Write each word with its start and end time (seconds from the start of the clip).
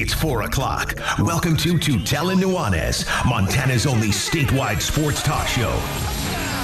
It's 0.00 0.14
4 0.14 0.42
o'clock. 0.42 0.94
Welcome 1.18 1.56
to 1.56 1.74
Tutela 1.74 2.40
Nuanez, 2.40 3.04
Montana's 3.28 3.84
only 3.84 4.10
statewide 4.10 4.80
sports 4.80 5.24
talk 5.24 5.48
show. 5.48 5.72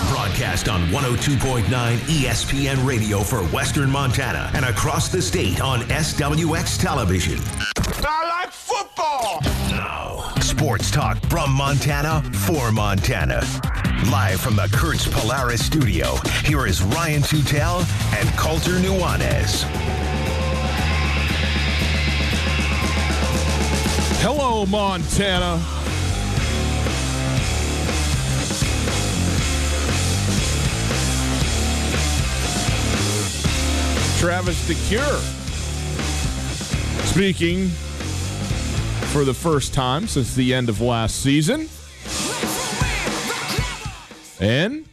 Broadcast 0.08 0.68
on 0.68 0.82
102.9 0.90 1.64
ESPN 1.66 2.86
radio 2.86 3.18
for 3.18 3.42
Western 3.46 3.90
Montana 3.90 4.52
and 4.54 4.64
across 4.64 5.08
the 5.08 5.20
state 5.20 5.60
on 5.60 5.80
SWX 5.80 6.80
television. 6.80 7.40
I 8.06 8.28
like 8.28 8.52
football. 8.52 9.40
Now, 9.68 10.32
sports 10.40 10.92
talk 10.92 11.18
from 11.26 11.50
Montana 11.50 12.22
for 12.46 12.70
Montana. 12.70 13.40
Live 14.12 14.40
from 14.40 14.54
the 14.54 14.68
Kurtz 14.72 15.08
Polaris 15.08 15.66
studio, 15.66 16.14
here 16.44 16.68
is 16.68 16.82
Ryan 16.82 17.22
Tutel 17.22 17.80
and 18.16 18.28
Colter 18.38 18.78
Nuanez. 18.78 19.64
Hello, 24.26 24.64
Montana. 24.64 25.62
Travis 34.18 34.66
DeCuire 34.66 35.20
speaking 37.04 37.68
for 39.12 39.26
the 39.26 39.34
first 39.34 39.74
time 39.74 40.08
since 40.08 40.34
the 40.34 40.54
end 40.54 40.70
of 40.70 40.80
last 40.80 41.20
season. 41.20 41.68
And 44.40 44.83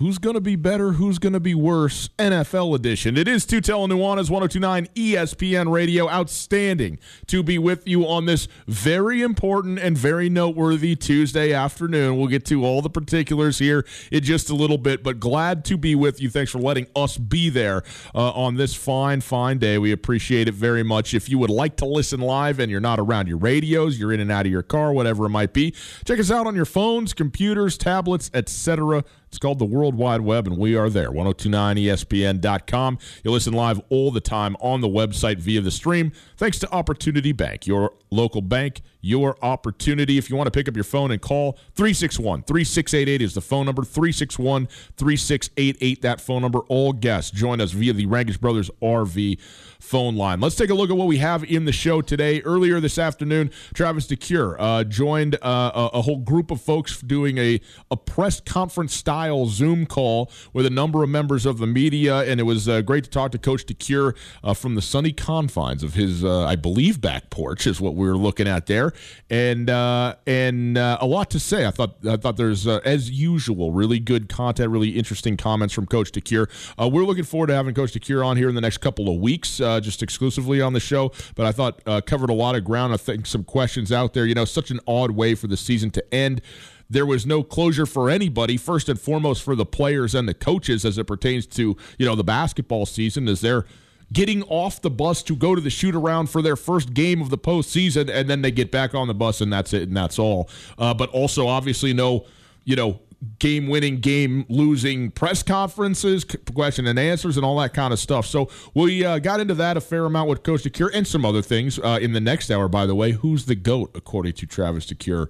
who's 0.00 0.16
going 0.16 0.34
to 0.34 0.40
be 0.40 0.56
better? 0.56 0.92
Who's 0.92 1.18
going 1.18 1.34
to 1.34 1.40
be 1.40 1.54
worse? 1.54 2.08
NFL 2.18 2.74
edition. 2.74 3.18
It 3.18 3.28
is 3.28 3.44
Tutel 3.44 3.84
and 3.84 3.92
Nuanez 3.92 4.30
1029 4.30 4.88
ESPN 4.94 5.70
Radio. 5.70 6.08
Outstanding 6.08 6.98
to 7.26 7.42
be 7.42 7.58
with 7.58 7.86
you 7.86 8.08
on 8.08 8.24
this 8.24 8.48
very 8.66 9.20
important 9.20 9.78
and 9.78 9.96
very 9.96 10.30
noteworthy 10.30 10.96
Tuesday 10.96 11.52
afternoon. 11.52 12.16
We'll 12.16 12.28
get 12.28 12.46
to 12.46 12.64
all 12.64 12.80
the 12.80 12.88
particulars 12.88 13.58
here 13.58 13.84
in 14.10 14.22
just 14.22 14.48
a 14.48 14.54
little 14.54 14.78
bit, 14.78 15.02
but 15.02 15.20
glad 15.20 15.66
to 15.66 15.76
be 15.76 15.94
with 15.94 16.18
you. 16.20 16.30
Thanks 16.30 16.50
for 16.50 16.58
letting 16.58 16.86
us 16.96 17.18
be 17.18 17.50
there 17.50 17.82
uh, 18.14 18.30
on 18.30 18.56
this 18.56 18.74
fine, 18.74 19.20
fine 19.20 19.58
day. 19.58 19.76
We 19.76 19.92
appreciate 19.92 20.48
it 20.48 20.54
very 20.54 20.82
much. 20.82 21.12
If 21.12 21.28
you 21.28 21.38
would 21.38 21.50
like 21.50 21.76
to 21.76 21.84
listen 21.84 22.20
live 22.20 22.58
and 22.58 22.70
you're 22.70 22.80
not 22.80 22.98
around 22.98 23.28
your 23.28 23.36
radios, 23.38 23.98
you're 23.98 24.14
in 24.14 24.20
and 24.20 24.32
out 24.32 24.46
of 24.46 24.52
your 24.52 24.62
car, 24.62 24.94
whatever 24.94 25.26
it 25.26 25.30
might 25.30 25.52
be, 25.52 25.74
check 26.06 26.18
us 26.18 26.30
out 26.30 26.46
on 26.46 26.56
your 26.56 26.64
phones, 26.64 27.12
computers, 27.12 27.76
tablets, 27.76 28.30
etc. 28.32 29.04
It's 29.30 29.38
called 29.38 29.60
the 29.60 29.64
World 29.64 29.94
Wide 29.94 30.22
Web, 30.22 30.48
and 30.48 30.58
we 30.58 30.74
are 30.74 30.90
there. 30.90 31.08
1029ESPN.com. 31.12 32.98
You 33.22 33.30
listen 33.30 33.52
live 33.52 33.80
all 33.88 34.10
the 34.10 34.20
time 34.20 34.56
on 34.58 34.80
the 34.80 34.88
website 34.88 35.38
via 35.38 35.60
the 35.60 35.70
stream. 35.70 36.10
Thanks 36.36 36.58
to 36.58 36.72
Opportunity 36.72 37.30
Bank, 37.30 37.64
your 37.64 37.92
local 38.10 38.42
bank, 38.42 38.82
your 39.00 39.36
opportunity. 39.42 40.18
If 40.18 40.30
you 40.30 40.36
want 40.36 40.46
to 40.46 40.50
pick 40.50 40.68
up 40.68 40.74
your 40.74 40.84
phone 40.84 41.10
and 41.10 41.20
call, 41.20 41.52
361 41.74 42.42
3688 42.42 43.22
is 43.22 43.34
the 43.34 43.40
phone 43.40 43.66
number. 43.66 43.82
361 43.82 44.66
3688, 44.96 46.02
that 46.02 46.20
phone 46.20 46.42
number. 46.42 46.60
All 46.68 46.92
guests 46.92 47.30
join 47.30 47.60
us 47.60 47.72
via 47.72 47.92
the 47.92 48.06
Rankish 48.06 48.38
Brothers 48.38 48.70
RV 48.82 49.38
phone 49.80 50.16
line. 50.16 50.40
Let's 50.40 50.56
take 50.56 50.70
a 50.70 50.74
look 50.74 50.90
at 50.90 50.96
what 50.96 51.08
we 51.08 51.18
have 51.18 51.42
in 51.44 51.64
the 51.64 51.72
show 51.72 52.02
today. 52.02 52.42
Earlier 52.42 52.80
this 52.80 52.98
afternoon, 52.98 53.50
Travis 53.74 54.06
DeCuire 54.06 54.56
uh, 54.58 54.84
joined 54.84 55.36
uh, 55.36 55.70
a, 55.74 55.98
a 55.98 56.02
whole 56.02 56.18
group 56.18 56.50
of 56.50 56.60
folks 56.60 57.00
doing 57.00 57.38
a, 57.38 57.60
a 57.90 57.96
press 57.96 58.40
conference 58.40 58.94
style 58.94 59.46
Zoom 59.46 59.86
call 59.86 60.30
with 60.52 60.66
a 60.66 60.70
number 60.70 61.02
of 61.02 61.08
members 61.08 61.46
of 61.46 61.58
the 61.58 61.66
media, 61.66 62.18
and 62.18 62.38
it 62.38 62.44
was 62.44 62.68
uh, 62.68 62.82
great 62.82 63.04
to 63.04 63.10
talk 63.10 63.32
to 63.32 63.38
Coach 63.38 63.64
DeCuire 63.66 64.14
uh, 64.44 64.54
from 64.54 64.74
the 64.74 64.82
sunny 64.82 65.12
confines 65.12 65.82
of 65.82 65.94
his, 65.94 66.22
uh, 66.22 66.44
I 66.44 66.56
believe, 66.56 67.00
back 67.00 67.30
porch 67.30 67.66
is 67.66 67.80
what 67.80 67.94
we 67.94 68.06
were 68.06 68.16
looking 68.16 68.46
at 68.46 68.66
there, 68.66 68.89
and 69.28 69.70
uh, 69.70 70.16
and 70.26 70.78
uh, 70.78 70.98
a 71.00 71.06
lot 71.06 71.30
to 71.30 71.40
say. 71.40 71.66
I 71.66 71.70
thought 71.70 71.96
I 72.06 72.16
thought 72.16 72.36
there's 72.36 72.66
uh, 72.66 72.80
as 72.84 73.10
usual 73.10 73.72
really 73.72 73.98
good 73.98 74.28
content, 74.28 74.70
really 74.70 74.90
interesting 74.90 75.36
comments 75.36 75.74
from 75.74 75.86
Coach 75.86 76.12
DeCuire. 76.12 76.48
Uh, 76.80 76.88
we're 76.88 77.04
looking 77.04 77.24
forward 77.24 77.48
to 77.48 77.54
having 77.54 77.74
Coach 77.74 77.92
DeCuire 77.92 78.24
on 78.24 78.36
here 78.36 78.48
in 78.48 78.54
the 78.54 78.60
next 78.60 78.78
couple 78.78 79.08
of 79.08 79.20
weeks, 79.20 79.60
uh, 79.60 79.80
just 79.80 80.02
exclusively 80.02 80.60
on 80.60 80.72
the 80.72 80.80
show. 80.80 81.12
But 81.34 81.46
I 81.46 81.52
thought 81.52 81.80
uh, 81.86 82.00
covered 82.00 82.30
a 82.30 82.34
lot 82.34 82.54
of 82.54 82.64
ground. 82.64 82.92
I 82.92 82.96
think 82.96 83.26
some 83.26 83.44
questions 83.44 83.92
out 83.92 84.14
there. 84.14 84.26
You 84.26 84.34
know, 84.34 84.44
such 84.44 84.70
an 84.70 84.80
odd 84.86 85.12
way 85.12 85.34
for 85.34 85.46
the 85.46 85.56
season 85.56 85.90
to 85.92 86.14
end. 86.14 86.40
There 86.88 87.06
was 87.06 87.24
no 87.24 87.44
closure 87.44 87.86
for 87.86 88.10
anybody. 88.10 88.56
First 88.56 88.88
and 88.88 89.00
foremost, 89.00 89.44
for 89.44 89.54
the 89.54 89.64
players 89.64 90.12
and 90.12 90.28
the 90.28 90.34
coaches, 90.34 90.84
as 90.84 90.98
it 90.98 91.06
pertains 91.06 91.46
to 91.46 91.76
you 91.98 92.06
know 92.06 92.16
the 92.16 92.24
basketball 92.24 92.84
season, 92.86 93.28
as 93.28 93.40
they're 93.40 93.64
getting 94.12 94.42
off 94.44 94.82
the 94.82 94.90
bus 94.90 95.22
to 95.24 95.36
go 95.36 95.54
to 95.54 95.60
the 95.60 95.70
shoot 95.70 95.94
around 95.94 96.30
for 96.30 96.42
their 96.42 96.56
first 96.56 96.94
game 96.94 97.20
of 97.20 97.30
the 97.30 97.38
postseason, 97.38 98.10
and 98.10 98.28
then 98.28 98.42
they 98.42 98.50
get 98.50 98.70
back 98.70 98.94
on 98.94 99.08
the 99.08 99.14
bus, 99.14 99.40
and 99.40 99.52
that's 99.52 99.72
it, 99.72 99.82
and 99.82 99.96
that's 99.96 100.18
all. 100.18 100.48
Uh, 100.78 100.92
but 100.94 101.10
also, 101.10 101.46
obviously, 101.46 101.92
no, 101.92 102.26
you 102.64 102.76
know, 102.76 103.00
game 103.38 103.68
winning, 103.68 104.00
game 104.00 104.46
losing 104.48 105.10
press 105.10 105.42
conferences, 105.42 106.24
question 106.54 106.86
and 106.86 106.98
answers, 106.98 107.36
and 107.36 107.44
all 107.44 107.58
that 107.58 107.74
kind 107.74 107.92
of 107.92 107.98
stuff. 107.98 108.26
So 108.26 108.48
we 108.74 109.04
uh, 109.04 109.18
got 109.18 109.40
into 109.40 109.54
that 109.54 109.76
a 109.76 109.80
fair 109.80 110.04
amount 110.06 110.28
with 110.28 110.42
Coach 110.42 110.62
DeCuire 110.62 110.90
and 110.94 111.06
some 111.06 111.24
other 111.24 111.42
things 111.42 111.78
uh, 111.78 111.98
in 112.00 112.12
the 112.12 112.20
next 112.20 112.50
hour, 112.50 112.68
by 112.68 112.86
the 112.86 112.94
way. 112.94 113.12
Who's 113.12 113.46
the 113.46 113.54
GOAT, 113.54 113.90
according 113.94 114.34
to 114.34 114.46
Travis 114.46 114.86
DeCuire? 114.86 115.28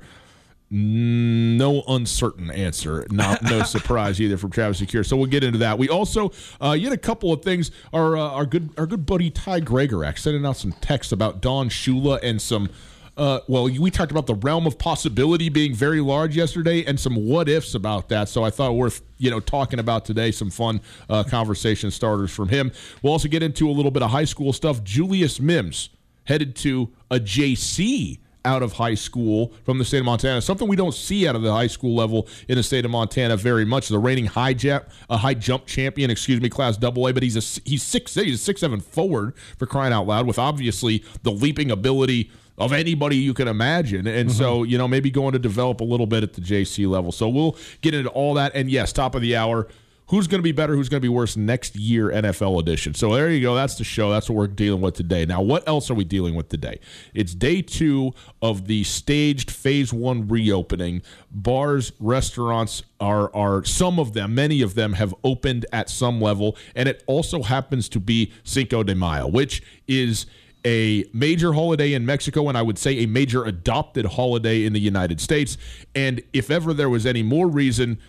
No 0.73 1.83
uncertain 1.89 2.49
answer. 2.49 3.05
Not 3.11 3.43
no 3.43 3.63
surprise 3.65 4.21
either 4.21 4.37
from 4.37 4.51
Travis 4.51 4.81
DeCuire. 4.81 5.05
So 5.05 5.17
we'll 5.17 5.27
get 5.27 5.43
into 5.43 5.59
that. 5.59 5.79
We 5.79 5.89
also 5.89 6.31
uh, 6.63 6.77
yet 6.79 6.93
a 6.93 6.97
couple 6.97 7.33
of 7.33 7.43
things. 7.43 7.73
Our 7.93 8.17
uh, 8.17 8.31
our 8.31 8.47
good 8.47 8.71
our 8.79 8.87
good 8.87 9.05
buddy 9.05 9.31
Ty 9.31 9.63
Gregorak 9.63 10.17
sending 10.17 10.47
out 10.47 10.57
some 10.57 10.73
texts 10.73 11.13
about 11.13 11.43
Don 11.43 11.69
Shula 11.69 12.21
and 12.23 12.41
some. 12.41 12.69
Uh, 13.17 13.41
well, 13.49 13.65
we 13.65 13.91
talked 13.91 14.13
about 14.13 14.27
the 14.27 14.37
realm 14.37 14.67
of 14.67 14.79
possibility 14.79 15.49
being 15.49 15.75
very 15.75 16.01
large 16.01 16.37
yesterday, 16.37 16.85
and 16.85 16.99
some 16.99 17.17
what 17.17 17.49
ifs 17.49 17.75
about 17.75 18.09
that. 18.09 18.29
So 18.29 18.45
I 18.45 18.51
thought 18.51 18.75
worth 18.77 19.03
you 19.19 19.29
know 19.29 19.41
talking 19.41 19.81
about 19.81 20.05
today. 20.05 20.31
Some 20.31 20.51
fun 20.51 20.81
uh, 21.09 21.25
conversation 21.25 21.91
starters 21.91 22.31
from 22.31 22.49
him. 22.49 22.71
We'll 23.03 23.13
also 23.13 23.27
get 23.27 23.43
into 23.43 23.69
a 23.69 23.73
little 23.73 23.91
bit 23.91 24.05
of 24.05 24.11
high 24.11 24.25
school 24.25 24.53
stuff. 24.53 24.85
Julius 24.85 25.41
Mims 25.41 25.91
headed 26.25 26.55
to 26.57 26.91
a 27.11 27.17
JC 27.17 28.21
out 28.45 28.63
of 28.63 28.73
high 28.75 28.95
school 28.95 29.53
from 29.65 29.79
the 29.79 29.85
state 29.85 29.99
of 29.99 30.05
Montana. 30.05 30.41
Something 30.41 30.67
we 30.69 30.77
don't 30.77 30.95
see 30.95 31.29
out 31.29 31.37
of 31.37 31.43
the 31.43 31.53
high 31.53 31.67
school 31.67 31.95
level 31.95 32.27
in 32.49 32.57
the 32.57 32.63
state 32.63 32.85
of 32.85 32.91
Montana 32.91 33.37
very 33.37 33.65
much. 33.65 33.89
The 33.89 33.99
reigning 33.99 34.27
high 34.27 34.55
jump, 34.55 34.87
a 35.11 35.17
high 35.19 35.35
jump 35.35 35.67
champion, 35.67 36.11
excuse 36.11 36.41
me, 36.41 36.49
class 36.49 36.77
double 36.77 37.07
A, 37.07 37.13
but 37.13 37.23
he's 37.23 37.37
a 37.37 37.61
he's 37.69 37.83
six 37.83 38.15
he's 38.15 38.35
a 38.35 38.39
six 38.39 38.61
seven 38.61 38.81
forward 38.81 39.35
for 39.59 39.67
crying 39.67 39.93
out 39.93 40.07
loud 40.07 40.27
with 40.27 40.39
obviously 40.39 41.05
the 41.23 41.31
leaping 41.31 41.71
ability 41.71 42.31
of 42.59 42.73
anybody 42.75 43.17
you 43.17 43.33
can 43.35 43.49
imagine. 43.49 44.07
And 44.07 44.29
Mm-hmm. 44.29 44.39
so, 44.39 44.63
you 44.65 44.77
know, 44.77 44.87
maybe 44.87 45.11
going 45.11 45.33
to 45.33 45.39
develop 45.39 45.81
a 45.81 45.85
little 45.85 46.07
bit 46.07 46.23
at 46.23 46.35
the 46.35 46.41
JC 46.43 46.87
level. 46.89 47.11
So 47.11 47.29
we'll 47.29 47.57
get 47.81 47.95
into 47.95 48.11
all 48.11 48.35
that. 48.35 48.53
And 48.55 48.71
yes, 48.71 48.93
top 48.93 49.15
of 49.15 49.23
the 49.23 49.35
hour. 49.37 49.67
Who's 50.11 50.27
going 50.27 50.41
to 50.41 50.43
be 50.43 50.51
better? 50.51 50.75
Who's 50.75 50.89
going 50.89 51.01
to 51.01 51.05
be 51.05 51.09
worse 51.09 51.37
next 51.37 51.77
year, 51.77 52.09
NFL 52.09 52.59
edition? 52.59 52.95
So 52.95 53.15
there 53.15 53.31
you 53.31 53.41
go. 53.41 53.55
That's 53.55 53.77
the 53.79 53.85
show. 53.85 54.11
That's 54.11 54.29
what 54.29 54.35
we're 54.35 54.49
dealing 54.49 54.81
with 54.81 54.95
today. 54.95 55.25
Now, 55.25 55.41
what 55.41 55.67
else 55.69 55.89
are 55.89 55.95
we 55.95 56.03
dealing 56.03 56.35
with 56.35 56.49
today? 56.49 56.81
It's 57.15 57.33
day 57.33 57.63
two 57.63 58.13
of 58.43 58.67
the 58.67 58.83
staged 58.83 59.53
phase 59.53 59.93
one 59.93 60.27
reopening. 60.27 61.03
Bars, 61.31 61.93
restaurants 62.01 62.83
are 62.99 63.33
are 63.37 63.63
some 63.63 64.01
of 64.01 64.13
them, 64.13 64.35
many 64.35 64.63
of 64.63 64.75
them 64.75 64.95
have 64.95 65.15
opened 65.23 65.65
at 65.73 65.89
some 65.89 66.21
level, 66.21 66.57
and 66.75 66.89
it 66.89 67.05
also 67.07 67.45
happens 67.45 67.89
to 67.91 68.01
be 68.01 68.33
Cinco 68.43 68.83
de 68.83 68.97
Mayo, 68.97 69.29
which 69.29 69.63
is 69.87 70.27
a 70.65 71.05
major 71.13 71.53
holiday 71.53 71.93
in 71.93 72.05
Mexico, 72.05 72.49
and 72.49 72.59
I 72.59 72.63
would 72.63 72.79
say 72.79 72.99
a 72.99 73.07
major 73.07 73.45
adopted 73.45 74.07
holiday 74.07 74.65
in 74.65 74.73
the 74.73 74.81
United 74.81 75.21
States. 75.21 75.57
And 75.95 76.21
if 76.33 76.51
ever 76.51 76.75
there 76.75 76.91
was 76.91 77.07
any 77.07 77.23
more 77.23 77.47
reason 77.47 78.01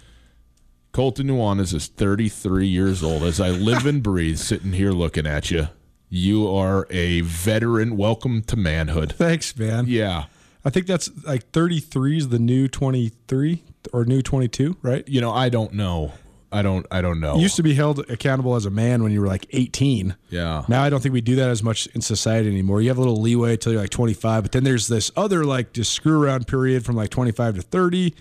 Colton 0.91 1.27
Nuanez 1.27 1.73
is 1.73 1.87
33 1.87 2.67
years 2.67 3.01
old. 3.01 3.23
As 3.23 3.39
I 3.39 3.49
live 3.49 3.85
and 3.85 4.03
breathe, 4.03 4.37
sitting 4.37 4.73
here 4.73 4.91
looking 4.91 5.25
at 5.25 5.49
you, 5.49 5.69
you 6.09 6.53
are 6.53 6.85
a 6.89 7.21
veteran. 7.21 7.95
Welcome 7.95 8.41
to 8.43 8.57
manhood. 8.57 9.13
Thanks, 9.13 9.55
man. 9.55 9.85
Yeah. 9.87 10.25
I 10.65 10.69
think 10.69 10.87
that's 10.87 11.09
like 11.23 11.49
33 11.51 12.17
is 12.17 12.29
the 12.29 12.39
new 12.39 12.67
23 12.67 13.63
or 13.93 14.03
new 14.03 14.21
22, 14.21 14.77
right? 14.81 15.07
You 15.07 15.21
know, 15.21 15.31
I 15.31 15.47
don't 15.47 15.73
know. 15.73 16.11
I 16.51 16.61
don't. 16.61 16.85
I 16.91 16.99
don't 16.99 17.21
know. 17.21 17.35
You 17.35 17.43
used 17.43 17.55
to 17.55 17.63
be 17.63 17.73
held 17.73 17.99
accountable 18.09 18.55
as 18.57 18.65
a 18.65 18.69
man 18.69 19.01
when 19.01 19.13
you 19.13 19.21
were 19.21 19.27
like 19.27 19.45
18. 19.51 20.17
Yeah. 20.29 20.65
Now 20.67 20.83
I 20.83 20.89
don't 20.89 21.01
think 21.01 21.13
we 21.13 21.21
do 21.21 21.37
that 21.37 21.49
as 21.49 21.63
much 21.63 21.87
in 21.95 22.01
society 22.01 22.49
anymore. 22.49 22.81
You 22.81 22.89
have 22.89 22.97
a 22.97 23.01
little 23.01 23.21
leeway 23.21 23.53
until 23.53 23.71
you're 23.71 23.81
like 23.81 23.91
25, 23.91 24.43
but 24.43 24.51
then 24.51 24.65
there's 24.65 24.89
this 24.89 25.09
other 25.15 25.45
like 25.45 25.71
just 25.71 25.93
screw 25.93 26.21
around 26.21 26.47
period 26.47 26.83
from 26.83 26.97
like 26.97 27.09
25 27.09 27.55
to 27.55 27.61
30. 27.61 28.13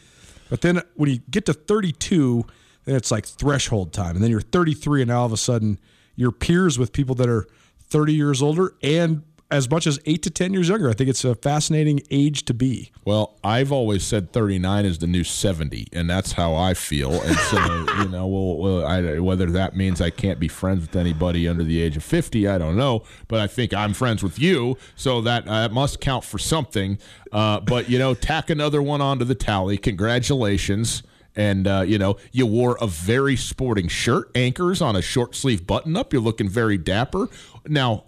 But 0.48 0.60
then 0.60 0.80
when 0.94 1.10
you 1.10 1.18
get 1.28 1.46
to 1.46 1.52
32, 1.52 2.46
then 2.90 2.96
it's 2.96 3.10
like 3.10 3.24
threshold 3.24 3.92
time. 3.92 4.16
And 4.16 4.24
then 4.24 4.30
you're 4.30 4.40
33 4.40 5.02
and 5.02 5.08
now 5.08 5.20
all 5.20 5.26
of 5.26 5.32
a 5.32 5.36
sudden 5.36 5.78
you're 6.16 6.32
peers 6.32 6.78
with 6.78 6.92
people 6.92 7.14
that 7.16 7.28
are 7.28 7.46
30 7.88 8.12
years 8.12 8.42
older 8.42 8.74
and 8.82 9.22
as 9.50 9.68
much 9.68 9.86
as 9.86 9.98
8 10.06 10.22
to 10.22 10.30
10 10.30 10.52
years 10.52 10.68
younger. 10.68 10.88
I 10.88 10.92
think 10.92 11.10
it's 11.10 11.24
a 11.24 11.34
fascinating 11.34 12.00
age 12.10 12.44
to 12.44 12.54
be. 12.54 12.92
Well, 13.04 13.36
I've 13.42 13.72
always 13.72 14.04
said 14.04 14.32
39 14.32 14.84
is 14.84 14.98
the 14.98 15.06
new 15.06 15.24
70, 15.24 15.88
and 15.92 16.08
that's 16.08 16.32
how 16.32 16.54
I 16.54 16.74
feel. 16.74 17.20
And 17.20 17.36
so, 17.36 17.58
you 17.98 18.08
know, 18.08 18.26
well, 18.26 18.56
well 18.58 18.86
I, 18.86 19.18
whether 19.18 19.46
that 19.46 19.76
means 19.76 20.00
I 20.00 20.10
can't 20.10 20.38
be 20.38 20.48
friends 20.48 20.82
with 20.82 20.94
anybody 20.94 21.48
under 21.48 21.64
the 21.64 21.82
age 21.82 21.96
of 21.96 22.04
50, 22.04 22.46
I 22.46 22.58
don't 22.58 22.76
know. 22.76 23.02
But 23.28 23.40
I 23.40 23.46
think 23.46 23.74
I'm 23.74 23.92
friends 23.92 24.22
with 24.22 24.38
you, 24.38 24.76
so 24.94 25.20
that 25.22 25.48
uh, 25.48 25.68
must 25.70 26.00
count 26.00 26.24
for 26.24 26.38
something. 26.38 26.98
Uh, 27.32 27.60
but, 27.60 27.88
you 27.88 27.98
know, 27.98 28.14
tack 28.14 28.50
another 28.50 28.80
one 28.80 29.00
onto 29.00 29.24
the 29.24 29.34
tally. 29.34 29.78
Congratulations. 29.78 31.02
And, 31.36 31.66
uh, 31.66 31.84
you 31.86 31.96
know, 31.98 32.16
you 32.32 32.44
wore 32.46 32.76
a 32.80 32.86
very 32.86 33.36
sporting 33.36 33.88
shirt, 33.88 34.30
anchors 34.34 34.82
on 34.82 34.96
a 34.96 35.02
short 35.02 35.34
sleeve 35.36 35.66
button 35.66 35.96
up. 35.96 36.12
You're 36.12 36.22
looking 36.22 36.48
very 36.48 36.76
dapper. 36.76 37.28
Now, 37.66 38.04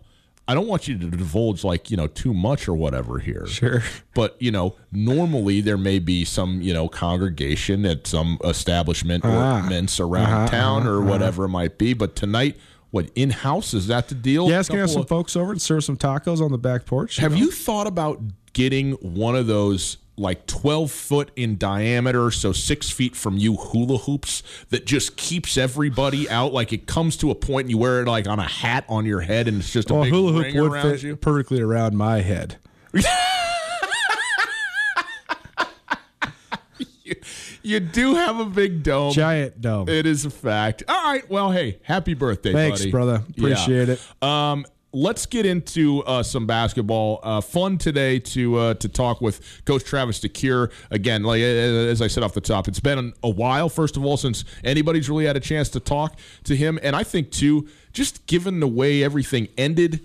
I 0.48 0.54
don't 0.54 0.66
want 0.66 0.88
you 0.88 0.98
to 0.98 1.08
divulge 1.08 1.62
like 1.62 1.88
you 1.88 1.96
know 1.96 2.08
too 2.08 2.34
much 2.34 2.66
or 2.66 2.74
whatever 2.74 3.20
here. 3.20 3.46
Sure. 3.46 3.82
But 4.12 4.36
you 4.40 4.50
know, 4.50 4.74
normally 4.90 5.60
there 5.60 5.78
may 5.78 6.00
be 6.00 6.24
some 6.24 6.60
you 6.60 6.74
know 6.74 6.88
congregation 6.88 7.86
at 7.86 8.08
some 8.08 8.38
establishment 8.44 9.24
or 9.24 9.30
Ah. 9.30 9.64
mints 9.68 10.00
around 10.00 10.48
town 10.48 10.86
or 10.86 11.00
whatever 11.00 11.44
it 11.44 11.48
might 11.48 11.78
be. 11.78 11.94
But 11.94 12.16
tonight, 12.16 12.56
what 12.90 13.08
in 13.14 13.30
house 13.30 13.72
is 13.72 13.86
that 13.86 14.08
the 14.08 14.16
deal? 14.16 14.50
Yeah, 14.50 14.58
it's 14.58 14.68
going 14.68 14.78
to 14.78 14.82
have 14.82 14.90
some 14.90 15.02
of- 15.02 15.08
folks 15.08 15.36
over 15.36 15.52
and 15.52 15.62
serve 15.62 15.84
some 15.84 15.96
tacos 15.96 16.40
on 16.40 16.50
the 16.50 16.58
back 16.58 16.86
porch. 16.86 17.16
have 17.18 17.32
know? 17.32 17.38
you 17.38 17.50
thought 17.52 17.86
about 17.86 18.20
getting 18.52 18.92
one 18.94 19.36
of 19.36 19.46
those 19.46 19.98
like 20.16 20.46
12 20.46 20.90
foot 20.90 21.30
in 21.36 21.56
diameter, 21.56 22.30
so 22.30 22.52
six 22.52 22.90
feet 22.90 23.16
from 23.16 23.38
you 23.38 23.56
hula 23.56 23.98
hoops 23.98 24.42
that 24.70 24.84
just 24.86 25.16
keeps 25.16 25.56
everybody 25.56 26.28
out? 26.28 26.52
Like 26.52 26.72
it 26.72 26.86
comes 26.86 27.16
to 27.18 27.30
a 27.30 27.34
point 27.34 27.64
and 27.64 27.70
you 27.70 27.78
wear 27.78 28.02
it 28.02 28.06
like 28.08 28.26
on 28.28 28.38
a 28.38 28.48
hat 28.48 28.84
on 28.88 29.06
your 29.06 29.20
head 29.20 29.48
and 29.48 29.58
it's 29.60 29.72
just 29.72 29.90
a 29.90 29.94
big 30.02 30.12
hula 30.12 30.32
hoop 30.32 30.54
would 30.54 30.72
around 30.72 30.90
fit 30.92 31.02
you. 31.02 31.16
perfectly 31.16 31.60
around 31.60 31.96
my 31.96 32.20
head. 32.20 32.56
You 37.64 37.78
do 37.78 38.16
have 38.16 38.40
a 38.40 38.44
big 38.44 38.82
dome. 38.82 39.12
Giant 39.12 39.60
dome. 39.60 39.88
It 39.88 40.04
is 40.04 40.24
a 40.24 40.30
fact. 40.30 40.82
All 40.88 41.04
right. 41.04 41.28
Well, 41.30 41.52
hey, 41.52 41.78
happy 41.84 42.14
birthday, 42.14 42.52
Thanks, 42.52 42.80
buddy. 42.80 42.90
brother. 42.90 43.22
Appreciate 43.38 43.88
it. 43.88 44.00
Um, 44.20 44.66
let's 44.92 45.26
get 45.26 45.46
into 45.46 46.02
uh, 46.04 46.22
some 46.22 46.46
basketball. 46.46 47.20
Uh, 47.22 47.40
fun 47.40 47.78
today 47.78 48.18
to 48.18 48.56
uh, 48.56 48.74
to 48.74 48.88
talk 48.88 49.20
with 49.20 49.64
Coach 49.64 49.84
Travis 49.84 50.20
DeCuire 50.20 50.70
again. 50.90 51.22
Like 51.22 51.40
as 51.40 52.02
I 52.02 52.06
said 52.06 52.22
off 52.22 52.34
the 52.34 52.40
top, 52.40 52.68
it's 52.68 52.80
been 52.80 53.12
a 53.22 53.30
while. 53.30 53.68
First 53.68 53.96
of 53.96 54.04
all, 54.04 54.16
since 54.16 54.44
anybody's 54.64 55.08
really 55.08 55.26
had 55.26 55.36
a 55.36 55.40
chance 55.40 55.68
to 55.70 55.80
talk 55.80 56.18
to 56.44 56.56
him, 56.56 56.78
and 56.82 56.94
I 56.94 57.02
think 57.02 57.30
too, 57.30 57.68
just 57.92 58.26
given 58.26 58.60
the 58.60 58.68
way 58.68 59.02
everything 59.02 59.48
ended. 59.56 60.04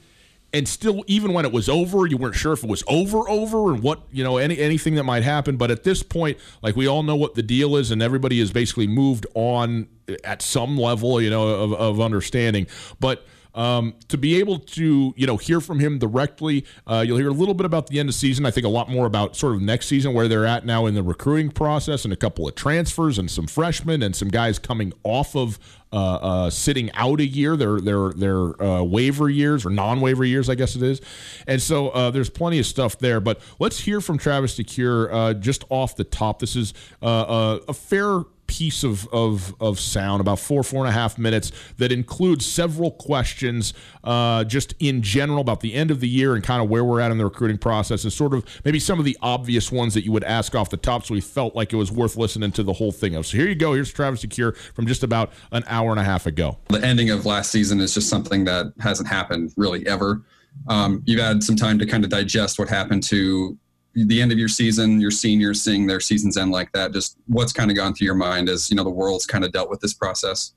And 0.54 0.66
still, 0.66 1.04
even 1.08 1.34
when 1.34 1.44
it 1.44 1.52
was 1.52 1.68
over, 1.68 2.08
you 2.08 2.16
weren't 2.16 2.34
sure 2.34 2.54
if 2.54 2.64
it 2.64 2.70
was 2.70 2.82
over, 2.88 3.30
over, 3.30 3.74
and 3.74 3.84
what 3.84 4.04
you 4.14 4.24
know, 4.24 4.38
any 4.38 4.58
anything 4.58 4.96
that 4.96 5.04
might 5.04 5.24
happen. 5.24 5.58
But 5.58 5.72
at 5.72 5.84
this 5.84 6.04
point, 6.04 6.38
like 6.62 6.78
we 6.78 6.88
all 6.88 7.04
know 7.04 7.18
what 7.18 7.36
the 7.36 7.44
deal 7.44 7.76
is, 7.76 7.92
and 7.92 8.02
everybody 8.02 8.40
has 8.40 8.52
basically 8.52 8.88
moved 8.88 9.28
on 9.34 9.88
at 10.24 10.42
some 10.42 10.78
level, 10.78 11.22
you 11.22 11.30
know, 11.30 11.50
of, 11.50 11.74
of 11.74 12.00
understanding. 12.00 12.66
But 12.98 13.26
um, 13.58 13.96
to 14.08 14.18
be 14.18 14.40
able 14.40 14.60
to 14.60 15.14
you 15.18 15.28
know 15.28 15.36
hear 15.36 15.60
from 15.60 15.80
him 15.80 16.00
directly, 16.00 16.64
uh, 16.86 17.04
you'll 17.06 17.18
hear 17.18 17.30
a 17.30 17.34
little 17.34 17.56
bit 17.56 17.66
about 17.66 17.88
the 17.88 18.00
end 18.00 18.08
of 18.08 18.16
season. 18.16 18.46
I 18.46 18.52
think 18.52 18.66
a 18.66 18.70
lot 18.70 18.90
more 18.90 19.06
about 19.06 19.36
sort 19.36 19.56
of 19.56 19.62
next 19.62 19.88
season 19.88 20.14
where 20.14 20.28
they're 20.28 20.46
at 20.46 20.66
now 20.66 20.86
in 20.86 20.94
the 20.94 21.04
recruiting 21.04 21.50
process, 21.50 22.06
and 22.06 22.14
a 22.14 22.18
couple 22.18 22.48
of 22.48 22.56
transfers, 22.56 23.18
and 23.18 23.30
some 23.30 23.48
freshmen, 23.48 24.02
and 24.04 24.16
some 24.16 24.30
guys 24.30 24.60
coming 24.60 24.94
off 25.04 25.36
of 25.36 25.60
uh, 25.92 25.96
uh, 25.96 26.50
sitting 26.50 26.92
out 26.94 27.20
a 27.20 27.26
year, 27.26 27.56
their 27.56 27.80
their 27.80 28.12
their 28.12 28.62
uh, 28.62 28.84
waiver 28.84 29.30
years 29.30 29.66
or 29.66 29.70
non-waiver 29.70 30.26
years, 30.26 30.50
I 30.50 30.56
guess 30.56 30.76
it 30.76 30.84
is. 30.84 31.02
And 31.48 31.62
so 31.62 31.90
uh, 31.90 32.12
there's 32.12 32.30
plenty 32.30 32.60
of 32.60 32.66
stuff 32.66 33.00
there. 33.00 33.20
But 33.20 33.42
let's 33.60 33.80
hear 33.80 34.02
from 34.02 34.18
Travis 34.18 34.58
DeCuire 34.58 35.10
uh, 35.12 35.34
just 35.34 35.64
off 35.70 35.96
the 35.96 36.04
top. 36.04 36.40
This 36.40 36.56
is 36.56 36.74
uh, 37.02 37.60
a 37.68 37.74
fair 37.74 38.24
piece 38.48 38.84
of, 38.84 39.08
of, 39.14 39.56
of 39.62 39.80
sound, 39.80 40.22
about 40.22 40.40
four, 40.40 40.64
four 40.64 40.80
and 40.86 40.90
a 40.90 40.92
half 40.92 41.18
minutes, 41.18 41.52
that 41.78 41.92
includes 41.92 42.46
several 42.46 42.92
questions 42.92 43.74
uh, 44.04 44.44
just 44.46 44.74
in 44.80 45.02
general 45.02 45.40
about 45.40 45.60
the 45.60 45.74
end 45.74 45.92
of 45.92 46.00
the 46.00 46.08
year 46.08 46.34
and 46.34 46.44
kind 46.44 46.64
of 46.64 46.70
where 46.70 46.84
we're 46.84 47.00
at 47.00 47.12
in 47.12 47.18
the 47.18 47.26
recruiting 47.26 47.58
process 47.58 48.04
and 48.04 48.14
sort 48.14 48.34
of 48.34 48.46
maybe 48.66 48.80
some 48.80 49.00
of 49.00 49.06
the 49.06 49.18
obvious 49.22 49.72
ones 49.72 49.94
that 49.94 50.04
you 50.04 50.12
would 50.12 50.24
ask 50.24 50.56
off 50.56 50.70
the 50.70 50.78
top. 50.78 51.06
So 51.06 51.14
we 51.14 51.22
felt 51.22 51.56
like 51.56 51.74
it 51.74 51.76
was 51.76 51.92
worth 51.92 52.16
listening 52.16 52.52
to 52.54 52.64
the 52.64 52.74
whole 52.74 52.92
thing 52.92 53.16
of. 53.16 53.26
So 53.26 53.38
here 53.38 53.48
you 53.48 53.56
go. 53.56 53.74
Here's 53.74 53.92
Travis 53.92 54.26
DeCuire 54.26 54.56
from 54.56 54.88
just 54.88 55.04
about 55.04 55.32
an 55.52 55.64
hour 55.68 55.92
and 55.92 56.00
a 56.00 56.04
half 56.04 56.26
ago. 56.26 56.58
the 56.70 56.84
ending 56.84 57.10
of 57.10 57.26
last 57.26 57.52
season 57.52 57.80
is 57.80 57.94
just 57.94 58.10
something 58.10 58.46
that 58.46 58.74
hasn't 58.80 59.08
happened 59.08 59.54
really 59.58 59.86
ever. 59.88 60.22
Um, 60.68 61.04
you've 61.06 61.20
had 61.20 61.44
some 61.44 61.56
time 61.56 61.78
to 61.80 61.86
kind 61.86 62.04
of 62.04 62.10
digest 62.10 62.58
what 62.58 62.70
happened 62.70 63.04
to 63.04 63.58
the 64.06 64.22
end 64.22 64.32
of 64.32 64.38
your 64.38 64.48
season, 64.48 65.02
your 65.02 65.12
seniors 65.12 65.62
seeing 65.62 65.88
their 65.88 66.00
seasons 66.00 66.38
end 66.38 66.52
like 66.52 66.72
that. 66.74 66.94
Just 66.94 67.18
what's 67.26 67.52
kind 67.52 67.72
of 67.72 67.78
gone 67.78 67.94
through 67.94 68.06
your 68.06 68.16
mind 68.16 68.50
as 68.50 68.70
you 68.70 68.76
know 68.76 68.84
the 68.84 68.90
world's 68.90 69.26
kind 69.26 69.44
of 69.44 69.52
dealt 69.52 69.70
with 69.70 69.82
this 69.82 69.94
process. 69.94 70.54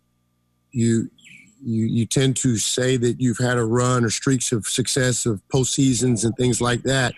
you 0.73 1.11
you 1.63 1.85
you 1.87 2.07
tend 2.07 2.37
to 2.37 2.57
say 2.57 2.97
that 2.97 3.21
you've 3.21 3.39
had 3.39 3.59
a 3.59 3.65
run 3.65 4.05
or 4.05 4.11
streaks 4.11 4.53
of 4.53 4.67
success 4.67 5.27
of 5.27 5.43
postseasons 5.49 6.25
and 6.25 6.35
things 6.37 6.61
like 6.61 6.83
that, 6.83 7.15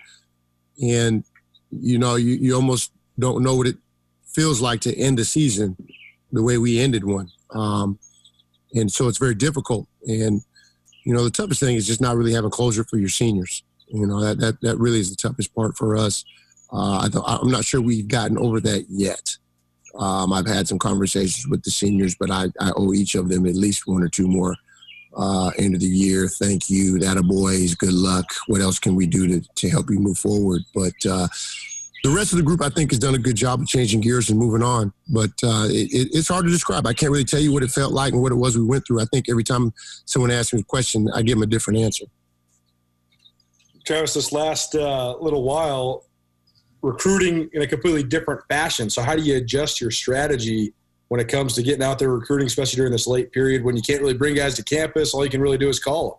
and 0.82 1.24
you 1.70 1.98
know 1.98 2.16
you, 2.16 2.34
you 2.34 2.54
almost 2.54 2.92
don't 3.18 3.42
know 3.42 3.56
what 3.56 3.66
it 3.66 3.76
feels 4.26 4.60
like 4.60 4.80
to 4.80 4.96
end 4.96 5.18
a 5.20 5.24
season 5.24 5.76
the 6.32 6.42
way 6.42 6.58
we 6.58 6.80
ended 6.80 7.04
one, 7.04 7.30
um, 7.50 7.98
and 8.74 8.90
so 8.90 9.08
it's 9.08 9.18
very 9.18 9.34
difficult. 9.34 9.86
And 10.06 10.42
you 11.04 11.14
know 11.14 11.24
the 11.24 11.30
toughest 11.30 11.60
thing 11.60 11.76
is 11.76 11.86
just 11.86 12.00
not 12.00 12.16
really 12.16 12.32
having 12.32 12.50
closure 12.50 12.84
for 12.84 12.96
your 12.96 13.08
seniors. 13.08 13.62
You 13.92 14.06
know 14.06 14.20
that 14.20 14.38
that 14.40 14.60
that 14.62 14.78
really 14.78 15.00
is 15.00 15.10
the 15.10 15.16
toughest 15.16 15.54
part 15.54 15.76
for 15.76 15.96
us. 15.96 16.24
Uh, 16.72 17.08
I 17.14 17.38
I'm 17.42 17.50
not 17.50 17.64
sure 17.64 17.80
we've 17.80 18.08
gotten 18.08 18.38
over 18.38 18.58
that 18.60 18.86
yet. 18.88 19.36
Um, 19.94 20.32
I've 20.32 20.46
had 20.46 20.66
some 20.66 20.78
conversations 20.78 21.46
with 21.46 21.62
the 21.62 21.70
seniors, 21.70 22.14
but 22.14 22.30
I, 22.30 22.46
I 22.58 22.72
owe 22.76 22.94
each 22.94 23.14
of 23.14 23.28
them 23.28 23.46
at 23.46 23.54
least 23.54 23.86
one 23.86 24.02
or 24.02 24.08
two 24.08 24.26
more 24.26 24.56
uh, 25.14 25.50
end 25.58 25.74
of 25.74 25.80
the 25.80 25.86
year. 25.86 26.28
Thank 26.28 26.70
you, 26.70 26.98
that 27.00 27.18
a 27.18 27.22
boys. 27.22 27.74
Good 27.74 27.92
luck. 27.92 28.24
What 28.46 28.62
else 28.62 28.78
can 28.78 28.94
we 28.94 29.06
do 29.06 29.26
to, 29.28 29.46
to 29.56 29.68
help 29.68 29.90
you 29.90 29.98
move 29.98 30.16
forward? 30.16 30.62
But 30.74 30.94
uh, 31.06 31.28
the 32.04 32.10
rest 32.10 32.32
of 32.32 32.38
the 32.38 32.42
group, 32.42 32.62
I 32.62 32.70
think, 32.70 32.90
has 32.90 32.98
done 32.98 33.14
a 33.14 33.18
good 33.18 33.36
job 33.36 33.60
of 33.60 33.66
changing 33.66 34.00
gears 34.00 34.30
and 34.30 34.38
moving 34.38 34.62
on. 34.62 34.94
But 35.08 35.32
uh, 35.42 35.66
it, 35.68 36.08
it's 36.12 36.28
hard 36.28 36.46
to 36.46 36.50
describe. 36.50 36.86
I 36.86 36.94
can't 36.94 37.12
really 37.12 37.24
tell 37.24 37.40
you 37.40 37.52
what 37.52 37.62
it 37.62 37.70
felt 37.70 37.92
like 37.92 38.14
and 38.14 38.22
what 38.22 38.32
it 38.32 38.36
was 38.36 38.56
we 38.56 38.64
went 38.64 38.86
through. 38.86 39.02
I 39.02 39.06
think 39.12 39.28
every 39.28 39.44
time 39.44 39.74
someone 40.06 40.30
asks 40.30 40.54
me 40.54 40.60
a 40.60 40.64
question, 40.64 41.08
I 41.14 41.20
give 41.20 41.36
them 41.36 41.42
a 41.42 41.46
different 41.46 41.80
answer. 41.80 42.06
Travis, 43.84 44.14
this 44.14 44.32
last 44.32 44.74
uh, 44.74 45.16
little 45.18 45.42
while, 45.42 46.04
recruiting 46.82 47.48
in 47.52 47.62
a 47.62 47.66
completely 47.66 48.02
different 48.02 48.40
fashion. 48.48 48.90
So, 48.90 49.02
how 49.02 49.16
do 49.16 49.22
you 49.22 49.36
adjust 49.36 49.80
your 49.80 49.90
strategy 49.90 50.72
when 51.08 51.20
it 51.20 51.28
comes 51.28 51.54
to 51.54 51.62
getting 51.62 51.82
out 51.82 51.98
there 51.98 52.10
recruiting, 52.10 52.46
especially 52.46 52.76
during 52.76 52.92
this 52.92 53.06
late 53.06 53.32
period 53.32 53.64
when 53.64 53.76
you 53.76 53.82
can't 53.82 54.00
really 54.00 54.14
bring 54.14 54.34
guys 54.34 54.54
to 54.54 54.64
campus? 54.64 55.14
All 55.14 55.24
you 55.24 55.30
can 55.30 55.40
really 55.40 55.58
do 55.58 55.68
is 55.68 55.78
call 55.78 56.10
them. 56.10 56.18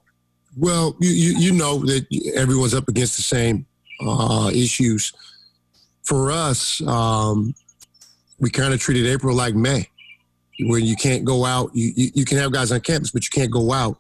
Well, 0.56 0.96
you, 1.00 1.10
you, 1.10 1.38
you 1.38 1.52
know 1.54 1.80
that 1.86 2.06
everyone's 2.36 2.74
up 2.74 2.88
against 2.88 3.18
the 3.18 3.24
same 3.24 3.66
uh, 4.06 4.52
issues. 4.54 5.14
For 6.04 6.32
us, 6.32 6.82
um, 6.86 7.56
we 8.40 8.50
kind 8.50 8.74
of 8.74 8.80
treated 8.80 9.08
April 9.08 9.36
like 9.36 9.56
May, 9.56 9.90
where 10.66 10.80
you 10.80 10.96
can't 10.96 11.24
go 11.24 11.46
out. 11.46 11.72
You, 11.74 11.92
you, 11.96 12.12
you 12.14 12.26
can 12.26 12.38
have 12.38 12.52
guys 12.52 12.72
on 12.72 12.82
campus, 12.82 13.12
but 13.12 13.24
you 13.24 13.30
can't 13.32 13.52
go 13.52 13.72
out. 13.72 13.98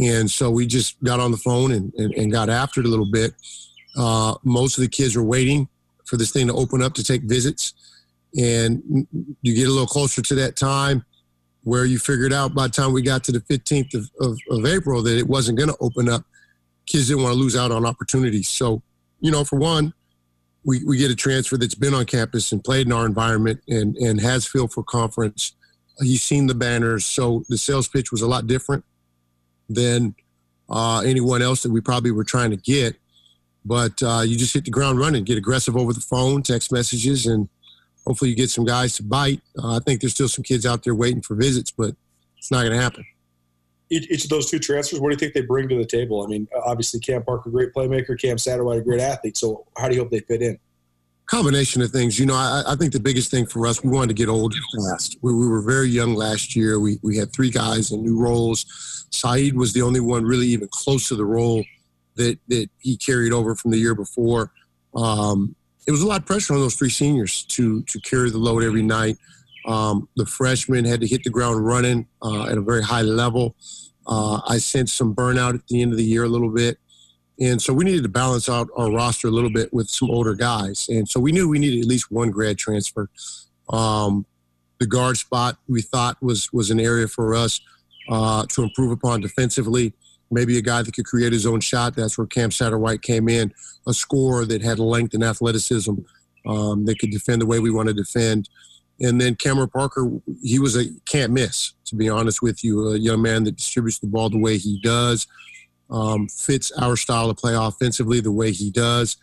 And 0.00 0.30
so 0.30 0.50
we 0.50 0.66
just 0.66 1.02
got 1.02 1.20
on 1.20 1.30
the 1.30 1.36
phone 1.36 1.72
and, 1.72 1.92
and, 1.94 2.14
and 2.14 2.32
got 2.32 2.48
after 2.48 2.80
it 2.80 2.86
a 2.86 2.88
little 2.88 3.10
bit. 3.10 3.34
Uh, 3.96 4.34
most 4.42 4.78
of 4.78 4.82
the 4.82 4.88
kids 4.88 5.16
were 5.16 5.22
waiting 5.22 5.68
for 6.06 6.16
this 6.16 6.30
thing 6.30 6.46
to 6.46 6.54
open 6.54 6.82
up 6.82 6.94
to 6.94 7.04
take 7.04 7.22
visits. 7.22 7.74
And 8.38 9.06
you 9.42 9.54
get 9.54 9.68
a 9.68 9.70
little 9.70 9.86
closer 9.86 10.22
to 10.22 10.34
that 10.36 10.56
time 10.56 11.04
where 11.64 11.84
you 11.84 11.98
figured 11.98 12.32
out 12.32 12.54
by 12.54 12.66
the 12.66 12.72
time 12.72 12.92
we 12.92 13.02
got 13.02 13.22
to 13.24 13.32
the 13.32 13.40
15th 13.40 13.94
of, 13.94 14.10
of, 14.20 14.38
of 14.50 14.66
April 14.66 15.02
that 15.02 15.18
it 15.18 15.26
wasn't 15.26 15.58
going 15.58 15.68
to 15.68 15.76
open 15.80 16.08
up. 16.08 16.24
Kids 16.86 17.08
didn't 17.08 17.22
want 17.22 17.34
to 17.34 17.38
lose 17.38 17.54
out 17.54 17.70
on 17.70 17.86
opportunities. 17.86 18.48
So, 18.48 18.82
you 19.20 19.30
know, 19.30 19.44
for 19.44 19.58
one, 19.58 19.92
we, 20.64 20.82
we 20.84 20.96
get 20.96 21.10
a 21.10 21.14
transfer 21.14 21.58
that's 21.58 21.74
been 21.74 21.94
on 21.94 22.06
campus 22.06 22.50
and 22.50 22.64
played 22.64 22.86
in 22.86 22.92
our 22.92 23.04
environment 23.04 23.60
and, 23.68 23.96
and 23.96 24.20
has 24.20 24.46
feel 24.46 24.68
for 24.68 24.82
conference. 24.82 25.52
He's 26.00 26.22
seen 26.22 26.46
the 26.46 26.54
banners. 26.54 27.04
So 27.04 27.44
the 27.48 27.58
sales 27.58 27.88
pitch 27.88 28.10
was 28.10 28.22
a 28.22 28.26
lot 28.26 28.46
different 28.46 28.84
than 29.74 30.14
uh, 30.68 31.02
anyone 31.04 31.42
else 31.42 31.62
that 31.62 31.70
we 31.70 31.80
probably 31.80 32.10
were 32.10 32.24
trying 32.24 32.50
to 32.50 32.56
get. 32.56 32.96
But 33.64 34.02
uh, 34.02 34.22
you 34.26 34.36
just 34.36 34.54
hit 34.54 34.64
the 34.64 34.70
ground 34.70 34.98
running, 34.98 35.24
get 35.24 35.38
aggressive 35.38 35.76
over 35.76 35.92
the 35.92 36.00
phone, 36.00 36.42
text 36.42 36.72
messages, 36.72 37.26
and 37.26 37.48
hopefully 38.06 38.30
you 38.30 38.36
get 38.36 38.50
some 38.50 38.64
guys 38.64 38.96
to 38.96 39.02
bite. 39.02 39.40
Uh, 39.56 39.76
I 39.76 39.78
think 39.78 40.00
there's 40.00 40.14
still 40.14 40.28
some 40.28 40.42
kids 40.42 40.66
out 40.66 40.82
there 40.82 40.94
waiting 40.94 41.22
for 41.22 41.34
visits, 41.36 41.70
but 41.70 41.94
it's 42.38 42.50
not 42.50 42.60
going 42.60 42.72
to 42.72 42.80
happen. 42.80 43.04
Each, 43.90 44.24
of 44.24 44.30
those 44.30 44.50
two 44.50 44.58
transfers, 44.58 45.00
what 45.00 45.10
do 45.10 45.14
you 45.14 45.18
think 45.18 45.34
they 45.34 45.42
bring 45.42 45.68
to 45.68 45.76
the 45.76 45.84
table? 45.84 46.24
I 46.24 46.26
mean, 46.26 46.48
obviously 46.64 46.98
Cam 46.98 47.22
Parker, 47.22 47.50
great 47.50 47.74
playmaker, 47.74 48.18
Cam 48.18 48.38
Satterwhite, 48.38 48.78
a 48.78 48.80
great 48.80 49.00
athlete. 49.00 49.36
So 49.36 49.66
how 49.76 49.86
do 49.88 49.94
you 49.94 50.00
hope 50.00 50.10
they 50.10 50.20
fit 50.20 50.40
in? 50.40 50.58
Combination 51.32 51.80
of 51.80 51.90
things. 51.90 52.18
You 52.18 52.26
know, 52.26 52.34
I, 52.34 52.62
I 52.68 52.76
think 52.76 52.92
the 52.92 53.00
biggest 53.00 53.30
thing 53.30 53.46
for 53.46 53.66
us, 53.66 53.82
we 53.82 53.88
wanted 53.88 54.08
to 54.08 54.14
get 54.14 54.28
old 54.28 54.54
fast. 54.76 55.16
We, 55.22 55.32
we, 55.32 55.48
were 55.48 55.62
very 55.62 55.88
young 55.88 56.12
last 56.14 56.54
year. 56.54 56.78
We, 56.78 56.98
we 57.02 57.16
had 57.16 57.32
three 57.32 57.48
guys 57.48 57.90
in 57.90 58.02
new 58.02 58.20
roles. 58.20 58.66
Sayeed 59.10 59.54
was 59.54 59.72
the 59.72 59.80
only 59.80 60.00
one 60.00 60.24
really 60.24 60.48
even 60.48 60.68
close 60.70 61.08
to 61.08 61.16
the 61.16 61.24
role 61.24 61.64
that, 62.16 62.38
that 62.48 62.68
he 62.80 62.98
carried 62.98 63.32
over 63.32 63.54
from 63.54 63.70
the 63.70 63.78
year 63.78 63.94
before. 63.94 64.52
Um, 64.94 65.56
it 65.86 65.90
was 65.90 66.02
a 66.02 66.06
lot 66.06 66.20
of 66.20 66.26
pressure 66.26 66.52
on 66.52 66.60
those 66.60 66.74
three 66.74 66.90
seniors 66.90 67.44
to 67.44 67.82
to 67.84 67.98
carry 68.00 68.30
the 68.30 68.36
load 68.36 68.62
every 68.62 68.82
night. 68.82 69.16
Um, 69.64 70.10
the 70.16 70.26
freshmen 70.26 70.84
had 70.84 71.00
to 71.00 71.06
hit 71.06 71.24
the 71.24 71.30
ground 71.30 71.64
running 71.64 72.08
uh, 72.20 72.44
at 72.44 72.58
a 72.58 72.60
very 72.60 72.82
high 72.82 73.00
level. 73.00 73.56
Uh, 74.06 74.42
I 74.46 74.58
sensed 74.58 74.98
some 74.98 75.14
burnout 75.14 75.54
at 75.54 75.66
the 75.68 75.80
end 75.80 75.92
of 75.92 75.96
the 75.96 76.04
year 76.04 76.24
a 76.24 76.28
little 76.28 76.50
bit. 76.50 76.76
And 77.40 77.60
so 77.60 77.72
we 77.72 77.84
needed 77.84 78.02
to 78.02 78.08
balance 78.08 78.48
out 78.48 78.68
our 78.76 78.90
roster 78.90 79.28
a 79.28 79.30
little 79.30 79.50
bit 79.50 79.72
with 79.72 79.88
some 79.88 80.10
older 80.10 80.34
guys. 80.34 80.88
And 80.88 81.08
so 81.08 81.18
we 81.18 81.32
knew 81.32 81.48
we 81.48 81.58
needed 81.58 81.80
at 81.80 81.86
least 81.86 82.10
one 82.10 82.30
grad 82.30 82.58
transfer. 82.58 83.08
Um, 83.70 84.26
the 84.78 84.86
guard 84.86 85.16
spot 85.16 85.56
we 85.68 85.80
thought 85.80 86.20
was 86.20 86.52
was 86.52 86.70
an 86.70 86.80
area 86.80 87.08
for 87.08 87.34
us 87.34 87.60
uh, 88.08 88.44
to 88.46 88.64
improve 88.64 88.90
upon 88.90 89.20
defensively 89.20 89.94
maybe 90.32 90.58
a 90.58 90.62
guy 90.62 90.82
that 90.82 90.94
could 90.94 91.04
create 91.04 91.32
his 91.32 91.46
own 91.46 91.60
shot. 91.60 91.94
That's 91.94 92.16
where 92.16 92.26
Cam 92.26 92.50
Satterwhite 92.50 93.02
came 93.02 93.28
in, 93.28 93.52
a 93.86 93.94
scorer 93.94 94.44
that 94.46 94.62
had 94.62 94.78
length 94.78 95.14
and 95.14 95.22
athleticism 95.22 95.92
um, 96.46 96.86
that 96.86 96.98
could 96.98 97.10
defend 97.10 97.42
the 97.42 97.46
way 97.46 97.60
we 97.60 97.70
want 97.70 97.88
to 97.88 97.94
defend. 97.94 98.48
And 99.00 99.20
then 99.20 99.34
Cameron 99.34 99.68
Parker, 99.68 100.10
he 100.42 100.58
was 100.58 100.76
a 100.76 100.86
can't 101.06 101.32
miss, 101.32 101.72
to 101.86 101.94
be 101.96 102.08
honest 102.08 102.42
with 102.42 102.64
you, 102.64 102.88
a 102.88 102.98
young 102.98 103.22
man 103.22 103.44
that 103.44 103.56
distributes 103.56 103.98
the 103.98 104.06
ball 104.06 104.30
the 104.30 104.38
way 104.38 104.58
he 104.58 104.80
does, 104.80 105.26
um, 105.92 106.26
fits 106.28 106.72
our 106.72 106.96
style 106.96 107.30
of 107.30 107.36
play 107.36 107.54
offensively 107.54 108.20
the 108.20 108.32
way 108.32 108.50
he 108.50 108.70
does. 108.70 109.18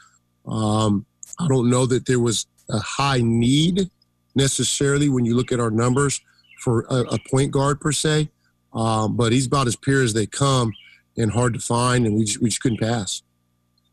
Um, 0.47 1.05
I 1.39 1.47
don't 1.47 1.69
know 1.69 1.85
that 1.87 2.05
there 2.05 2.19
was 2.19 2.45
a 2.69 2.79
high 2.79 3.19
need 3.21 3.89
necessarily 4.35 5.09
when 5.09 5.25
you 5.25 5.35
look 5.35 5.51
at 5.51 5.59
our 5.59 5.71
numbers 5.71 6.21
for 6.61 6.85
a, 6.89 7.15
a 7.15 7.19
point 7.29 7.51
guard 7.51 7.81
per 7.81 7.91
se, 7.91 8.29
um, 8.73 9.17
but 9.17 9.31
he's 9.31 9.47
about 9.47 9.67
as 9.67 9.75
pure 9.75 10.03
as 10.03 10.13
they 10.13 10.27
come 10.27 10.71
and 11.17 11.31
hard 11.31 11.53
to 11.53 11.59
find, 11.59 12.05
and 12.05 12.15
we 12.15 12.25
just, 12.25 12.41
we 12.41 12.49
just 12.49 12.61
couldn't 12.61 12.79
pass. 12.79 13.23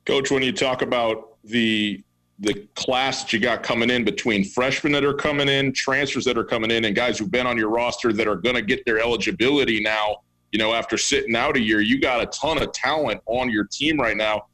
Coach, 0.04 0.30
when 0.30 0.42
you 0.42 0.52
talk 0.52 0.82
about 0.82 1.36
the 1.44 2.02
the 2.40 2.68
class 2.74 3.22
that 3.22 3.32
you 3.32 3.38
got 3.38 3.62
coming 3.62 3.88
in 3.88 4.04
between 4.04 4.44
freshmen 4.44 4.92
that 4.92 5.02
are 5.02 5.14
coming 5.14 5.48
in, 5.48 5.72
transfers 5.72 6.22
that 6.26 6.36
are 6.36 6.44
coming 6.44 6.70
in, 6.70 6.84
and 6.84 6.94
guys 6.94 7.18
who've 7.18 7.30
been 7.30 7.46
on 7.46 7.56
your 7.56 7.70
roster 7.70 8.12
that 8.12 8.28
are 8.28 8.36
going 8.36 8.54
to 8.54 8.60
get 8.60 8.84
their 8.84 8.98
eligibility 8.98 9.80
now, 9.80 10.18
you 10.56 10.62
know, 10.62 10.72
after 10.72 10.96
sitting 10.96 11.36
out 11.36 11.54
a 11.54 11.60
year, 11.60 11.82
you 11.82 12.00
got 12.00 12.22
a 12.22 12.26
ton 12.28 12.62
of 12.62 12.72
talent 12.72 13.20
on 13.26 13.50
your 13.50 13.64
team 13.64 14.00
right 14.00 14.16
now. 14.16 14.46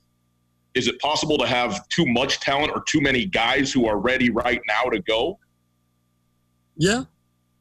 Is 0.75 0.89
it 0.89 0.99
possible 0.99 1.39
to 1.39 1.47
have 1.47 1.89
too 1.91 2.05
much 2.07 2.41
talent 2.41 2.73
or 2.75 2.83
too 2.89 3.01
many 3.01 3.25
guys 3.25 3.73
who 3.73 3.87
are 3.87 3.99
ready 3.99 4.29
right 4.29 4.61
now 4.67 4.91
to 4.91 4.99
go? 4.99 5.39
Yeah. 6.77 7.05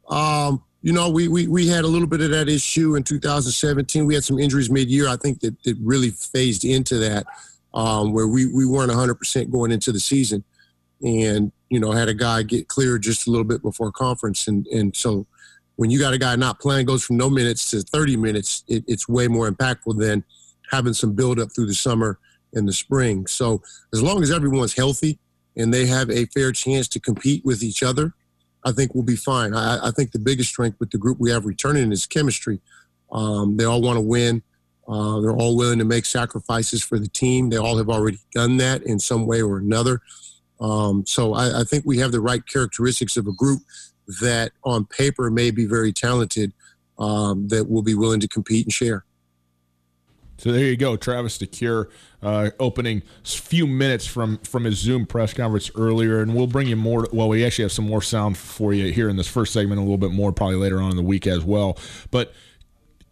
Um, 0.10 0.64
you 0.82 0.92
know, 0.92 1.08
we, 1.08 1.28
we, 1.28 1.48
we 1.48 1.68
had 1.68 1.84
a 1.84 1.88
little 1.88 2.08
bit 2.08 2.22
of 2.22 2.32
that 2.32 2.50
issue 2.50 2.96
in 2.96 3.04
2017. 3.04 4.08
We 4.08 4.16
had 4.16 4.24
some 4.24 4.40
injuries 4.40 4.72
mid-year. 4.72 5.08
I 5.08 5.18
think 5.18 5.42
that, 5.42 5.62
that 5.62 5.78
really 5.80 6.10
phased 6.10 6.66
into 6.66 6.98
that, 6.98 7.28
um, 7.76 8.12
where 8.12 8.28
we, 8.28 8.48
we 8.48 8.66
weren't 8.66 8.92
100% 8.92 9.52
going 9.52 9.72
into 9.72 9.92
the 9.92 10.00
season 10.00 10.44
and, 11.04 11.52
you 11.70 11.80
know, 11.80 11.92
had 11.92 12.10
a 12.10 12.16
guy 12.16 12.42
get 12.42 12.68
cleared 12.68 13.04
just 13.04 13.28
a 13.28 13.30
little 13.30 13.46
bit 13.46 13.62
before 13.62 13.92
conference. 13.92 14.48
And, 14.48 14.66
and 14.66 14.96
so 14.96 15.28
when 15.82 15.90
you 15.90 15.98
got 15.98 16.14
a 16.14 16.18
guy 16.20 16.36
not 16.36 16.60
playing, 16.60 16.86
goes 16.86 17.04
from 17.04 17.18
no 17.18 17.28
minutes 17.28 17.72
to 17.72 17.82
30 17.82 18.16
minutes, 18.16 18.64
it, 18.68 18.84
it's 18.88 19.10
way 19.10 19.28
more 19.28 19.50
impactful 19.50 19.98
than 19.98 20.24
having 20.70 20.94
some 20.94 21.14
build-up 21.14 21.50
through 21.56 21.66
the 21.66 21.74
summer 21.74 22.20
and 22.54 22.68
the 22.68 22.72
spring. 22.72 23.26
So 23.26 23.64
as 23.92 24.00
long 24.00 24.22
as 24.22 24.30
everyone's 24.30 24.76
healthy 24.76 25.18
and 25.58 25.74
they 25.74 25.88
have 25.88 26.12
a 26.12 26.28
fair 26.28 26.52
chance 26.52 26.88
to 26.90 27.00
compete 27.00 27.44
with 27.44 27.64
each 27.64 27.82
other, 27.82 28.14
I 28.64 28.74
think 28.74 28.94
we'll 28.94 29.02
be 29.04 29.16
fine. 29.16 29.56
I, 29.56 29.88
I, 29.88 29.90
think 29.90 30.12
the 30.12 30.20
biggest 30.20 30.50
strength 30.50 30.80
with 30.80 30.92
the 30.92 31.00
group 31.00 31.18
we 31.20 31.32
have 31.32 31.46
returning 31.46 31.92
is 31.92 32.06
chemistry. 32.06 32.62
Um, 33.12 33.58
they 33.58 33.64
all 33.64 33.82
want 33.82 33.98
to 33.98 34.02
win. 34.02 34.44
Uh, 34.88 35.20
they're 35.20 35.36
all 35.36 35.58
willing 35.58 35.80
to 35.80 35.86
make 35.86 36.06
sacrifices 36.06 36.84
for 36.84 37.00
the 37.00 37.08
team. 37.08 37.50
They 37.50 37.58
all 37.58 37.80
have 37.80 37.90
already 37.90 38.20
done 38.36 38.58
that 38.58 38.84
in 38.84 39.00
some 39.00 39.26
way 39.26 39.42
or 39.42 39.58
another. 39.58 40.00
Um, 40.60 41.08
so 41.08 41.34
I, 41.34 41.62
I, 41.62 41.64
think 41.64 41.86
we 41.88 41.98
have 41.98 42.12
the 42.12 42.22
right 42.22 42.46
characteristics 42.46 43.18
of 43.18 43.26
a 43.26 43.32
group 43.32 43.64
that 44.22 44.52
on 44.64 44.86
paper 44.86 45.30
may 45.30 45.52
be 45.52 45.66
very 45.66 45.94
talented 45.94 46.54
um, 47.00 47.48
that 47.48 47.70
will 47.70 47.82
be 47.82 47.96
willing 47.96 48.20
to 48.20 48.28
compete 48.28 48.66
and 48.66 48.74
share. 48.74 49.06
So 50.42 50.52
there 50.52 50.66
you 50.66 50.76
go, 50.76 50.96
Travis 50.98 51.38
DeCuire, 51.38 51.88
uh, 52.24 52.50
opening 52.60 53.04
few 53.24 53.68
minutes 53.68 54.08
from 54.08 54.40
from 54.40 54.64
his 54.64 54.80
Zoom 54.80 55.06
press 55.06 55.36
conference 55.36 55.70
earlier, 55.76 56.20
and 56.20 56.34
we'll 56.34 56.48
bring 56.48 56.68
you 56.68 56.76
more. 56.76 57.08
Well, 57.14 57.30
we 57.30 57.46
actually 57.46 57.66
have 57.66 57.72
some 57.72 57.86
more 57.86 58.02
sound 58.02 58.40
for 58.40 58.74
you 58.74 58.92
here 58.92 59.08
in 59.08 59.18
this 59.18 59.28
first 59.28 59.54
segment, 59.54 59.78
a 59.78 59.84
little 59.84 60.00
bit 60.00 60.10
more 60.10 60.32
probably 60.32 60.56
later 60.56 60.82
on 60.82 60.90
in 60.90 60.98
the 60.98 61.04
week 61.04 61.28
as 61.28 61.44
well. 61.44 61.78
But 62.10 62.34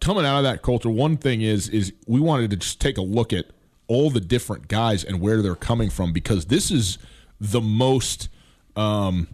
coming 0.00 0.24
out 0.24 0.38
of 0.38 0.42
that 0.42 0.62
culture, 0.62 0.90
one 0.90 1.16
thing 1.16 1.40
is 1.40 1.68
is 1.68 1.92
we 2.08 2.18
wanted 2.18 2.50
to 2.50 2.56
just 2.56 2.80
take 2.80 2.98
a 2.98 3.02
look 3.02 3.32
at 3.32 3.46
all 3.86 4.10
the 4.10 4.20
different 4.20 4.66
guys 4.66 5.04
and 5.04 5.20
where 5.20 5.40
they're 5.40 5.54
coming 5.54 5.88
from 5.88 6.12
because 6.12 6.46
this 6.46 6.72
is 6.72 6.98
the 7.40 7.60
most. 7.60 8.28
Um, 8.74 9.28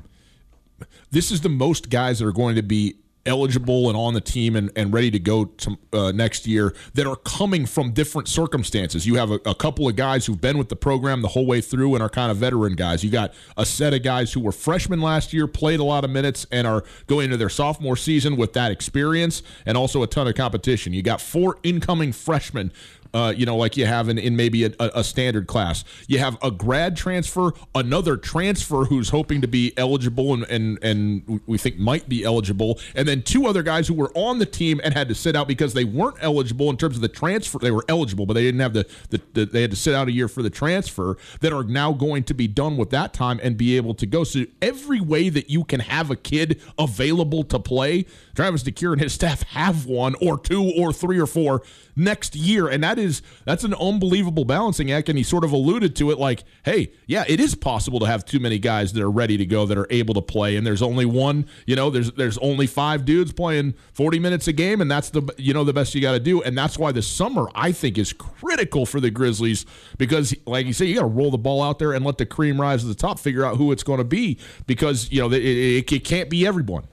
this 1.10 1.30
is 1.30 1.40
the 1.40 1.48
most 1.48 1.90
guys 1.90 2.18
that 2.18 2.26
are 2.26 2.32
going 2.32 2.56
to 2.56 2.62
be 2.62 2.96
eligible 3.26 3.88
and 3.88 3.96
on 3.96 4.14
the 4.14 4.20
team 4.20 4.56
and, 4.56 4.70
and 4.76 4.92
ready 4.92 5.10
to 5.10 5.18
go 5.18 5.44
to, 5.44 5.76
uh, 5.92 6.12
next 6.12 6.46
year 6.46 6.74
that 6.94 7.06
are 7.06 7.16
coming 7.16 7.66
from 7.66 7.92
different 7.92 8.28
circumstances. 8.28 9.06
You 9.06 9.16
have 9.16 9.30
a, 9.30 9.40
a, 9.44 9.54
couple 9.54 9.88
of 9.88 9.96
guys 9.96 10.24
who've 10.24 10.40
been 10.40 10.56
with 10.58 10.68
the 10.68 10.76
program 10.76 11.22
the 11.22 11.28
whole 11.28 11.46
way 11.46 11.60
through 11.60 11.94
and 11.94 12.02
are 12.02 12.08
kind 12.08 12.30
of 12.30 12.36
veteran 12.38 12.74
guys. 12.74 13.02
You 13.02 13.10
got 13.10 13.34
a 13.56 13.66
set 13.66 13.92
of 13.92 14.02
guys 14.02 14.32
who 14.32 14.40
were 14.40 14.52
freshmen 14.52 15.00
last 15.00 15.32
year, 15.32 15.46
played 15.46 15.80
a 15.80 15.84
lot 15.84 16.04
of 16.04 16.10
minutes, 16.10 16.46
and 16.52 16.66
are 16.66 16.84
going 17.06 17.26
into 17.26 17.36
their 17.36 17.48
sophomore 17.48 17.96
season 17.96 18.36
with 18.36 18.52
that 18.52 18.70
experience 18.70 19.42
and 19.66 19.76
also 19.76 20.02
a 20.02 20.06
ton 20.06 20.28
of 20.28 20.34
competition. 20.34 20.92
You 20.92 21.02
got 21.02 21.20
four 21.20 21.58
incoming 21.62 22.12
freshmen 22.12 22.72
uh, 23.16 23.30
you 23.30 23.46
know, 23.46 23.56
like 23.56 23.78
you 23.78 23.86
have 23.86 24.10
in, 24.10 24.18
in 24.18 24.36
maybe 24.36 24.64
a, 24.64 24.72
a, 24.78 25.02
standard 25.02 25.46
class. 25.46 25.84
You 26.06 26.18
have 26.18 26.36
a 26.42 26.50
grad 26.50 26.98
transfer, 26.98 27.54
another 27.74 28.18
transfer 28.18 28.84
who's 28.84 29.08
hoping 29.08 29.40
to 29.40 29.48
be 29.48 29.72
eligible 29.78 30.34
and, 30.34 30.44
and, 30.50 30.78
and 30.82 31.40
we 31.46 31.56
think 31.56 31.78
might 31.78 32.10
be 32.10 32.24
eligible, 32.24 32.78
and 32.94 33.08
then 33.08 33.22
two 33.22 33.46
other 33.46 33.62
guys 33.62 33.88
who 33.88 33.94
were 33.94 34.12
on 34.14 34.38
the 34.38 34.44
team 34.44 34.82
and 34.84 34.92
had 34.92 35.08
to 35.08 35.14
sit 35.14 35.34
out 35.34 35.48
because 35.48 35.72
they 35.72 35.82
weren't 35.84 36.18
eligible 36.20 36.68
in 36.68 36.76
terms 36.76 36.96
of 36.96 37.00
the 37.00 37.08
transfer. 37.08 37.58
They 37.58 37.70
were 37.70 37.86
eligible, 37.88 38.26
but 38.26 38.34
they 38.34 38.42
didn't 38.42 38.60
have 38.60 38.74
the, 38.74 38.86
the, 39.08 39.22
the 39.32 39.46
they 39.46 39.62
had 39.62 39.70
to 39.70 39.78
sit 39.78 39.94
out 39.94 40.08
a 40.08 40.12
year 40.12 40.28
for 40.28 40.42
the 40.42 40.50
transfer 40.50 41.16
that 41.40 41.54
are 41.54 41.64
now 41.64 41.92
going 41.92 42.22
to 42.24 42.34
be 42.34 42.46
done 42.46 42.76
with 42.76 42.90
that 42.90 43.14
time 43.14 43.40
and 43.42 43.56
be 43.56 43.78
able 43.78 43.94
to 43.94 44.04
go. 44.04 44.24
So 44.24 44.44
every 44.60 45.00
way 45.00 45.30
that 45.30 45.48
you 45.48 45.64
can 45.64 45.80
have 45.80 46.10
a 46.10 46.16
kid 46.16 46.60
available 46.78 47.44
to 47.44 47.58
play, 47.58 48.04
Travis 48.34 48.62
DeCuire 48.62 48.92
and 48.92 49.00
his 49.00 49.14
staff 49.14 49.42
have 49.44 49.86
one 49.86 50.16
or 50.20 50.38
two 50.38 50.70
or 50.76 50.92
three 50.92 51.18
or 51.18 51.26
four 51.26 51.62
next 51.96 52.36
year. 52.36 52.68
And 52.68 52.84
that 52.84 52.98
is 52.98 53.22
that's 53.44 53.64
an 53.64 53.74
unbelievable 53.74 54.44
balancing 54.44 54.92
act. 54.92 55.08
And 55.08 55.18
he 55.18 55.24
sort 55.24 55.42
of 55.42 55.52
alluded 55.52 55.96
to 55.96 56.10
it 56.10 56.18
like, 56.18 56.44
hey, 56.64 56.92
yeah, 57.06 57.24
it 57.26 57.40
is 57.40 57.54
possible 57.54 57.98
to 58.00 58.06
have 58.06 58.24
too 58.24 58.38
many 58.38 58.58
guys 58.58 58.92
that 58.92 59.02
are 59.02 59.10
ready 59.10 59.36
to 59.38 59.46
go 59.46 59.66
that 59.66 59.78
are 59.78 59.86
able 59.90 60.14
to 60.14 60.22
play. 60.22 60.56
And 60.56 60.66
there's 60.66 60.82
only 60.82 61.06
one, 61.06 61.46
you 61.66 61.74
know, 61.74 61.90
there's 61.90 62.12
there's 62.12 62.38
only 62.38 62.66
five 62.66 63.04
dudes 63.04 63.32
playing 63.32 63.74
40 63.94 64.18
minutes 64.18 64.46
a 64.46 64.52
game, 64.52 64.80
and 64.80 64.90
that's 64.90 65.10
the 65.10 65.22
you 65.38 65.54
know 65.54 65.64
the 65.64 65.72
best 65.72 65.94
you 65.94 66.00
got 66.00 66.12
to 66.12 66.20
do. 66.20 66.42
And 66.42 66.56
that's 66.56 66.78
why 66.78 66.92
the 66.92 67.02
summer 67.02 67.48
I 67.54 67.72
think 67.72 67.98
is 67.98 68.12
critical 68.12 68.84
for 68.84 69.00
the 69.00 69.10
Grizzlies 69.10 69.64
because, 69.96 70.34
like 70.46 70.66
you 70.66 70.72
say, 70.72 70.84
you 70.84 70.94
got 70.94 71.02
to 71.02 71.06
roll 71.06 71.30
the 71.30 71.38
ball 71.38 71.62
out 71.62 71.78
there 71.78 71.92
and 71.92 72.04
let 72.04 72.18
the 72.18 72.26
cream 72.26 72.60
rise 72.60 72.82
to 72.82 72.88
the 72.88 72.94
top. 72.94 73.18
Figure 73.18 73.44
out 73.44 73.56
who 73.56 73.72
it's 73.72 73.82
going 73.82 73.98
to 73.98 74.04
be 74.04 74.38
because 74.66 75.10
you 75.10 75.20
know 75.20 75.28
it, 75.32 75.42
it, 75.42 75.92
it 75.92 76.04
can't 76.04 76.28
be 76.28 76.46
everyone. 76.46 76.86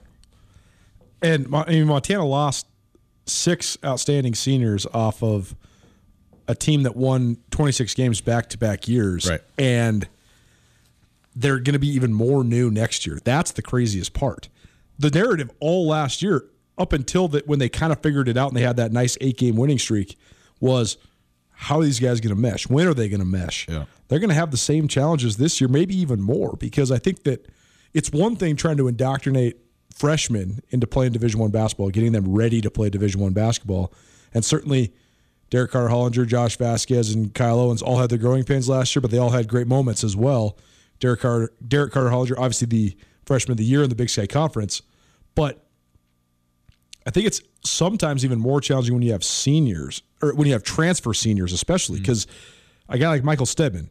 And 1.22 1.54
I 1.54 1.82
Montana 1.84 2.24
lost 2.24 2.66
six 3.26 3.78
outstanding 3.84 4.34
seniors 4.34 4.86
off 4.86 5.22
of 5.22 5.54
a 6.46 6.54
team 6.54 6.82
that 6.82 6.96
won 6.96 7.38
26 7.50 7.94
games 7.94 8.20
back 8.20 8.48
to 8.50 8.58
back 8.58 8.86
years. 8.86 9.28
Right. 9.28 9.40
And 9.58 10.06
they're 11.34 11.58
going 11.58 11.72
to 11.72 11.78
be 11.78 11.88
even 11.88 12.12
more 12.12 12.44
new 12.44 12.70
next 12.70 13.06
year. 13.06 13.18
That's 13.24 13.52
the 13.52 13.62
craziest 13.62 14.12
part. 14.12 14.48
The 14.98 15.10
narrative 15.10 15.50
all 15.58 15.88
last 15.88 16.22
year, 16.22 16.44
up 16.76 16.92
until 16.92 17.28
that 17.28 17.46
when 17.46 17.58
they 17.58 17.68
kind 17.68 17.92
of 17.92 18.00
figured 18.00 18.28
it 18.28 18.36
out 18.36 18.48
and 18.48 18.56
they 18.56 18.62
had 18.62 18.76
that 18.76 18.92
nice 18.92 19.16
eight 19.20 19.38
game 19.38 19.56
winning 19.56 19.78
streak, 19.78 20.16
was 20.60 20.96
how 21.50 21.78
are 21.78 21.84
these 21.84 22.00
guys 22.00 22.20
going 22.20 22.34
to 22.34 22.40
mesh? 22.40 22.68
When 22.68 22.86
are 22.86 22.94
they 22.94 23.08
going 23.08 23.20
to 23.20 23.26
mesh? 23.26 23.66
Yeah. 23.68 23.84
They're 24.08 24.18
going 24.18 24.30
to 24.30 24.34
have 24.34 24.50
the 24.50 24.56
same 24.56 24.86
challenges 24.88 25.36
this 25.36 25.60
year, 25.60 25.68
maybe 25.68 25.96
even 25.96 26.20
more, 26.20 26.56
because 26.58 26.90
I 26.90 26.98
think 26.98 27.22
that 27.24 27.48
it's 27.92 28.10
one 28.10 28.36
thing 28.36 28.56
trying 28.56 28.76
to 28.76 28.88
indoctrinate 28.88 29.56
freshmen 29.94 30.60
into 30.70 30.86
playing 30.86 31.12
Division 31.12 31.40
One 31.40 31.50
basketball, 31.50 31.90
getting 31.90 32.12
them 32.12 32.34
ready 32.34 32.60
to 32.60 32.70
play 32.70 32.90
Division 32.90 33.20
One 33.20 33.32
basketball, 33.32 33.92
and 34.32 34.44
certainly 34.44 34.92
Derek 35.50 35.70
Carter 35.70 35.88
Hollinger, 35.88 36.26
Josh 36.26 36.56
Vasquez, 36.56 37.14
and 37.14 37.32
Kyle 37.32 37.60
Owens 37.60 37.82
all 37.82 37.98
had 37.98 38.10
their 38.10 38.18
growing 38.18 38.44
pains 38.44 38.68
last 38.68 38.94
year, 38.94 39.00
but 39.00 39.10
they 39.10 39.18
all 39.18 39.30
had 39.30 39.48
great 39.48 39.66
moments 39.66 40.02
as 40.02 40.16
well. 40.16 40.58
Derek 40.98 41.20
Carter, 41.20 41.52
Derek 41.66 41.92
Carter 41.92 42.10
Hollinger, 42.10 42.36
obviously 42.36 42.66
the 42.66 42.96
freshman 43.24 43.52
of 43.52 43.58
the 43.58 43.64
year 43.64 43.82
in 43.82 43.88
the 43.88 43.94
Big 43.94 44.10
Sky 44.10 44.26
Conference, 44.26 44.82
but 45.34 45.64
I 47.06 47.10
think 47.10 47.26
it's 47.26 47.40
sometimes 47.64 48.24
even 48.24 48.38
more 48.38 48.60
challenging 48.60 48.94
when 48.94 49.02
you 49.02 49.12
have 49.12 49.24
seniors 49.24 50.02
or 50.22 50.34
when 50.34 50.46
you 50.46 50.52
have 50.54 50.62
transfer 50.62 51.14
seniors, 51.14 51.52
especially 51.52 51.98
mm. 51.98 52.02
because 52.02 52.26
a 52.88 52.98
guy 52.98 53.08
like 53.08 53.24
Michael 53.24 53.46
Steadman, 53.46 53.90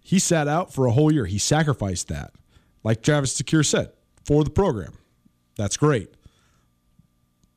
he 0.00 0.18
sat 0.18 0.48
out 0.48 0.72
for 0.72 0.86
a 0.86 0.92
whole 0.92 1.12
year. 1.12 1.26
He 1.26 1.38
sacrificed 1.38 2.08
that, 2.08 2.32
like 2.82 3.02
Travis 3.02 3.40
DeCuire 3.40 3.64
said, 3.64 3.92
for 4.24 4.44
the 4.44 4.50
program. 4.50 4.94
That's 5.56 5.76
great. 5.76 6.12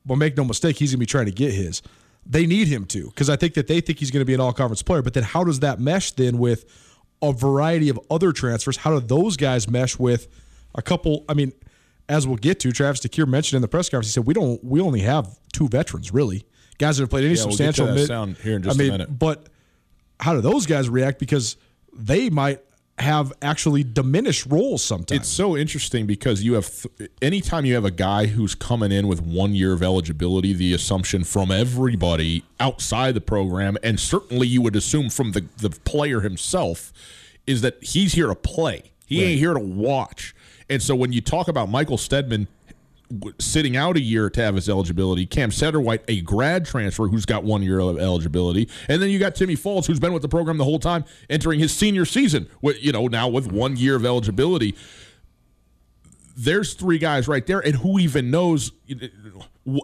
But 0.05 0.15
make 0.15 0.37
no 0.37 0.43
mistake, 0.45 0.77
he's 0.77 0.91
going 0.91 0.97
to 0.97 0.99
be 0.99 1.05
trying 1.05 1.25
to 1.25 1.31
get 1.31 1.53
his. 1.53 1.81
They 2.25 2.45
need 2.45 2.67
him 2.67 2.85
to 2.87 3.05
because 3.07 3.29
I 3.29 3.35
think 3.35 3.53
that 3.55 3.67
they 3.67 3.81
think 3.81 3.99
he's 3.99 4.11
going 4.11 4.21
to 4.21 4.25
be 4.25 4.33
an 4.33 4.39
all 4.39 4.53
conference 4.53 4.83
player. 4.83 5.01
But 5.01 5.13
then 5.13 5.23
how 5.23 5.43
does 5.43 5.59
that 5.61 5.79
mesh 5.79 6.11
then 6.11 6.37
with 6.37 6.65
a 7.21 7.31
variety 7.33 7.89
of 7.89 7.99
other 8.09 8.31
transfers? 8.31 8.77
How 8.77 8.97
do 8.99 9.05
those 9.05 9.37
guys 9.37 9.69
mesh 9.69 9.97
with 9.97 10.27
a 10.75 10.81
couple? 10.81 11.25
I 11.29 11.33
mean, 11.33 11.53
as 12.09 12.27
we'll 12.27 12.37
get 12.37 12.59
to, 12.61 12.71
Travis 12.71 12.99
DeCuire 13.01 13.27
mentioned 13.27 13.57
in 13.57 13.61
the 13.61 13.67
press 13.67 13.89
conference, 13.89 14.07
he 14.07 14.11
said 14.13 14.25
we 14.25 14.33
don't 14.33 14.61
we 14.63 14.79
only 14.81 15.01
have 15.01 15.37
two 15.53 15.67
veterans 15.67 16.13
really, 16.13 16.45
guys 16.77 16.97
that 16.97 17.03
have 17.03 17.09
played 17.09 17.25
any 17.25 17.35
Yeah, 17.35 17.45
we'll 17.45 17.57
get 17.57 17.57
to 17.57 17.73
substantial 17.73 17.85
that 17.87 17.95
mid- 17.95 18.07
sound 18.07 18.37
here 18.37 18.55
in 18.57 18.63
just 18.63 18.77
I 18.79 18.83
a 18.83 18.83
mean, 18.83 18.91
minute. 18.91 19.19
But 19.19 19.47
how 20.19 20.33
do 20.33 20.41
those 20.41 20.65
guys 20.65 20.89
react? 20.89 21.19
Because 21.19 21.57
they 21.93 22.29
might 22.29 22.61
have 22.99 23.31
actually 23.41 23.83
diminished 23.83 24.47
roles 24.47 24.83
sometimes. 24.83 25.21
It's 25.21 25.29
so 25.29 25.55
interesting 25.55 26.07
because 26.07 26.43
you 26.43 26.53
have 26.53 26.69
th- 26.97 27.11
anytime 27.21 27.63
you 27.63 27.75
have 27.75 27.85
a 27.85 27.91
guy 27.91 28.25
who's 28.25 28.55
coming 28.55 28.91
in 28.91 29.07
with 29.07 29.21
one 29.21 29.53
year 29.53 29.73
of 29.73 29.83
eligibility, 29.83 30.53
the 30.53 30.73
assumption 30.73 31.23
from 31.23 31.51
everybody 31.51 32.43
outside 32.59 33.13
the 33.13 33.21
program, 33.21 33.77
and 33.83 33.99
certainly 33.99 34.47
you 34.47 34.61
would 34.63 34.75
assume 34.75 35.09
from 35.09 35.33
the 35.33 35.45
the 35.57 35.69
player 35.69 36.21
himself, 36.21 36.91
is 37.45 37.61
that 37.61 37.83
he's 37.83 38.13
here 38.13 38.27
to 38.27 38.35
play. 38.35 38.91
He 39.05 39.23
ain't 39.23 39.39
here 39.39 39.53
to 39.53 39.59
watch. 39.59 40.35
And 40.69 40.81
so 40.83 40.95
when 40.95 41.13
you 41.13 41.21
talk 41.21 41.47
about 41.47 41.69
Michael 41.69 41.97
Steadman 41.97 42.47
sitting 43.39 43.77
out 43.77 43.97
a 43.97 44.01
year 44.01 44.29
to 44.29 44.41
have 44.41 44.55
his 44.55 44.67
eligibility, 44.69 45.25
Cam 45.25 45.51
Satterwhite, 45.51 46.03
a 46.07 46.21
grad 46.21 46.65
transfer 46.65 47.07
who's 47.07 47.25
got 47.25 47.43
one 47.43 47.61
year 47.63 47.79
of 47.79 47.97
eligibility, 47.97 48.69
and 48.87 49.01
then 49.01 49.09
you 49.09 49.19
got 49.19 49.35
Timmy 49.35 49.55
Falls, 49.55 49.87
who's 49.87 49.99
been 49.99 50.13
with 50.13 50.21
the 50.21 50.29
program 50.29 50.57
the 50.57 50.63
whole 50.63 50.79
time, 50.79 51.05
entering 51.29 51.59
his 51.59 51.75
senior 51.75 52.05
season, 52.05 52.47
with 52.61 52.83
you 52.83 52.91
know 52.91 53.07
now 53.07 53.27
with 53.27 53.51
one 53.51 53.77
year 53.77 53.95
of 53.95 54.05
eligibility. 54.05 54.75
There's 56.39 56.75
three 56.75 56.99
guys 56.99 57.27
right 57.27 57.45
there, 57.47 57.59
and 57.59 57.75
who 57.75 57.97
even 57.97 58.29
knows 58.29 58.71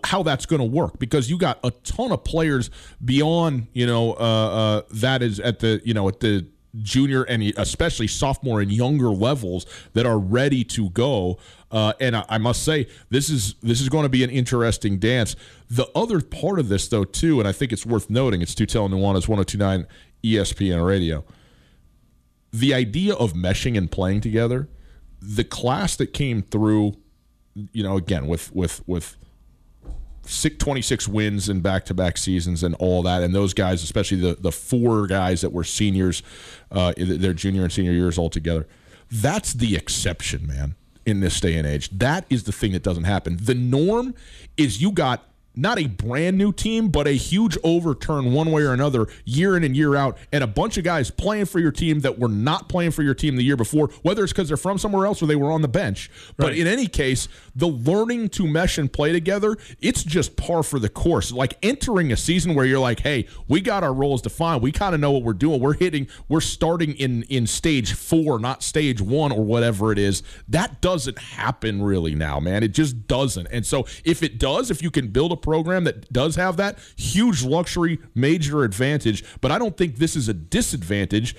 how 0.04 0.24
that's 0.24 0.46
going 0.46 0.60
to 0.60 0.66
work? 0.66 1.00
Because 1.00 1.30
you 1.30 1.38
got 1.38 1.60
a 1.64 1.72
ton 1.72 2.12
of 2.12 2.24
players 2.24 2.70
beyond 3.04 3.68
you 3.74 3.86
know 3.86 4.14
uh, 4.14 4.16
uh, 4.16 4.82
that 4.92 5.22
is 5.24 5.40
at 5.40 5.60
the 5.60 5.82
you 5.84 5.94
know 5.94 6.08
at 6.08 6.20
the 6.20 6.46
junior 6.82 7.24
and 7.24 7.44
especially 7.58 8.08
sophomore 8.08 8.62
and 8.62 8.72
younger 8.72 9.10
levels 9.10 9.66
that 9.94 10.06
are 10.06 10.18
ready 10.18 10.64
to 10.64 10.90
go. 10.90 11.38
Uh, 11.72 11.94
and 12.00 12.16
I, 12.16 12.26
I 12.30 12.38
must 12.38 12.64
say, 12.64 12.88
this 13.10 13.30
is 13.30 13.56
this 13.62 13.82
is 13.82 13.90
going 13.90 14.04
to 14.04 14.10
be 14.10 14.24
an 14.24 14.30
interesting 14.30 15.00
dance. 15.00 15.36
The 15.70 15.88
other 15.96 16.22
part 16.22 16.60
of 16.60 16.70
this, 16.70 16.88
though, 16.88 17.04
too, 17.04 17.40
and 17.40 17.48
I 17.48 17.52
think 17.52 17.72
it's 17.72 17.86
worth 17.86 18.10
noting, 18.10 18.42
it's 18.42 18.56
Tutel 18.56 18.90
Nuanez 18.90 19.28
1029 19.28 19.88
ESPN 20.24 20.86
Radio. 20.86 21.24
The 22.52 22.74
idea 22.74 23.16
of 23.16 23.34
meshing 23.34 23.78
and 23.78 23.90
playing 23.90 24.22
together, 24.22 24.70
the 25.20 25.44
class 25.44 25.96
that 25.96 26.14
came 26.14 26.44
through, 26.44 26.96
you 27.72 27.84
know, 27.84 27.98
again 27.98 28.28
with 28.28 28.54
with 28.54 28.88
with 28.88 29.18
26 30.24 31.08
wins 31.08 31.50
in 31.50 31.60
back-to-back 31.62 32.18
seasons 32.18 32.64
and 32.64 32.76
all 32.76 33.04
that. 33.04 33.24
And 33.24 33.36
those 33.36 33.54
guys 33.54 33.84
especially 33.84 34.18
the 34.18 34.36
the 34.40 34.52
four 34.52 35.08
guys 35.08 35.42
that 35.42 35.52
were 35.52 35.64
seniors 35.64 36.24
uh 36.72 36.94
their 36.98 37.34
junior 37.34 37.64
and 37.64 37.72
senior 37.72 37.92
years 37.92 38.18
all 38.18 38.30
together 38.30 38.68
that's 39.12 39.54
the 39.54 39.76
exception 39.76 40.48
man 40.48 40.76
in 41.06 41.20
this 41.20 41.40
day 41.40 41.56
and 41.58 41.68
age. 41.68 41.90
That 41.92 42.26
is 42.30 42.44
the 42.44 42.52
thing 42.52 42.72
that 42.72 42.84
doesn't 42.84 43.04
happen. 43.04 43.38
The 43.42 43.56
norm 43.56 44.16
is 44.58 44.82
you 44.82 44.92
got 44.92 45.28
not 45.56 45.80
a 45.80 45.88
brand 45.88 46.38
new 46.38 46.52
team, 46.52 46.90
but 46.90 47.08
a 47.08 47.12
huge 47.12 47.58
overturn 47.64 48.34
one 48.34 48.52
way 48.52 48.64
or 48.64 48.74
another 48.74 49.08
year 49.26 49.56
in 49.56 49.64
and 49.64 49.76
year 49.76 49.96
out, 49.96 50.18
and 50.32 50.44
a 50.44 50.48
bunch 50.48 50.78
of 50.78 50.84
guys 50.84 51.12
playing 51.12 51.46
for 51.46 51.60
your 51.60 51.72
team 51.72 52.00
that 52.02 52.18
were 52.20 52.30
not 52.30 52.70
playing 52.70 52.92
for 52.92 53.04
your 53.04 53.14
team 53.14 53.36
the 53.36 53.44
year 53.44 53.58
before, 53.58 53.88
whether 54.02 54.24
it's 54.24 54.34
because 54.34 54.48
they're 54.48 54.58
from 54.58 54.78
somewhere 54.78 55.06
else 55.06 55.22
or 55.22 55.28
they 55.28 55.36
were 55.36 55.52
on 55.52 55.62
the 55.62 55.68
bench. 55.68 56.10
But 56.38 56.56
in 56.56 56.68
any 56.68 56.88
case, 56.88 57.28
the 57.56 57.68
learning 57.68 58.30
to 58.30 58.48
mesh 58.48 58.78
and 58.78 58.92
play 58.92 59.12
together, 59.12 59.58
it's 59.80 60.04
just 60.04 60.36
par 60.36 60.64
for 60.64 60.80
the 60.80 60.90
course. 60.90 61.32
Like 61.32 61.58
entering 61.62 62.12
a 62.12 62.18
season 62.18 62.56
where 62.56 62.66
you're 62.66 62.80
like, 62.80 63.02
hey, 63.02 63.28
we 63.48 63.62
got 63.62 63.84
our 63.84 63.94
roles 63.94 64.22
defined. 64.22 64.62
We 64.62 64.72
kind 64.72 64.96
of 64.96 65.02
know 65.02 65.12
what 65.12 65.24
we're 65.24 65.34
doing. 65.34 65.60
We're 65.60 65.74
hitting, 65.74 66.08
we're 66.28 66.42
starting 66.42 66.94
in 66.94 67.24
in 67.24 67.48
stage 67.48 67.94
four, 67.94 68.40
not 68.40 68.64
stage 68.64 69.02
one 69.02 69.32
or 69.32 69.44
whatever 69.44 69.92
it 69.92 70.00
is. 70.00 70.24
That 70.48 70.82
doesn't 70.82 71.20
happen 71.20 71.82
really 71.84 72.16
now, 72.16 72.40
man. 72.40 72.64
It 72.64 72.70
just 72.70 73.08
doesn't. 73.08 73.48
And 73.52 73.66
so 73.66 73.86
if 74.04 74.24
it 74.24 74.38
does, 74.40 74.72
if 74.72 74.82
you 74.82 74.92
can 74.92 75.10
build 75.10 75.32
a 75.32 75.38
program 75.44 75.84
that 75.84 76.12
does 76.12 76.36
have 76.38 76.58
that, 76.58 76.80
huge 76.96 77.44
luxury, 77.44 78.00
major 78.16 78.64
advantage. 78.64 79.24
But 79.42 79.52
I 79.52 79.60
don't 79.60 79.78
think 79.78 79.98
this 79.98 80.16
is 80.16 80.28
a 80.28 80.34
disadvantage 80.34 81.36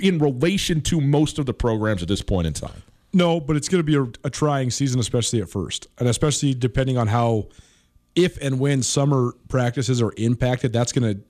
in 0.00 0.18
relation 0.18 0.80
to 0.80 1.00
most 1.00 1.38
of 1.38 1.46
the 1.46 1.54
programs 1.54 2.02
at 2.02 2.08
this 2.08 2.22
point 2.22 2.46
in 2.46 2.54
time. 2.54 2.82
No, 3.12 3.38
but 3.40 3.56
it's 3.56 3.68
going 3.68 3.84
to 3.84 3.84
be 3.84 3.96
a, 3.96 4.26
a 4.26 4.30
trying 4.30 4.70
season, 4.70 4.98
especially 4.98 5.42
at 5.42 5.50
first, 5.50 5.86
and 5.98 6.08
especially 6.08 6.54
depending 6.54 6.96
on 6.96 7.08
how, 7.08 7.48
if 8.14 8.38
and 8.40 8.58
when 8.58 8.82
summer 8.82 9.32
practices 9.48 10.00
are 10.00 10.12
impacted. 10.16 10.72
That's 10.72 10.92
going 10.92 11.16
to 11.16 11.22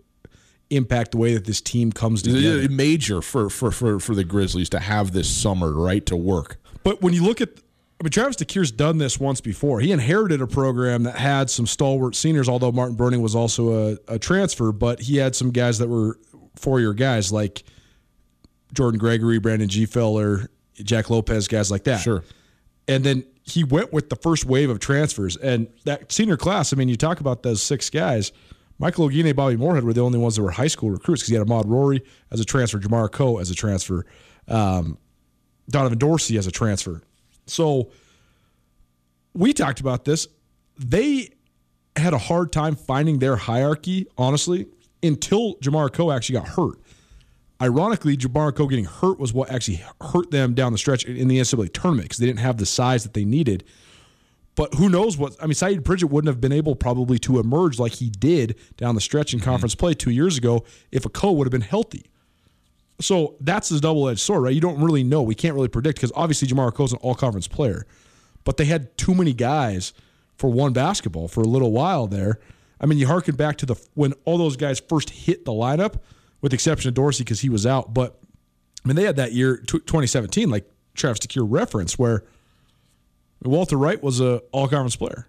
impact 0.71 1.11
the 1.11 1.19
way 1.19 1.35
that 1.35 1.45
this 1.45 1.61
team 1.61 1.93
comes 1.93 2.23
together. 2.23 2.61
It's 2.61 2.73
major 2.73 3.21
for, 3.21 3.51
for, 3.51 3.71
for, 3.71 3.99
for 3.99 4.15
the 4.15 4.25
Grizzlies 4.25 4.71
to 4.71 4.79
have 4.79 5.13
this 5.13 5.29
summer 5.29 5.73
right 5.73 6.07
to 6.07 6.17
work. 6.17 6.59
But 6.83 7.03
when 7.03 7.13
you 7.15 7.25
look 7.25 7.41
at, 7.41 7.51
I 8.03 8.05
mean, 8.05 8.11
Travis 8.11 8.35
DeCuire's 8.35 8.73
done 8.73 8.99
this 8.99 9.21
once 9.21 9.41
before. 9.41 9.79
He 9.79 9.93
inherited 9.93 10.43
a 10.43 10.47
program 10.49 11.05
that 11.05 11.15
had 11.15 11.49
some 11.49 11.69
stalwart 11.69 12.17
seniors, 12.17 12.49
although 12.49 12.73
Martin 12.73 12.97
Breunig 12.97 13.23
was 13.23 13.37
also 13.37 13.93
a, 13.93 13.99
a 14.09 14.19
transfer, 14.19 14.73
but 14.73 14.99
he 14.99 15.19
had 15.19 15.37
some 15.37 15.53
guys 15.53 15.79
that 15.79 15.87
were 15.89 16.19
four 16.57 16.81
year 16.81 16.95
guys 16.95 17.31
like 17.31 17.63
Jordan 18.75 18.99
Gregory, 18.99 19.39
Brandon 19.39 19.69
Gfeller, 19.69 20.49
Jack 20.83 21.11
Lopez, 21.11 21.47
guys 21.47 21.71
like 21.71 21.85
that. 21.85 21.99
Sure. 21.99 22.25
And 22.89 23.05
then 23.05 23.23
he 23.45 23.63
went 23.63 23.93
with 23.93 24.09
the 24.09 24.17
first 24.17 24.47
wave 24.47 24.69
of 24.69 24.81
transfers. 24.81 25.37
And 25.37 25.69
that 25.85 26.11
senior 26.11 26.37
class, 26.37 26.73
I 26.73 26.77
mean, 26.77 26.89
you 26.89 26.97
talk 26.97 27.21
about 27.21 27.45
those 27.45 27.63
six 27.63 27.89
guys. 27.89 28.33
Michael 28.81 29.09
Oguine, 29.09 29.37
Bobby 29.37 29.57
Moorehead 29.57 29.85
were 29.85 29.93
the 29.93 30.01
only 30.01 30.19
ones 30.19 30.35
that 30.35 30.43
were 30.43 30.51
high 30.51 30.67
school 30.67 30.91
recruits 30.91 31.23
because 31.23 31.29
he 31.29 31.37
had 31.37 31.47
Ahmaad 31.47 31.67
Rorie 31.67 32.03
as 32.33 32.41
a 32.41 32.45
transfer, 32.45 32.81
Jamar 32.81 33.09
Akoh 33.09 33.41
as 33.41 33.49
a 33.49 33.55
transfer, 33.55 34.05
um, 34.49 34.99
Donaven 35.71 36.01
Dorsey 36.01 36.37
as 36.37 36.49
a 36.49 36.51
transfer. 36.51 37.01
So 37.47 37.91
we 39.35 39.53
talked 39.53 39.81
about 39.81 40.05
this. 40.05 40.29
They 40.79 41.31
had 41.97 42.15
a 42.15 42.19
hard 42.19 42.53
time 42.53 42.75
finding 42.75 43.19
their 43.19 43.37
hierarchy, 43.37 44.07
honestly, 44.17 44.67
until 45.03 45.57
Jamar 45.57 45.91
Akoh 45.91 46.15
actually 46.15 46.35
got 46.35 46.49
hurt. 46.49 46.79
Ironically, 47.61 48.17
Jamar 48.17 48.53
Akoh 48.53 48.69
getting 48.69 48.87
hurt 48.87 49.19
was 49.19 49.33
what 49.33 49.51
actually 49.51 49.85
hurt 50.01 50.31
them 50.31 50.55
down 50.55 50.73
the 50.73 50.79
stretch 50.79 51.05
in 51.05 51.29
the 51.29 51.39
NCAA 51.39 51.73
tournament 51.73 52.07
because 52.07 52.19
they 52.19 52.27
didn't 52.27 52.41
have 52.41 52.57
the 52.57 52.67
size 52.67 53.05
that 53.05 53.15
they 53.15 53.25
needed. 53.25 53.65
But 54.55 54.75
who 54.75 54.89
knows 54.89 55.17
what? 55.17 55.37
I 55.41 55.47
mean, 55.47 55.55
Sayeed 55.55 55.83
Pridgett 55.83 56.11
wouldn't 56.11 56.29
have 56.29 56.41
been 56.41 56.53
able 56.53 56.75
probably 56.75 57.19
to 57.21 57.39
emerge 57.39 57.79
like 57.79 57.93
he 57.93 58.11
did 58.11 58.57
down 58.77 58.95
the 58.95 59.01
stretch 59.01 59.33
in 59.33 59.41
conference 59.41 59.75
mm-hmm. 59.75 59.81
play 59.81 59.95
two 59.95 60.11
years 60.11 60.37
ago 60.37 60.65
if 60.91 61.05
Akoh 61.05 61.35
would 61.37 61.47
have 61.47 61.53
been 61.53 61.63
healthy. 61.63 62.11
So 63.03 63.37
that's 63.41 63.69
the 63.69 63.81
double 63.81 64.09
edged 64.09 64.21
sword, 64.21 64.43
right? 64.45 64.55
You 64.55 64.61
don't 64.61 64.81
really 64.81 65.03
know. 65.05 65.23
We 65.23 65.35
can't 65.35 65.55
really 65.55 65.69
predict 65.69 65.99
because 65.99 66.13
obviously 66.15 66.49
Jamar 66.49 66.73
Akoh's 66.73 66.93
an 66.93 66.99
all 67.03 67.15
conference 67.15 67.49
player, 67.49 67.87
but 68.45 68.57
they 68.57 68.65
had 68.65 68.97
too 68.97 69.15
many 69.15 69.33
guys 69.33 69.93
for 70.37 70.51
one 70.51 70.73
basketball 70.73 71.29
for 71.29 71.41
a 71.41 71.47
little 71.47 71.73
while 71.73 72.07
there. 72.07 72.41
I 72.81 72.87
mean, 72.87 72.99
you 72.99 73.07
harken 73.07 73.37
back 73.37 73.59
to 73.59 73.67
the 73.67 73.77
when 73.95 74.13
all 74.25 74.39
those 74.39 74.57
guys 74.57 74.81
first 74.81 75.11
hit 75.11 75.45
the 75.45 75.53
lineup, 75.53 76.01
with 76.41 76.51
the 76.51 76.55
exception 76.55 76.89
of 76.89 76.95
Dorsey 76.95 77.25
because 77.25 77.41
he 77.41 77.49
was 77.49 77.67
out. 77.67 77.95
But 77.95 78.19
I 78.85 78.89
mean, 78.89 78.97
they 78.97 79.05
had 79.05 79.17
that 79.17 79.33
year, 79.33 79.59
tw 79.59 79.87
2017, 79.87 80.51
like 80.51 80.69
Travis 80.95 81.21
DeCuire 81.21 81.47
reference, 81.49 81.99
where 81.99 82.25
Walter 83.43 83.77
Wright 83.77 84.03
was 84.03 84.21
a 84.21 84.39
all 84.53 84.69
conference 84.69 84.97
player. 84.97 85.27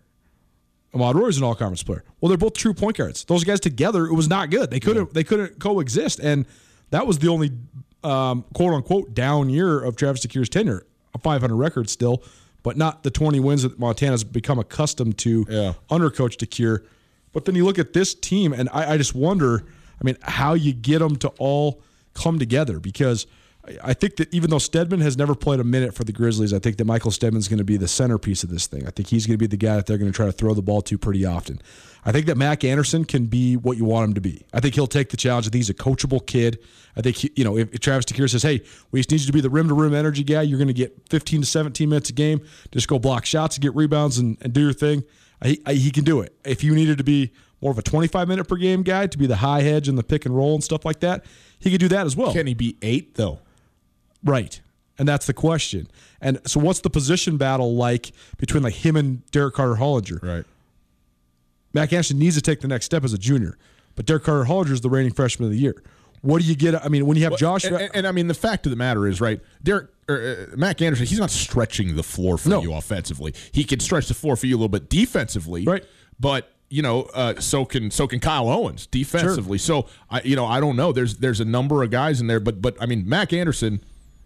Ahmaad 0.93 1.15
Rorie 1.15 1.29
is 1.29 1.37
an 1.37 1.43
all 1.43 1.55
conference 1.55 1.83
player. 1.83 2.03
Well, 2.21 2.29
they're 2.29 2.37
both 2.37 2.53
true 2.53 2.73
point 2.73 2.97
guards. 2.97 3.25
Those 3.25 3.43
guys 3.43 3.59
together, 3.59 4.05
it 4.05 4.13
was 4.13 4.29
not 4.29 4.49
good. 4.49 4.69
They 4.69 4.79
couldn't 4.79 5.13
they 5.13 5.23
couldn't 5.23 5.59
coexist, 5.59 6.19
and 6.19 6.45
that 6.93 7.05
was 7.07 7.17
the 7.19 7.27
only 7.27 7.51
um, 8.03 8.45
quote 8.53 8.73
unquote 8.73 9.13
down 9.13 9.49
year 9.49 9.83
of 9.83 9.95
Travis 9.95 10.25
DeCuire's 10.25 10.49
tenure. 10.49 10.85
A 11.15 11.19
500 11.19 11.55
record 11.55 11.89
still, 11.89 12.23
but 12.63 12.77
not 12.77 13.03
the 13.03 13.11
20 13.11 13.39
wins 13.39 13.63
that 13.63 13.77
Montana's 13.79 14.23
become 14.23 14.57
accustomed 14.59 15.17
to 15.19 15.45
Yeah. 15.49 15.73
under 15.89 16.09
Coach 16.09 16.37
DeCuire. 16.37 16.83
But 17.33 17.45
then 17.45 17.55
you 17.55 17.65
look 17.65 17.79
at 17.79 17.93
this 17.93 18.13
team, 18.13 18.53
and 18.53 18.69
I, 18.71 18.93
I 18.93 18.97
just 18.97 19.13
wonder. 19.15 19.63
I 20.01 20.03
mean, 20.03 20.17
how 20.21 20.53
you 20.53 20.73
get 20.73 20.99
them 20.99 21.15
to 21.17 21.29
all 21.39 21.81
come 22.13 22.37
together 22.39 22.79
because 22.79 23.25
I- 23.81 23.93
think 23.93 24.17
that 24.17 24.33
even 24.33 24.49
though 24.49 24.59
Steadman 24.59 24.99
has 25.01 25.17
never 25.17 25.35
played 25.35 25.59
a 25.59 25.63
minute 25.63 25.93
for 25.93 26.03
the 26.03 26.11
Grizzlies, 26.11 26.53
I 26.53 26.59
think 26.59 26.77
that 26.77 26.85
Michael 26.85 27.11
Steadman's 27.11 27.47
going 27.47 27.59
to 27.59 27.63
be 27.63 27.77
the 27.77 27.87
centerpiece 27.87 28.43
of 28.43 28.49
this 28.49 28.67
thing. 28.67 28.85
I 28.85 28.91
think 28.91 29.07
he's 29.07 29.25
going 29.25 29.35
to 29.35 29.37
be 29.37 29.47
the 29.47 29.57
guy 29.57 29.75
that 29.77 29.85
they're 29.85 29.97
going 29.97 30.11
to 30.11 30.15
try 30.15 30.25
to 30.25 30.31
throw 30.31 30.53
the 30.53 30.61
ball 30.61 30.81
to 30.81 30.97
pretty 30.97 31.25
often. 31.25 31.61
I 32.05 32.11
think 32.11 32.25
that 32.25 32.35
Mack 32.35 32.65
Anderson 32.65 33.05
can 33.05 33.27
be 33.27 33.55
what 33.55 33.77
you 33.77 33.85
want 33.85 34.09
him 34.09 34.13
to 34.15 34.21
be. 34.21 34.45
I 34.53 34.59
think 34.59 34.75
he'll 34.75 34.87
take 34.87 35.09
the 35.09 35.17
challenge. 35.17 35.47
I 35.47 35.49
think 35.49 35.59
he's 35.59 35.69
a 35.69 35.73
coachable 35.73 36.25
kid. 36.25 36.59
I 36.97 37.01
think 37.01 37.15
he, 37.15 37.31
you 37.35 37.45
know 37.45 37.57
if, 37.57 37.79
Travis 37.79 38.05
DeCuire 38.05 38.29
says, 38.29 38.43
"Hey, 38.43 38.61
we 38.91 38.99
just 38.99 39.09
need 39.09 39.21
you 39.21 39.27
to 39.27 39.33
be 39.33 39.39
the 39.39 39.49
rim 39.49 39.69
to 39.69 39.73
rim 39.73 39.93
energy 39.93 40.23
guy. 40.23 40.41
You're 40.41 40.59
going 40.59 40.67
to 40.67 40.73
get 40.73 41.01
15 41.09 41.41
to 41.41 41.47
17 41.47 41.87
minutes 41.87 42.09
a 42.09 42.13
game. 42.13 42.41
Just 42.71 42.89
go 42.89 42.99
block 42.99 43.25
shots 43.25 43.55
and 43.55 43.61
get 43.61 43.73
rebounds 43.73 44.17
and, 44.17 44.37
and 44.41 44.51
do 44.51 44.61
your 44.61 44.73
thing." 44.73 45.03
I, 45.41 45.57
I, 45.65 45.73
he 45.73 45.91
can 45.91 46.03
do 46.03 46.21
it. 46.21 46.33
If 46.45 46.63
you 46.63 46.73
needed 46.73 46.97
to 46.99 47.03
be 47.03 47.31
more 47.61 47.71
of 47.71 47.77
a 47.77 47.81
25 47.81 48.27
minute 48.27 48.47
per 48.47 48.55
game 48.55 48.83
guy 48.83 49.07
to 49.07 49.17
be 49.17 49.27
the 49.27 49.37
high 49.37 49.61
hedge 49.61 49.87
and 49.87 49.97
the 49.97 50.03
pick 50.03 50.25
and 50.25 50.35
roll 50.35 50.53
and 50.53 50.63
stuff 50.63 50.85
like 50.85 50.99
that, 51.01 51.25
he 51.59 51.71
could 51.71 51.79
do 51.79 51.87
that 51.89 52.05
as 52.05 52.15
well. 52.15 52.33
Can 52.33 52.47
he 52.47 52.53
be 52.53 52.77
eight 52.81 53.15
though? 53.15 53.39
Right. 54.23 54.59
And 54.97 55.07
that's 55.07 55.25
the 55.25 55.33
question. 55.33 55.87
And 56.21 56.39
so 56.45 56.59
what's 56.59 56.81
the 56.81 56.89
position 56.89 57.37
battle 57.37 57.75
like 57.75 58.11
between 58.37 58.63
like 58.63 58.75
him 58.75 58.95
and 58.95 59.25
Derek 59.31 59.55
Carter 59.55 59.75
Hollinger? 59.75 60.21
Right. 60.23 60.45
Mack 61.73 61.91
Anderson 61.91 62.19
needs 62.19 62.35
to 62.35 62.41
take 62.41 62.61
the 62.61 62.67
next 62.67 62.85
step 62.85 63.03
as 63.03 63.13
a 63.13 63.17
junior, 63.17 63.57
but 63.95 64.05
Derek 64.05 64.23
Carter 64.23 64.45
Hollinger 64.47 64.71
is 64.71 64.81
the 64.81 64.89
reigning 64.89 65.13
freshman 65.13 65.47
of 65.47 65.51
the 65.51 65.57
year. 65.59 65.81
What 66.21 66.41
do 66.41 66.47
you 66.47 66.55
get? 66.55 66.75
I 66.85 66.87
mean, 66.87 67.05
when 67.05 67.17
you 67.17 67.23
have 67.23 67.37
Josh, 67.37 67.65
And, 67.65 67.75
and- 67.75 67.91
and 67.95 68.07
I 68.07 68.11
mean, 68.11 68.27
the 68.27 68.33
fact 68.33 68.65
of 68.65 68.69
the 68.69 68.75
matter 68.75 69.07
is, 69.07 69.19
right, 69.19 69.41
Derek 69.63 69.89
or, 70.07 70.47
uh, 70.51 70.55
Mack 70.55 70.81
Anderson, 70.81 71.05
he's 71.07 71.19
not 71.19 71.31
stretching 71.31 71.95
the 71.95 72.03
floor 72.03 72.37
for 72.37 72.49
No. 72.49 72.61
you 72.61 72.73
offensively. 72.73 73.33
He 73.51 73.63
can 73.63 73.79
stretch 73.79 74.07
the 74.07 74.13
floor 74.13 74.35
for 74.35 74.45
you 74.47 74.55
a 74.55 74.57
little 74.57 74.69
bit 74.69 74.89
defensively, 74.89 75.63
Right. 75.65 75.83
But 76.19 76.49
you 76.69 76.81
know, 76.81 77.03
uh, 77.13 77.39
so 77.39 77.65
can 77.65 77.91
so 77.91 78.07
can 78.07 78.19
Kyle 78.19 78.47
Owens 78.49 78.87
defensively. 78.87 79.57
So 79.57 79.85
I, 80.09 80.21
you 80.21 80.35
know, 80.35 80.45
I 80.45 80.59
don't 80.59 80.75
know. 80.75 80.91
There's 80.91 81.17
there's 81.17 81.39
a 81.39 81.45
number 81.45 81.83
of 81.83 81.89
guys 81.91 82.19
in 82.21 82.27
there, 82.27 82.39
but 82.39 82.61
but 82.61 82.75
I 82.81 82.85
mean, 82.85 83.07
Mack 83.09 83.33
Anderson. 83.33 83.81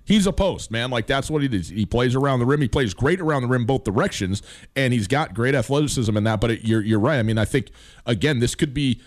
He's 0.08 0.26
a 0.26 0.32
post, 0.32 0.72
man. 0.72 0.90
Like 0.90 1.06
that's 1.06 1.30
what 1.30 1.42
he 1.42 1.50
does. 1.50 1.68
He 1.68 1.86
plays 1.86 2.16
around 2.16 2.40
the 2.40 2.46
rim. 2.46 2.62
He 2.62 2.70
plays 2.70 2.94
great 2.94 3.20
around 3.20 3.42
the 3.42 3.48
rim 3.50 3.66
both 3.66 3.84
directions, 3.84 4.42
and 4.76 4.94
he's 4.94 5.08
got 5.08 5.34
great 5.34 5.54
athleticism 5.54 6.16
in 6.16 6.24
that. 6.24 6.40
But 6.40 6.52
it, 6.52 6.66
you're 6.66 6.82
you're 6.82 7.00
right. 7.00 7.20
I 7.20 7.24
mean, 7.24 7.38
I 7.38 7.46
think 7.46 7.72
again, 8.06 8.40
this 8.40 8.56
could 8.56 8.74
be 8.74 9.02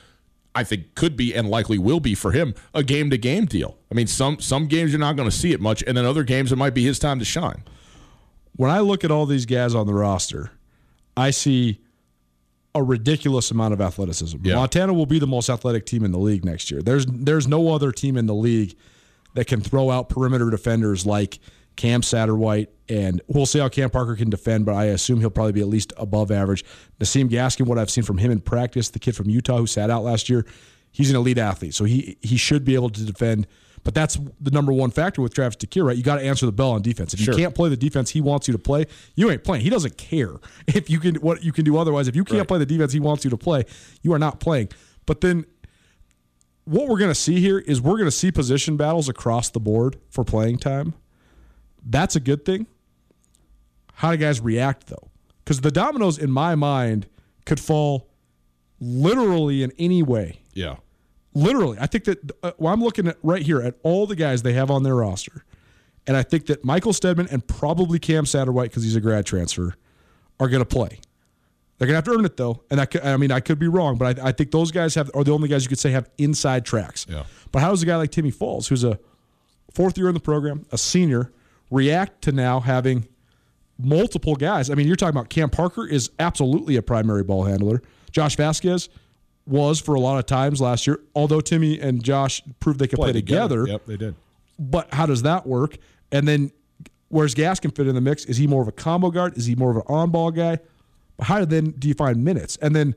I 0.54 0.62
think 0.64 0.94
could 0.94 1.16
be 1.16 1.34
and 1.34 1.48
likely 1.48 1.78
will 1.78 2.00
be 2.00 2.14
for 2.14 2.32
him 2.32 2.54
a 2.74 2.82
game 2.82 3.08
to 3.10 3.16
game 3.16 3.46
deal. 3.46 3.78
I 3.90 3.94
mean, 3.94 4.08
some 4.08 4.40
some 4.40 4.66
games 4.66 4.92
you're 4.92 5.00
not 5.00 5.16
going 5.16 5.28
to 5.30 5.34
see 5.34 5.52
it 5.52 5.60
much, 5.60 5.82
and 5.86 5.96
then 5.96 6.04
other 6.04 6.22
games 6.22 6.52
it 6.52 6.56
might 6.56 6.74
be 6.74 6.84
his 6.84 6.98
time 6.98 7.18
to 7.18 7.24
shine. 7.24 7.64
when 8.56 8.70
I 8.70 8.80
look 8.80 9.04
at 9.04 9.10
all 9.10 9.24
these 9.26 9.46
guys 9.46 9.74
on 9.74 9.86
the 9.86 9.94
roster, 9.94 10.50
I 11.16 11.30
see 11.30 11.80
a 12.74 12.82
ridiculous 12.82 13.50
amount 13.50 13.72
of 13.72 13.80
athleticism. 13.80 14.38
Yeah. 14.42 14.56
Montana 14.56 14.92
will 14.92 15.06
be 15.06 15.18
the 15.18 15.26
most 15.26 15.48
athletic 15.48 15.86
team 15.86 16.04
in 16.04 16.12
the 16.12 16.18
league 16.18 16.44
next 16.44 16.70
year. 16.70 16.82
There's 16.82 17.06
there's 17.06 17.48
no 17.48 17.72
other 17.72 17.90
team 17.90 18.16
in 18.18 18.26
the 18.26 18.34
league 18.34 18.76
that 19.34 19.46
can 19.46 19.60
throw 19.60 19.90
out 19.90 20.08
perimeter 20.08 20.50
defenders 20.50 21.06
like 21.06 21.38
Cam 21.76 22.02
Satterwhite, 22.02 22.68
and 22.88 23.22
we'll 23.26 23.46
see 23.46 23.58
how 23.58 23.68
Cam 23.68 23.88
Parker 23.90 24.16
can 24.16 24.28
defend, 24.28 24.66
but 24.66 24.74
I 24.74 24.86
assume 24.86 25.20
he'll 25.20 25.30
probably 25.30 25.52
be 25.52 25.60
at 25.60 25.68
least 25.68 25.92
above 25.96 26.30
average. 26.30 26.64
Nassim 26.98 27.28
Gaskin, 27.30 27.66
what 27.66 27.78
I've 27.78 27.90
seen 27.90 28.04
from 28.04 28.18
him 28.18 28.30
in 28.30 28.40
practice, 28.40 28.90
the 28.90 28.98
kid 28.98 29.16
from 29.16 29.30
Utah 29.30 29.56
who 29.58 29.66
sat 29.66 29.88
out 29.88 30.02
last 30.02 30.28
year, 30.28 30.44
he's 30.92 31.10
an 31.10 31.16
elite 31.16 31.38
athlete, 31.38 31.74
so 31.74 31.84
he 31.84 32.18
he 32.20 32.36
should 32.36 32.64
be 32.64 32.74
able 32.74 32.90
to 32.90 33.04
defend. 33.04 33.46
But 33.82 33.94
that's 33.94 34.18
the 34.38 34.50
number 34.50 34.74
one 34.74 34.90
factor 34.90 35.22
with 35.22 35.32
Travis 35.32 35.56
DeCuire, 35.56 35.86
right? 35.86 35.96
You 35.96 36.02
got 36.02 36.16
to 36.16 36.22
answer 36.22 36.44
the 36.44 36.52
bell 36.52 36.72
on 36.72 36.82
defense. 36.82 37.14
If 37.14 37.20
Sure. 37.20 37.32
you 37.32 37.40
can't 37.40 37.54
play 37.54 37.70
the 37.70 37.78
defense 37.78 38.10
he 38.10 38.20
wants 38.20 38.46
you 38.46 38.52
to 38.52 38.58
play, 38.58 38.84
you 39.14 39.30
ain't 39.30 39.42
playing. 39.42 39.62
He 39.64 39.70
doesn't 39.70 39.96
care 39.96 40.34
if 40.66 40.90
you 40.90 41.00
can 41.00 41.14
what 41.16 41.42
you 41.42 41.52
can 41.52 41.64
do 41.64 41.78
otherwise. 41.78 42.06
If 42.08 42.14
you 42.16 42.24
can't 42.24 42.46
play 42.46 42.58
the 42.58 42.66
defense 42.66 42.92
he 42.92 43.00
wants 43.00 43.24
you 43.24 43.30
to 43.30 43.38
play, 43.38 43.64
you 44.02 44.12
are 44.12 44.18
not 44.18 44.38
playing. 44.38 44.68
But 45.06 45.22
then 45.22 45.46
what 46.70 46.88
we're 46.88 46.98
going 46.98 47.10
to 47.10 47.14
see 47.14 47.40
here 47.40 47.58
is 47.58 47.80
we're 47.80 47.96
going 47.96 48.04
to 48.04 48.10
see 48.12 48.30
position 48.30 48.76
battles 48.76 49.08
across 49.08 49.50
the 49.50 49.60
board 49.60 49.96
for 50.08 50.24
playing 50.24 50.58
time. 50.58 50.94
That's 51.84 52.14
a 52.14 52.20
good 52.20 52.44
thing. 52.44 52.66
How 53.94 54.12
do 54.12 54.16
guys 54.16 54.40
react 54.40 54.86
though? 54.86 55.10
Because 55.44 55.60
the 55.62 55.70
dominoes 55.70 56.16
in 56.16 56.30
my 56.30 56.54
mind 56.54 57.08
could 57.44 57.58
fall 57.58 58.08
literally 58.80 59.62
in 59.62 59.72
any 59.78 60.02
way. 60.02 60.42
Yeah, 60.54 60.76
Literally, 61.32 61.78
I 61.80 61.86
think 61.86 62.04
that 62.04 62.32
uh, 62.42 62.52
well, 62.58 62.72
I'm 62.72 62.82
looking 62.82 63.06
at 63.06 63.16
right 63.22 63.42
here 63.42 63.60
at 63.60 63.76
all 63.82 64.06
the 64.06 64.16
guys 64.16 64.42
they 64.42 64.54
have 64.54 64.70
on 64.70 64.82
their 64.82 64.96
roster, 64.96 65.44
and 66.06 66.16
I 66.16 66.24
think 66.24 66.46
that 66.46 66.64
Michael 66.64 66.92
Steadman 66.92 67.28
and 67.30 67.46
probably 67.46 68.00
Cam 68.00 68.26
Satterwhite 68.26 68.70
because 68.70 68.82
he's 68.82 68.96
a 68.96 69.00
grad 69.00 69.26
transfer 69.26 69.76
are 70.40 70.48
going 70.48 70.62
to 70.62 70.66
play. 70.66 70.98
They're 71.80 71.86
to 71.88 71.94
have 71.94 72.04
to 72.04 72.10
earn 72.10 72.26
it 72.26 72.36
though, 72.36 72.62
and 72.70 72.78
I, 72.78 72.84
could, 72.84 73.00
I 73.02 73.16
mean 73.16 73.32
I 73.32 73.40
could 73.40 73.58
be 73.58 73.66
wrong, 73.66 73.96
but 73.96 74.20
I, 74.20 74.28
I 74.28 74.32
think 74.32 74.50
those 74.50 74.70
guys 74.70 74.94
have 74.96 75.10
are 75.14 75.24
the 75.24 75.32
only 75.32 75.48
guys 75.48 75.64
you 75.64 75.70
could 75.70 75.78
say 75.78 75.90
have 75.92 76.10
inside 76.18 76.66
tracks. 76.66 77.06
Yeah. 77.08 77.24
But 77.52 77.60
how 77.60 77.70
does 77.70 77.82
a 77.82 77.86
guy 77.86 77.96
like 77.96 78.10
Timmy 78.10 78.30
Falls, 78.30 78.68
who's 78.68 78.84
a 78.84 78.98
fourth 79.72 79.96
year 79.96 80.08
in 80.08 80.14
the 80.14 80.20
program, 80.20 80.66
a 80.72 80.76
senior, 80.76 81.32
react 81.70 82.20
to 82.24 82.32
now 82.32 82.60
having 82.60 83.08
multiple 83.78 84.36
guys? 84.36 84.68
I 84.68 84.74
mean, 84.74 84.86
you're 84.86 84.96
talking 84.96 85.16
about 85.16 85.30
Cam 85.30 85.48
Parker 85.48 85.86
is 85.86 86.10
absolutely 86.18 86.76
a 86.76 86.82
primary 86.82 87.24
ball 87.24 87.44
handler. 87.44 87.80
Josh 88.10 88.36
Vasquez 88.36 88.90
was 89.46 89.80
for 89.80 89.94
a 89.94 90.00
lot 90.00 90.18
of 90.18 90.26
times 90.26 90.60
last 90.60 90.86
year, 90.86 91.00
although 91.14 91.40
Timmy 91.40 91.80
and 91.80 92.04
Josh 92.04 92.42
proved 92.60 92.78
they 92.78 92.88
could 92.88 92.98
play, 92.98 93.14
together. 93.14 93.66
Yep, 93.66 93.86
they 93.86 93.96
did. 93.96 94.16
But 94.58 94.92
how 94.92 95.06
does 95.06 95.22
that 95.22 95.46
work? 95.46 95.78
And 96.12 96.28
then 96.28 96.52
where's 97.08 97.34
Gaskin 97.34 97.74
fit 97.74 97.86
in 97.86 97.94
the 97.94 98.02
mix? 98.02 98.26
Is 98.26 98.36
he 98.36 98.46
more 98.46 98.60
of 98.60 98.68
a 98.68 98.72
combo 98.72 99.10
guard? 99.10 99.38
Is 99.38 99.46
he 99.46 99.54
more 99.54 99.70
of 99.70 99.78
an 99.78 99.84
on 99.86 100.10
ball 100.10 100.30
guy? 100.30 100.58
How 101.22 101.44
then 101.44 101.70
do 101.72 101.88
you 101.88 101.94
find 101.94 102.24
minutes? 102.24 102.56
And 102.56 102.74
then 102.74 102.94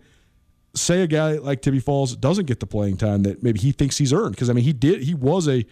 say 0.76 1.02
a 1.02 1.08
guy 1.08 1.34
like 1.34 1.62
Timmy 1.62 1.80
Falls 1.80 2.16
doesn't 2.16 2.46
get 2.46 2.60
the 2.60 2.66
playing 2.66 2.98
time 2.98 3.24
that 3.24 3.44
maybe 3.44 3.60
he 3.60 3.72
thinks 3.72 3.98
he's 3.98 4.14
earned. 4.14 4.32
Because 4.32 4.50
I 4.50 4.54
mean, 4.54 4.64
he 4.64 4.74
did. 4.74 5.04
He 5.04 5.14
was 5.14 5.48
a. 5.48 5.66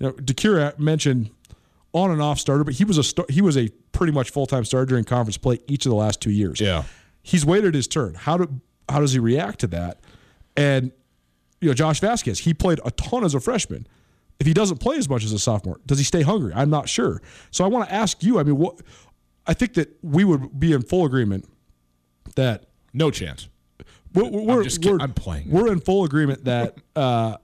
You 0.00 0.06
know, 0.06 0.12
DeCuire 0.12 0.78
mentioned 0.78 1.30
on 1.92 2.10
and 2.10 2.22
off 2.22 2.38
starter, 2.38 2.62
but 2.62 2.74
he 2.74 2.84
was 2.84 2.98
a 2.98 3.02
star, 3.02 3.26
he 3.28 3.42
was 3.42 3.56
a 3.56 3.68
pretty 3.92 4.12
much 4.12 4.30
full 4.30 4.46
time 4.46 4.64
starter 4.64 4.86
during 4.86 5.04
conference 5.04 5.36
play 5.36 5.58
each 5.66 5.86
of 5.86 5.90
the 5.90 5.96
last 5.96 6.20
two 6.20 6.30
years. 6.30 6.60
Yeah. 6.60 6.84
he's 7.22 7.44
waited 7.44 7.74
his 7.74 7.88
turn. 7.88 8.14
How 8.14 8.36
do 8.36 8.60
how 8.88 9.00
does 9.00 9.12
he 9.12 9.18
react 9.18 9.60
to 9.60 9.66
that? 9.68 9.98
And 10.56 10.92
you 11.60 11.68
know, 11.68 11.74
Josh 11.74 12.00
Vasquez, 12.00 12.40
he 12.40 12.54
played 12.54 12.80
a 12.84 12.90
ton 12.92 13.24
as 13.24 13.34
a 13.34 13.40
freshman. 13.40 13.86
If 14.38 14.46
he 14.46 14.54
doesn't 14.54 14.78
play 14.78 14.96
as 14.96 15.08
much 15.08 15.24
as 15.24 15.32
a 15.32 15.38
sophomore, 15.38 15.80
does 15.84 15.98
he 15.98 16.04
stay 16.04 16.22
hungry? 16.22 16.52
I'm 16.54 16.70
not 16.70 16.88
sure. 16.88 17.20
So 17.50 17.64
I 17.64 17.68
want 17.68 17.88
to 17.88 17.94
ask 17.94 18.22
you. 18.22 18.38
I 18.38 18.44
mean, 18.44 18.56
what? 18.56 18.80
I 19.46 19.54
think 19.54 19.74
that 19.74 19.98
we 20.02 20.24
would 20.24 20.60
be 20.60 20.72
in 20.72 20.82
full 20.82 21.04
agreement 21.04 21.48
that 22.38 22.64
No 22.94 23.10
chance. 23.10 23.48
we're, 24.14 24.30
we're, 24.30 24.62
just 24.64 24.84
we're- 24.84 24.98
I'm 25.00 25.12
playing. 25.12 25.50
We're 25.50 25.70
in 25.70 25.80
full 25.80 26.04
agreement 26.04 26.44
that 26.44 26.76
uh, 26.96 27.36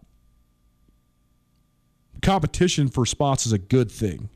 competition 2.22 2.88
for 2.88 3.04
spots 3.07 3.46
is 3.46 3.52
a 3.52 3.59
good 3.59 3.90
thing. 3.90 4.28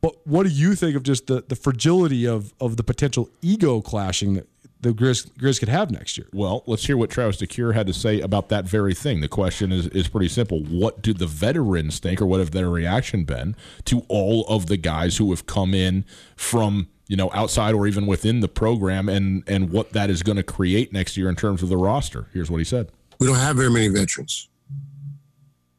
But 0.00 0.14
what 0.26 0.44
do 0.46 0.50
you 0.52 0.74
think 0.76 0.94
of 0.96 1.02
just 1.02 1.26
the, 1.26 1.42
the 1.48 1.56
fragility 1.56 2.26
of, 2.26 2.52
of 2.60 2.76
the 2.76 2.84
potential 2.84 3.28
ego 3.42 3.80
clashing 3.80 4.34
that 4.34 4.46
the 4.80 4.90
Grizz, 4.90 5.28
Grizz 5.32 5.58
could 5.58 5.68
have 5.68 5.90
next 5.90 6.16
year? 6.16 6.28
Well, 6.32 6.62
let's 6.68 6.86
hear 6.86 6.96
what 6.96 7.10
Travis 7.10 7.38
DeCuire 7.38 7.74
had 7.74 7.88
to 7.88 7.92
say 7.92 8.20
about 8.20 8.48
that 8.50 8.64
very 8.64 8.94
thing. 8.94 9.20
The 9.22 9.28
question 9.28 9.72
is, 9.72 9.88
is 9.88 10.06
pretty 10.06 10.28
simple. 10.28 10.62
What 10.62 11.02
do 11.02 11.12
the 11.12 11.26
veterans 11.26 11.98
think, 11.98 12.22
or 12.22 12.26
what 12.26 12.38
have 12.38 12.52
their 12.52 12.70
reaction 12.70 13.24
been 13.24 13.56
to 13.86 14.02
all 14.08 14.44
of 14.46 14.66
the 14.66 14.76
guys 14.76 15.16
who 15.16 15.30
have 15.30 15.46
come 15.46 15.74
in 15.74 16.04
from 16.36 16.86
you 17.08 17.16
know 17.16 17.30
outside 17.34 17.74
or 17.74 17.86
even 17.86 18.06
within 18.06 18.40
the 18.40 18.48
program, 18.48 19.08
and 19.08 19.42
and 19.48 19.70
what 19.70 19.92
that 19.92 20.10
is 20.10 20.22
going 20.22 20.36
to 20.36 20.42
create 20.42 20.92
next 20.92 21.16
year 21.16 21.28
in 21.28 21.34
terms 21.34 21.62
of 21.62 21.68
the 21.68 21.76
roster? 21.76 22.28
Here's 22.32 22.50
what 22.50 22.58
he 22.58 22.64
said. 22.64 22.90
we 23.18 23.26
don't 23.26 23.36
have 23.36 23.56
very 23.56 23.70
many 23.70 23.88
veterans. 23.88 24.48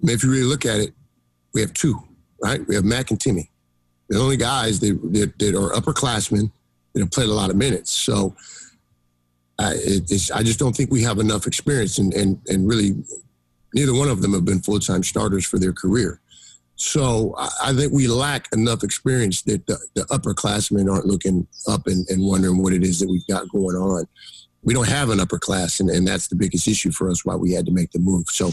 If 0.01 0.23
you 0.23 0.31
really 0.31 0.43
look 0.43 0.65
at 0.65 0.79
it, 0.79 0.93
we 1.53 1.61
have 1.61 1.73
two, 1.73 2.01
right? 2.41 2.65
We 2.67 2.75
have 2.75 2.85
Mack 2.85 3.11
and 3.11 3.19
Timmy. 3.19 3.49
The 4.09 4.17
only 4.17 4.37
guys 4.37 4.79
that, 4.79 4.99
that, 5.13 5.37
that 5.37 5.55
are 5.55 5.71
upperclassmen 5.71 6.51
that 6.93 6.99
know 6.99 7.05
played 7.07 7.29
a 7.29 7.33
lot 7.33 7.49
of 7.49 7.55
minutes. 7.55 7.91
So 7.91 8.35
I, 9.59 9.73
it, 9.75 10.31
I 10.33 10.41
just 10.41 10.57
don't 10.57 10.75
think 10.75 10.89
we 10.89 11.03
have 11.03 11.19
enough 11.19 11.45
experience, 11.45 11.97
and 11.97 12.13
and 12.13 12.39
and 12.47 12.67
really, 12.67 12.95
neither 13.73 13.93
one 13.93 14.09
of 14.09 14.21
them 14.21 14.33
have 14.33 14.45
been 14.45 14.61
full 14.61 14.79
time 14.79 15.03
starters 15.03 15.45
for 15.45 15.59
their 15.59 15.73
career. 15.73 16.21
So 16.79 17.35
I, 17.37 17.73
think 17.73 17.91
we 17.91 18.07
lack 18.07 18.47
enough 18.53 18.83
experience 18.83 19.41
that 19.41 19.67
the, 19.67 19.77
the 19.95 20.03
upperclassmen 20.03 20.89
aren't 20.89 21.05
looking 21.05 21.45
up 21.67 21.87
and, 21.87 22.07
and 22.09 22.25
wondering 22.25 22.63
what 22.63 22.71
it 22.71 22.83
is 22.83 22.99
that 22.99 23.09
we've 23.09 23.27
got 23.27 23.49
going 23.49 23.75
on. 23.75 24.05
We 24.63 24.73
don't 24.73 24.87
have 24.87 25.09
an 25.09 25.19
upper 25.19 25.39
class, 25.39 25.81
and, 25.81 25.89
and 25.89 26.07
that's 26.07 26.29
the 26.29 26.37
biggest 26.37 26.69
issue 26.69 26.91
for 26.91 27.09
us 27.09 27.25
why 27.25 27.35
we 27.35 27.51
had 27.51 27.65
to 27.65 27.73
make 27.73 27.91
the 27.91 27.99
move. 27.99 28.27
So, 28.29 28.51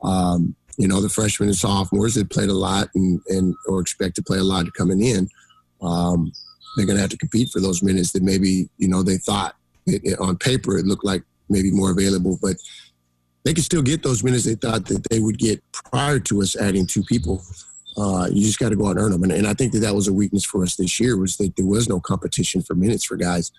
um, 0.00 0.54
you 0.78 0.86
know, 0.86 1.00
the 1.00 1.08
freshmen 1.08 1.48
and 1.48 1.58
sophomores 1.58 2.14
that 2.14 2.30
played 2.30 2.50
a 2.50 2.54
lot 2.54 2.88
and, 2.94 3.20
and 3.28 3.52
or 3.66 3.80
expect 3.80 4.14
to 4.16 4.22
play 4.22 4.38
a 4.38 4.44
lot 4.44 4.72
coming 4.74 5.02
in, 5.02 5.28
um, 5.82 6.30
they're 6.76 6.86
going 6.86 6.96
to 6.96 7.02
have 7.02 7.10
to 7.10 7.18
compete 7.18 7.48
for 7.52 7.60
those 7.60 7.82
minutes 7.82 8.12
that 8.12 8.22
maybe, 8.22 8.68
you 8.78 8.86
know, 8.86 9.02
they 9.02 9.16
thought 9.16 9.56
it, 9.86 10.02
it, 10.04 10.20
on 10.20 10.38
paper 10.38 10.78
it 10.78 10.86
looked 10.86 11.04
like 11.04 11.24
maybe 11.48 11.72
more 11.72 11.90
available, 11.90 12.38
but 12.40 12.56
they 13.46 13.54
could 13.54 13.64
still 13.64 13.80
get 13.80 14.02
those 14.02 14.24
minutes 14.24 14.44
they 14.44 14.56
thought 14.56 14.84
that 14.86 15.08
they 15.08 15.20
would 15.20 15.38
get 15.38 15.62
prior 15.70 16.18
to 16.18 16.42
us 16.42 16.56
adding 16.56 16.84
two 16.84 17.04
people. 17.04 17.40
Uh, 17.96 18.26
you 18.28 18.42
just 18.42 18.58
got 18.58 18.70
to 18.70 18.76
go 18.76 18.86
out 18.88 18.96
and 18.96 18.98
earn 18.98 19.12
them. 19.12 19.22
And, 19.22 19.30
and, 19.30 19.46
I 19.46 19.54
think 19.54 19.72
that 19.72 19.78
that 19.78 19.94
was 19.94 20.08
a 20.08 20.12
weakness 20.12 20.44
for 20.44 20.64
us 20.64 20.74
this 20.74 20.98
year 20.98 21.16
was 21.16 21.36
that 21.36 21.54
there 21.54 21.64
was 21.64 21.88
no 21.88 22.00
competition 22.00 22.60
for 22.60 22.74
minutes 22.74 23.04
for 23.04 23.16
guys. 23.16 23.52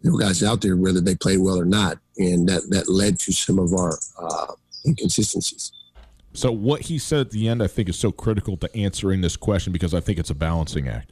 There 0.00 0.12
were 0.12 0.20
guys 0.20 0.44
out 0.44 0.60
there 0.60 0.76
whether 0.76 1.00
they 1.00 1.16
played 1.16 1.40
well 1.40 1.58
or 1.58 1.64
not, 1.64 1.98
and 2.18 2.48
that 2.48 2.70
that 2.70 2.88
led 2.88 3.18
to 3.20 3.32
some 3.32 3.58
of 3.58 3.74
our 3.74 3.98
uh, 4.16 4.52
inconsistencies. 4.86 5.72
So 6.34 6.52
what 6.52 6.82
he 6.82 6.98
said 6.98 7.20
at 7.20 7.30
the 7.32 7.48
end, 7.48 7.64
I 7.64 7.66
think, 7.66 7.88
is 7.88 7.98
so 7.98 8.12
critical 8.12 8.56
to 8.58 8.76
answering 8.76 9.22
this 9.22 9.36
question 9.36 9.72
because 9.72 9.92
I 9.92 10.00
think 10.00 10.20
it's 10.20 10.30
a 10.30 10.36
balancing 10.36 10.88
act 10.88 11.10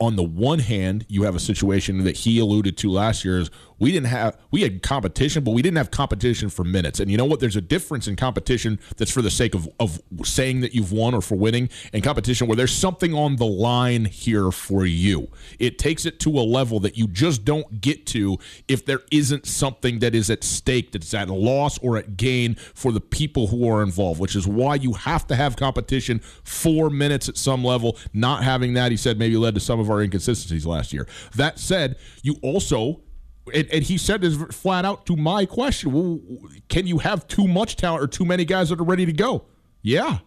on 0.00 0.16
the 0.16 0.22
one 0.22 0.60
hand, 0.60 1.04
you 1.08 1.24
have 1.24 1.34
a 1.34 1.40
situation 1.40 2.04
that 2.04 2.16
he 2.16 2.38
alluded 2.38 2.76
to 2.78 2.90
last 2.90 3.24
year 3.24 3.40
is 3.40 3.50
we 3.78 3.92
didn't 3.92 4.06
have 4.06 4.36
we 4.50 4.62
had 4.62 4.82
competition, 4.82 5.44
but 5.44 5.52
we 5.52 5.62
didn't 5.62 5.76
have 5.76 5.90
competition 5.90 6.48
for 6.48 6.64
minutes. 6.64 7.00
And 7.00 7.10
you 7.10 7.16
know 7.16 7.24
what? 7.24 7.40
There's 7.40 7.56
a 7.56 7.60
difference 7.60 8.08
in 8.08 8.16
competition 8.16 8.78
that's 8.96 9.10
for 9.10 9.22
the 9.22 9.30
sake 9.30 9.54
of 9.54 9.68
of 9.78 10.00
saying 10.24 10.60
that 10.60 10.74
you've 10.74 10.92
won 10.92 11.14
or 11.14 11.20
for 11.20 11.36
winning, 11.36 11.68
and 11.92 12.02
competition 12.02 12.46
where 12.46 12.56
there's 12.56 12.74
something 12.74 13.14
on 13.14 13.36
the 13.36 13.46
line 13.46 14.04
here 14.04 14.50
for 14.50 14.84
you. 14.84 15.28
It 15.58 15.78
takes 15.78 16.06
it 16.06 16.20
to 16.20 16.30
a 16.38 16.42
level 16.42 16.80
that 16.80 16.96
you 16.96 17.06
just 17.06 17.44
don't 17.44 17.80
get 17.80 18.06
to 18.06 18.38
if 18.66 18.84
there 18.84 19.00
isn't 19.10 19.46
something 19.46 20.00
that 20.00 20.14
is 20.14 20.30
at 20.30 20.44
stake 20.44 20.92
that's 20.92 21.14
at 21.14 21.28
loss 21.28 21.78
or 21.78 21.96
at 21.96 22.16
gain 22.16 22.54
for 22.74 22.92
the 22.92 23.00
people 23.00 23.48
who 23.48 23.68
are 23.68 23.82
involved, 23.82 24.20
which 24.20 24.36
is 24.36 24.46
why 24.46 24.74
you 24.74 24.92
have 24.94 25.26
to 25.26 25.36
have 25.36 25.56
competition 25.56 26.20
for 26.42 26.90
minutes 26.90 27.28
at 27.28 27.36
some 27.36 27.64
level. 27.64 27.96
Not 28.12 28.42
having 28.42 28.74
that, 28.74 28.90
he 28.90 28.96
said, 28.96 29.18
maybe 29.18 29.36
led 29.36 29.54
to 29.54 29.60
some 29.60 29.80
of 29.80 29.90
our 29.90 30.02
inconsistencies 30.02 30.66
last 30.66 30.92
year. 30.92 31.06
That 31.34 31.58
said, 31.58 31.96
you 32.22 32.36
also 32.42 33.00
and, 33.50 33.68
and, 33.70 33.82
he 33.84 33.98
said 33.98 34.20
this 34.20 34.36
flat 34.56 34.84
out 34.84 35.06
to 35.06 35.16
my 35.16 35.46
question 35.46 35.92
well, 35.92 36.20
can 36.68 36.86
you 36.86 36.98
have 36.98 37.26
too 37.28 37.46
much 37.46 37.76
talent 37.76 38.02
or 38.02 38.06
too 38.06 38.24
many 38.24 38.44
guys 38.44 38.68
that 38.68 38.80
are 38.80 38.84
ready 38.84 39.06
to 39.06 39.12
go? 39.12 39.44
Yeah. 39.82 40.18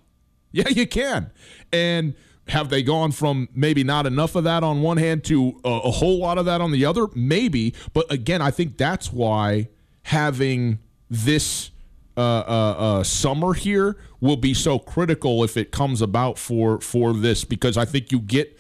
Yeah 0.51 0.69
you 0.69 0.87
can. 0.87 1.31
And 1.71 2.15
have 2.47 2.69
they 2.69 2.83
gone 2.83 3.11
from 3.11 3.49
maybe 3.53 3.83
not 3.83 4.05
enough 4.05 4.35
of 4.35 4.43
that 4.43 4.63
on 4.63 4.81
one 4.81 4.97
hand 4.97 5.23
to 5.25 5.59
a, 5.63 5.69
a 5.69 5.91
whole 5.91 6.19
lot 6.19 6.37
of 6.37 6.45
that 6.45 6.61
on 6.61 6.71
the 6.71 6.85
other? 6.85 7.07
Maybe. 7.15 7.73
But 7.93 8.11
again 8.11 8.41
i 8.41 8.51
think 8.51 8.77
that's 8.77 9.11
why 9.11 9.69
having 10.03 10.79
this 11.09 11.71
uh, 12.17 12.21
uh, 12.21 12.75
uh, 12.77 13.03
summer 13.03 13.53
here 13.53 13.97
will 14.19 14.35
be 14.35 14.53
so 14.53 14.77
critical 14.77 15.43
if 15.43 15.55
it 15.55 15.71
comes 15.71 16.01
about 16.01 16.37
for 16.37 16.81
for 16.81 17.13
this. 17.13 17.45
Because 17.45 17.77
i 17.77 17.85
think 17.85 18.11
you 18.11 18.19
get 18.19 18.57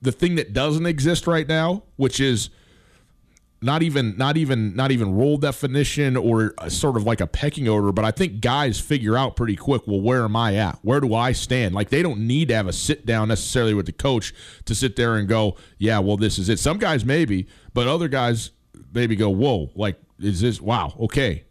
the 0.00 0.12
thing 0.12 0.34
that 0.34 0.52
doesn't 0.52 0.86
exist 0.86 1.26
right 1.26 1.48
now 1.48 1.82
which 1.96 2.20
is– 2.20 2.50
not 3.64 3.82
even 3.82 4.16
not 4.16 4.36
even 4.36 4.76
not 4.76 4.90
even 4.90 5.14
role 5.14 5.38
definition 5.38 6.16
or 6.16 6.54
sort 6.68 6.96
of 6.96 7.04
like 7.04 7.20
a 7.20 7.26
pecking 7.26 7.68
order 7.68 7.92
but 7.92 8.04
i 8.04 8.10
think 8.10 8.40
guys 8.40 8.78
figure 8.78 9.16
out 9.16 9.36
pretty 9.36 9.56
quick 9.56 9.82
well 9.86 10.00
where 10.00 10.24
am 10.24 10.36
i 10.36 10.54
at? 10.54 10.78
Where 10.82 11.00
do 11.00 11.14
i 11.14 11.32
stand? 11.32 11.74
Like 11.74 11.88
they 11.90 12.02
don't 12.02 12.26
need 12.26 12.48
to 12.48 12.54
have 12.54 12.66
a 12.66 12.72
sit 12.72 13.06
down 13.06 13.28
necessarily 13.28 13.74
with 13.74 13.86
the 13.86 13.92
coach 13.92 14.34
to 14.66 14.74
sit 14.74 14.96
there 14.96 15.16
and 15.16 15.26
go 15.28 15.56
yeah 15.78 15.98
well 15.98 16.16
this 16.16 16.38
is 16.38 16.48
it. 16.48 16.58
Some 16.58 16.78
guys 16.78 17.04
maybe 17.04 17.48
but 17.72 17.88
other 17.88 18.08
guys 18.08 18.50
maybe 18.92 19.16
go 19.16 19.30
whoa 19.30 19.70
like 19.74 19.98
is 20.20 20.40
this 20.40 20.60
wow 20.60 20.94
okay. 21.00 21.44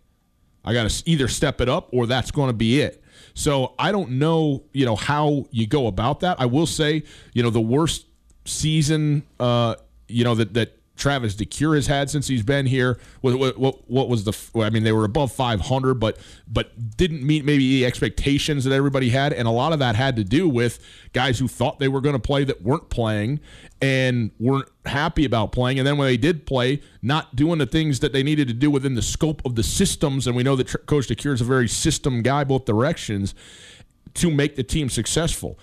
I 0.63 0.73
gotta 0.73 1.03
either 1.05 1.27
step 1.27 1.59
it 1.59 1.67
up 1.67 1.89
or 1.91 2.07
that's 2.07 2.31
to 2.31 2.53
be 2.53 2.81
it. 2.81 3.03
So 3.33 3.73
i 3.79 3.91
don't 3.91 4.11
know 4.11 4.63
you 4.71 4.85
know 4.85 4.95
how 4.95 5.45
you 5.51 5.65
go 5.67 5.87
about 5.87 6.19
that. 6.21 6.39
I 6.39 6.45
will 6.45 6.67
say 6.67 7.03
you 7.33 7.41
know 7.41 7.49
the 7.49 7.61
worst 7.61 8.05
season 8.45 9.23
uh 9.39 9.75
you 10.07 10.23
know 10.23 10.35
that 10.35 10.53
that 10.53 10.77
Travis 10.95 11.35
DeCuire 11.35 11.75
has 11.75 11.87
had 11.87 12.09
since 12.09 12.27
he's 12.27 12.43
been 12.43 12.67
here. 12.67 12.99
What, 13.21 13.57
what, 13.57 13.89
what 13.89 14.09
was 14.09 14.25
the? 14.25 14.61
I 14.61 14.69
mean, 14.69 14.83
they 14.83 14.91
were 14.91 15.05
above 15.05 15.31
500, 15.31 15.95
but 15.95 16.17
but 16.47 16.97
didn't 16.97 17.25
meet 17.25 17.43
maybe 17.43 17.79
the 17.79 17.85
expectations 17.85 18.63
that 18.63 18.73
everybody 18.73 19.09
had, 19.09 19.33
and 19.33 19.47
a 19.47 19.51
lot 19.51 19.73
of 19.73 19.79
that 19.79 19.95
had 19.95 20.15
to 20.17 20.23
do 20.23 20.47
with 20.47 20.79
guys 21.11 21.39
who 21.39 21.47
thought 21.47 21.79
they 21.79 21.87
were 21.87 22.01
going 22.01 22.13
to 22.13 22.19
play 22.19 22.43
that 22.43 22.61
weren't 22.61 22.89
playing 22.89 23.39
and 23.81 24.31
weren't 24.39 24.69
happy 24.85 25.25
about 25.25 25.51
playing, 25.51 25.79
and 25.79 25.87
then 25.87 25.97
when 25.97 26.07
they 26.07 26.17
did 26.17 26.45
play, 26.45 26.79
not 27.01 27.35
doing 27.35 27.57
the 27.57 27.65
things 27.65 27.99
that 27.99 28.13
they 28.13 28.21
needed 28.21 28.47
to 28.47 28.53
do 28.53 28.69
within 28.69 28.93
the 28.93 29.01
scope 29.01 29.41
of 29.45 29.55
the 29.55 29.63
systems. 29.63 30.27
And 30.27 30.35
we 30.35 30.43
know 30.43 30.55
that 30.55 30.85
Coach 30.85 31.07
DeCuire 31.07 31.33
is 31.33 31.41
a 31.41 31.45
very 31.45 31.67
system 31.67 32.21
guy, 32.21 32.43
both 32.43 32.65
directions, 32.65 33.33
to 34.13 34.29
make 34.29 34.55
the 34.55 34.63
team 34.63 34.89
successful. 34.89 35.57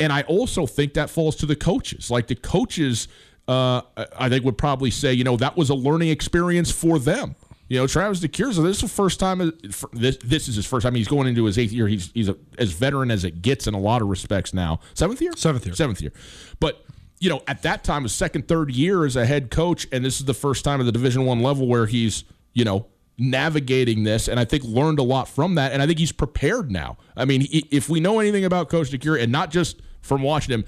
And 0.00 0.12
I 0.12 0.22
also 0.22 0.66
think 0.66 0.94
that 0.94 1.10
falls 1.10 1.36
to 1.36 1.46
the 1.46 1.54
coaches. 1.54 2.10
Like 2.10 2.26
the 2.26 2.34
coaches 2.34 3.06
uh, 3.48 3.82
I 4.18 4.28
think 4.28 4.44
would 4.44 4.58
probably 4.58 4.90
say, 4.90 5.12
you 5.12 5.24
know, 5.24 5.36
that 5.36 5.56
was 5.56 5.70
a 5.70 5.74
learning 5.74 6.08
experience 6.08 6.70
for 6.70 6.98
them. 6.98 7.34
You 7.68 7.78
know, 7.78 7.86
Travis 7.86 8.20
DeCuire, 8.20 8.54
this 8.62 8.76
is 8.76 8.82
the 8.82 8.88
first 8.88 9.18
time. 9.18 9.40
Uh, 9.40 9.50
this 9.92 10.18
this 10.18 10.46
is 10.46 10.56
his 10.56 10.66
first 10.66 10.84
time. 10.84 10.94
He's 10.94 11.08
going 11.08 11.26
into 11.26 11.44
his 11.46 11.58
eighth 11.58 11.72
year. 11.72 11.88
He's 11.88 12.10
he's 12.12 12.28
a, 12.28 12.36
as 12.58 12.72
veteran 12.72 13.10
as 13.10 13.24
it 13.24 13.40
gets 13.40 13.66
in 13.66 13.72
a 13.72 13.78
lot 13.78 14.02
of 14.02 14.08
respects 14.08 14.52
now. 14.52 14.80
Seventh 14.94 15.22
year, 15.22 15.32
seventh 15.36 15.64
year, 15.64 15.74
seventh 15.74 16.02
year. 16.02 16.12
But 16.60 16.84
you 17.18 17.30
know, 17.30 17.40
at 17.48 17.62
that 17.62 17.82
time, 17.82 18.02
his 18.02 18.12
second, 18.12 18.46
third 18.46 18.70
year 18.72 19.06
as 19.06 19.16
a 19.16 19.24
head 19.24 19.50
coach, 19.50 19.86
and 19.90 20.04
this 20.04 20.20
is 20.20 20.26
the 20.26 20.34
first 20.34 20.64
time 20.64 20.80
at 20.80 20.84
the 20.84 20.92
Division 20.92 21.24
One 21.24 21.40
level 21.40 21.66
where 21.66 21.86
he's 21.86 22.24
you 22.52 22.64
know 22.64 22.88
navigating 23.16 24.02
this, 24.02 24.28
and 24.28 24.38
I 24.38 24.44
think 24.44 24.64
learned 24.64 24.98
a 24.98 25.02
lot 25.02 25.26
from 25.26 25.54
that. 25.54 25.72
And 25.72 25.80
I 25.80 25.86
think 25.86 25.98
he's 25.98 26.12
prepared 26.12 26.70
now. 26.70 26.98
I 27.16 27.24
mean, 27.24 27.46
if 27.50 27.88
we 27.88 28.00
know 28.00 28.20
anything 28.20 28.44
about 28.44 28.68
Coach 28.68 28.90
DeCuire, 28.90 29.22
and 29.22 29.32
not 29.32 29.50
just 29.50 29.80
from 30.02 30.20
watching 30.20 30.52
him, 30.52 30.64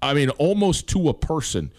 I 0.00 0.14
mean, 0.14 0.30
almost 0.30 0.88
to 0.90 1.10
a 1.10 1.14
person 1.14 1.72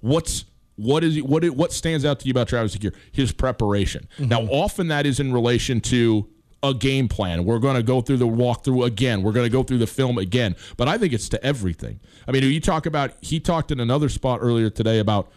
what's 0.00 0.44
what 0.76 1.02
is 1.02 1.22
what 1.22 1.44
what 1.50 1.72
stands 1.72 2.04
out 2.04 2.20
to 2.20 2.26
you 2.26 2.30
about 2.30 2.48
Travis 2.48 2.76
DeCuire? 2.76 2.94
His 3.12 3.32
preparation. 3.32 4.08
Mm-hmm. 4.18 4.28
Now, 4.28 4.42
often 4.42 4.88
that 4.88 5.06
is 5.06 5.18
in 5.20 5.32
relation 5.32 5.80
to 5.82 6.28
a 6.62 6.74
game 6.74 7.08
plan. 7.08 7.44
We're 7.44 7.58
going 7.58 7.76
to 7.76 7.82
go 7.82 8.00
through 8.00 8.16
the 8.18 8.26
walkthrough 8.26 8.86
again. 8.86 9.22
We're 9.22 9.32
going 9.32 9.46
to 9.46 9.50
go 9.50 9.62
through 9.62 9.78
the 9.78 9.86
film 9.86 10.18
again. 10.18 10.56
But 10.76 10.88
I 10.88 10.98
think 10.98 11.12
it's 11.12 11.28
to 11.30 11.44
everything. 11.44 12.00
I 12.26 12.32
mean, 12.32 12.42
you 12.42 12.60
talk 12.60 12.86
about 12.86 13.12
he 13.20 13.40
talked 13.40 13.70
in 13.70 13.80
another 13.80 14.08
spot 14.08 14.40
earlier 14.42 14.70
today 14.70 14.98
about 14.98 15.30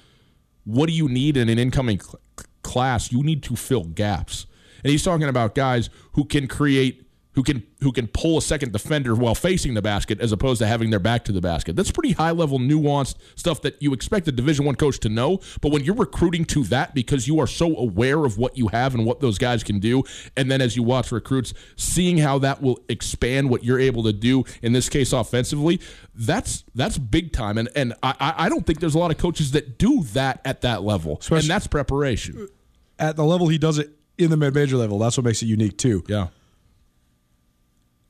what 0.66 0.88
do 0.88 0.94
you 0.94 1.08
need 1.08 1.38
in 1.38 1.50
an 1.50 1.60
incoming 1.60 2.00
cl- 2.00 2.20
class? 2.64 3.12
You 3.12 3.24
need 3.24 3.44
to 3.44 3.56
fill 3.56 3.84
gaps. 3.84 4.46
And 4.84 4.92
he's 4.92 5.04
talking 5.04 5.28
about 5.28 5.56
guys 5.56 5.90
who 6.14 6.26
can 6.26 6.48
create 6.48 7.06
who 7.40 7.44
can 7.44 7.64
who 7.80 7.94
can 7.94 8.06
pull 8.06 8.38
a 8.38 8.42
second 8.42 8.74
defender 8.74 9.16
while 9.16 9.34
facing 9.34 9.74
the 9.74 9.82
basket 9.82 10.20
as 10.20 10.34
opposed 10.34 10.60
to 10.60 10.68
having 10.68 10.90
their 10.90 11.00
back 11.00 11.24
to 11.24 11.32
the 11.32 11.40
basket. 11.40 11.74
That's 11.74 11.90
pretty 11.90 12.12
high 12.12 12.32
level 12.32 12.60
nuanced 12.60 13.16
stuff 13.36 13.62
that 13.62 13.82
you 13.82 13.94
expect 13.94 14.28
a 14.28 14.34
division 14.34 14.66
1 14.66 14.76
coach 14.76 15.00
to 15.00 15.10
know, 15.10 15.40
but 15.62 15.72
when 15.72 15.86
you're 15.86 15.96
recruiting 15.96 16.44
to 16.46 16.66
that 16.66 16.94
because 16.94 17.30
you 17.30 17.40
are 17.40 17.48
so 17.48 17.78
aware 17.78 18.26
of 18.26 18.38
what 18.38 18.58
you 18.58 18.68
have 18.68 18.94
and 18.94 19.06
what 19.06 19.22
those 19.22 19.38
guys 19.38 19.64
can 19.64 19.80
do 19.80 20.04
and 20.36 20.52
then 20.52 20.60
as 20.60 20.76
you 20.76 20.84
watch 20.84 21.14
recruits 21.14 21.54
seeing 21.78 22.18
how 22.18 22.40
that 22.40 22.62
will 22.62 22.78
expand 22.90 23.50
what 23.50 23.64
you're 23.64 23.80
able 23.80 24.04
to 24.04 24.12
do 24.12 24.44
in 24.62 24.74
this 24.74 24.90
case 24.90 25.14
offensively, 25.14 25.80
that's 26.14 26.66
that's 26.76 26.98
big 26.98 27.32
time 27.32 27.58
and 27.58 27.70
and 27.74 27.94
I 28.04 28.34
I 28.38 28.50
don't 28.50 28.66
think 28.66 28.82
there's 28.82 28.96
a 28.96 29.00
lot 29.00 29.12
of 29.12 29.18
coaches 29.18 29.52
that 29.52 29.78
do 29.78 30.04
that 30.12 30.42
at 30.44 30.60
that 30.62 30.84
level. 30.84 31.20
Especially 31.22 31.46
and 31.46 31.52
that's 31.52 31.68
preparation. 31.68 32.50
At 32.98 33.16
the 33.16 33.24
level 33.24 33.48
he 33.48 33.58
does 33.58 33.78
it 33.78 33.92
in 34.18 34.30
the 34.30 34.36
mid 34.36 34.54
major 34.54 34.76
level, 34.76 35.00
that's 35.00 35.16
what 35.16 35.24
makes 35.24 35.42
it 35.42 35.46
unique 35.46 35.78
too. 35.78 36.04
Yeah 36.10 36.28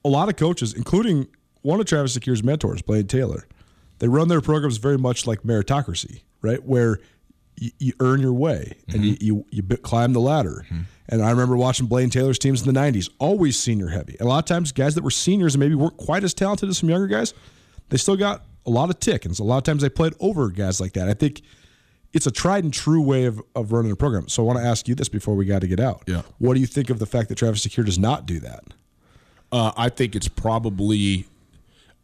a 0.10 0.12
lot 0.12 0.28
of 0.28 0.36
coaches, 0.36 0.74
including 0.74 1.28
one 1.62 1.80
of 1.80 1.86
Travis 1.86 2.18
DeCuire's 2.18 2.44
mentors, 2.44 2.82
Blaine 2.82 3.08
Taylor, 3.08 3.48
they 4.00 4.08
run 4.08 4.28
their 4.28 4.42
programs 4.42 4.78
very 4.78 4.98
much 4.98 5.28
like 5.28 5.44
meritocracy, 5.44 6.22
right? 6.42 6.64
Where 6.64 7.00
you, 7.56 7.72
you 7.78 7.94
earn 8.00 8.22
your 8.22 8.34
way 8.34 8.78
mm-hmm. 8.88 8.96
and 8.96 9.06
you, 9.06 9.18
you, 9.20 9.46
you 9.52 9.78
climb 9.78 10.14
the 10.14 10.20
ladder. 10.20 10.66
Mm-hmm. 10.66 10.82
And 11.10 11.22
I 11.22 11.30
remember 11.30 11.56
watching 11.56 11.86
Blaine 11.86 12.10
Taylor's 12.10 12.40
teams 12.40 12.66
in 12.66 12.74
the 12.74 12.80
90s, 12.80 13.10
always 13.20 13.60
senior 13.60 13.90
heavy. 13.90 14.16
And 14.20 14.22
a 14.22 14.30
lot 14.30 14.40
of 14.40 14.46
times, 14.46 14.72
guys 14.72 14.96
that 14.96 15.04
were 15.04 15.12
seniors 15.12 15.56
and 15.56 15.60
maybe 15.60 15.76
weren't 15.76 15.98
quite 15.98 16.24
as 16.24 16.34
talented 16.34 16.70
as 16.70 16.80
some 16.80 16.90
younger 16.90 17.08
guys, 17.08 17.34
they 17.90 17.98
still 17.98 18.16
got 18.16 18.46
a 18.66 18.70
lot 18.70 18.90
of 18.90 19.00
tick. 19.00 19.26
And 19.26 19.36
so 19.36 19.44
a 19.44 19.46
lot 19.46 19.58
of 19.58 19.64
times 19.64 19.82
they 19.82 19.90
played 19.90 20.14
over 20.20 20.50
guys 20.50 20.80
like 20.80 20.94
that. 20.94 21.10
I 21.10 21.14
think 21.14 21.42
it's 22.14 22.26
a 22.26 22.32
tried 22.32 22.64
and 22.64 22.74
true 22.74 23.02
way 23.02 23.26
of, 23.26 23.42
of 23.56 23.72
running 23.72 23.92
a 23.92 23.96
program. 23.96 24.28
So 24.28 24.44
I 24.44 24.46
want 24.46 24.60
to 24.60 24.66
ask 24.66 24.88
you 24.88 24.96
this 24.96 25.10
before 25.10 25.36
we 25.36 25.46
got 25.46 25.62
to 25.62 25.68
get 25.68 25.80
out. 25.80 26.04
Yeah. 26.08 26.22
What 26.38 26.54
do 26.56 26.60
you 26.60 26.68
think 26.68 26.90
of 26.90 27.00
the 27.00 27.06
fact 27.06 27.30
that 27.30 27.36
Travis 27.36 27.62
Secure 27.62 27.86
does 27.86 28.00
not 28.00 28.26
do 28.26 28.40
that? 28.40 28.64
Uh, 29.52 29.72
I 29.76 29.90
think 29.90 30.16
it's 30.16 30.28
probably 30.28 31.26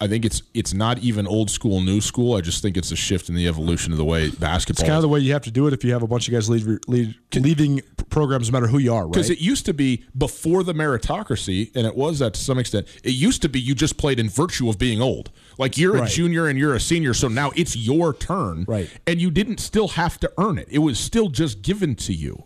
I 0.01 0.07
think 0.07 0.25
it's 0.25 0.43
it's 0.53 0.73
not 0.73 0.99
even 0.99 1.25
old 1.25 1.49
school, 1.49 1.79
new 1.81 2.01
school. 2.01 2.35
I 2.35 2.41
just 2.41 2.61
think 2.61 2.75
it's 2.75 2.91
a 2.91 2.97
shift 2.97 3.29
in 3.29 3.35
the 3.35 3.47
evolution 3.47 3.93
of 3.93 3.97
the 3.97 4.03
way 4.03 4.29
basketball. 4.29 4.81
It's 4.81 4.87
kind 4.87 4.97
of 4.97 5.01
the 5.01 5.07
way 5.07 5.19
you 5.19 5.31
have 5.31 5.43
to 5.43 5.51
do 5.51 5.67
it 5.67 5.73
if 5.73 5.85
you 5.85 5.93
have 5.93 6.03
a 6.03 6.07
bunch 6.07 6.27
of 6.27 6.33
guys 6.33 6.49
lead, 6.49 6.65
lead, 6.89 7.15
leading 7.33 7.81
programs, 8.09 8.51
no 8.51 8.59
matter 8.59 8.69
who 8.69 8.77
you 8.77 8.93
are, 8.93 9.03
right? 9.03 9.13
Because 9.13 9.29
it 9.29 9.39
used 9.39 9.65
to 9.67 9.73
be 9.73 10.03
before 10.17 10.63
the 10.63 10.73
meritocracy, 10.73 11.73
and 11.75 11.87
it 11.87 11.95
was 11.95 12.19
that 12.19 12.33
to 12.33 12.39
some 12.41 12.59
extent. 12.59 12.87
It 13.05 13.11
used 13.11 13.41
to 13.43 13.49
be 13.49 13.59
you 13.59 13.73
just 13.73 13.97
played 13.97 14.19
in 14.19 14.27
virtue 14.27 14.69
of 14.69 14.77
being 14.77 15.01
old. 15.01 15.31
Like 15.57 15.77
you're 15.77 15.93
Right. 15.93 16.11
a 16.11 16.13
junior 16.13 16.47
and 16.47 16.59
you're 16.59 16.73
a 16.75 16.79
senior, 16.81 17.13
so 17.13 17.29
now 17.29 17.51
it's 17.55 17.77
your 17.77 18.13
turn. 18.13 18.65
Right. 18.67 18.89
And 19.07 19.21
you 19.21 19.31
didn't 19.31 19.59
still 19.59 19.87
have 19.89 20.19
to 20.19 20.31
earn 20.37 20.57
it. 20.57 20.67
It 20.69 20.79
was 20.79 20.99
still 20.99 21.29
just 21.29 21.61
given 21.61 21.95
to 21.95 22.13
you. 22.13 22.43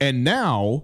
And 0.00 0.24
now 0.24 0.82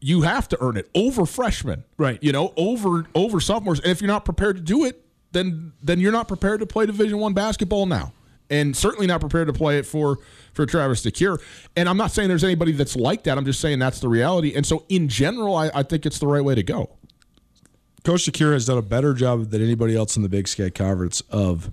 you 0.00 0.22
have 0.22 0.48
to 0.48 0.58
earn 0.60 0.76
it 0.76 0.88
over 0.94 1.26
freshmen. 1.26 1.84
Right. 1.96 2.22
You 2.22 2.32
know, 2.32 2.52
over 2.56 3.06
over 3.14 3.40
sophomores. 3.40 3.80
And 3.80 3.90
if 3.90 4.00
you're 4.00 4.08
not 4.08 4.24
prepared 4.24 4.56
to 4.56 4.62
do 4.62 4.84
it, 4.84 5.04
then 5.32 5.72
then 5.82 6.00
you're 6.00 6.12
not 6.12 6.28
prepared 6.28 6.60
to 6.60 6.66
play 6.66 6.86
Division 6.86 7.18
One 7.18 7.34
basketball 7.34 7.86
now. 7.86 8.12
And 8.50 8.74
certainly 8.74 9.06
not 9.06 9.20
prepared 9.20 9.48
to 9.48 9.52
play 9.52 9.78
it 9.78 9.84
for 9.84 10.18
for 10.54 10.64
Travis 10.64 11.04
DeCuire. 11.04 11.38
And 11.76 11.88
I'm 11.88 11.96
not 11.96 12.12
saying 12.12 12.28
there's 12.28 12.44
anybody 12.44 12.72
that's 12.72 12.96
like 12.96 13.24
that. 13.24 13.36
I'm 13.36 13.44
just 13.44 13.60
saying 13.60 13.78
that's 13.78 14.00
the 14.00 14.08
reality. 14.08 14.54
And 14.54 14.64
so 14.64 14.84
in 14.88 15.08
general, 15.08 15.54
I, 15.54 15.70
I 15.74 15.82
think 15.82 16.06
it's 16.06 16.18
the 16.18 16.26
right 16.26 16.42
way 16.42 16.54
to 16.54 16.62
go. 16.62 16.90
Coach 18.04 18.24
DeCuire 18.24 18.54
has 18.54 18.64
done 18.64 18.78
a 18.78 18.82
better 18.82 19.12
job 19.12 19.50
than 19.50 19.62
anybody 19.62 19.94
else 19.94 20.16
in 20.16 20.22
the 20.22 20.30
Big 20.30 20.48
Sky 20.48 20.70
Conference 20.70 21.20
of 21.28 21.70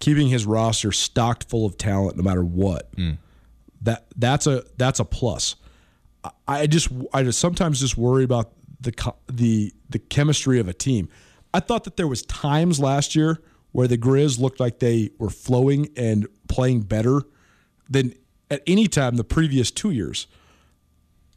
keeping 0.00 0.28
his 0.28 0.44
roster 0.44 0.90
stocked 0.90 1.44
full 1.48 1.64
of 1.64 1.78
talent, 1.78 2.16
no 2.16 2.24
matter 2.24 2.42
what. 2.42 2.94
Mm. 2.96 3.18
That 3.82 4.06
that's 4.16 4.48
a 4.48 4.64
that's 4.76 4.98
a 4.98 5.04
plus. 5.04 5.54
I- 6.46 6.66
just 6.66 6.88
I 7.12 7.22
just 7.22 7.38
sometimes 7.38 7.80
just 7.80 7.96
worry 7.96 8.24
about 8.24 8.52
the 8.80 8.92
the 9.32 9.72
the 9.90 9.98
chemistry 9.98 10.58
of 10.60 10.68
a 10.68 10.72
team. 10.74 11.08
I 11.54 11.60
thought 11.60 11.84
that 11.84 11.96
there 11.96 12.06
was 12.08 12.22
times 12.22 12.80
last 12.80 13.14
year 13.14 13.42
where 13.72 13.88
the 13.88 13.98
Grizz 13.98 14.38
looked 14.38 14.60
like 14.60 14.78
they 14.78 15.10
were 15.18 15.30
flowing 15.30 15.88
and 15.96 16.26
playing 16.48 16.82
better 16.82 17.22
than 17.88 18.14
at 18.50 18.62
any 18.66 18.86
time 18.86 19.16
the 19.16 19.24
previous 19.24 19.70
two 19.70 19.90
years, 19.90 20.26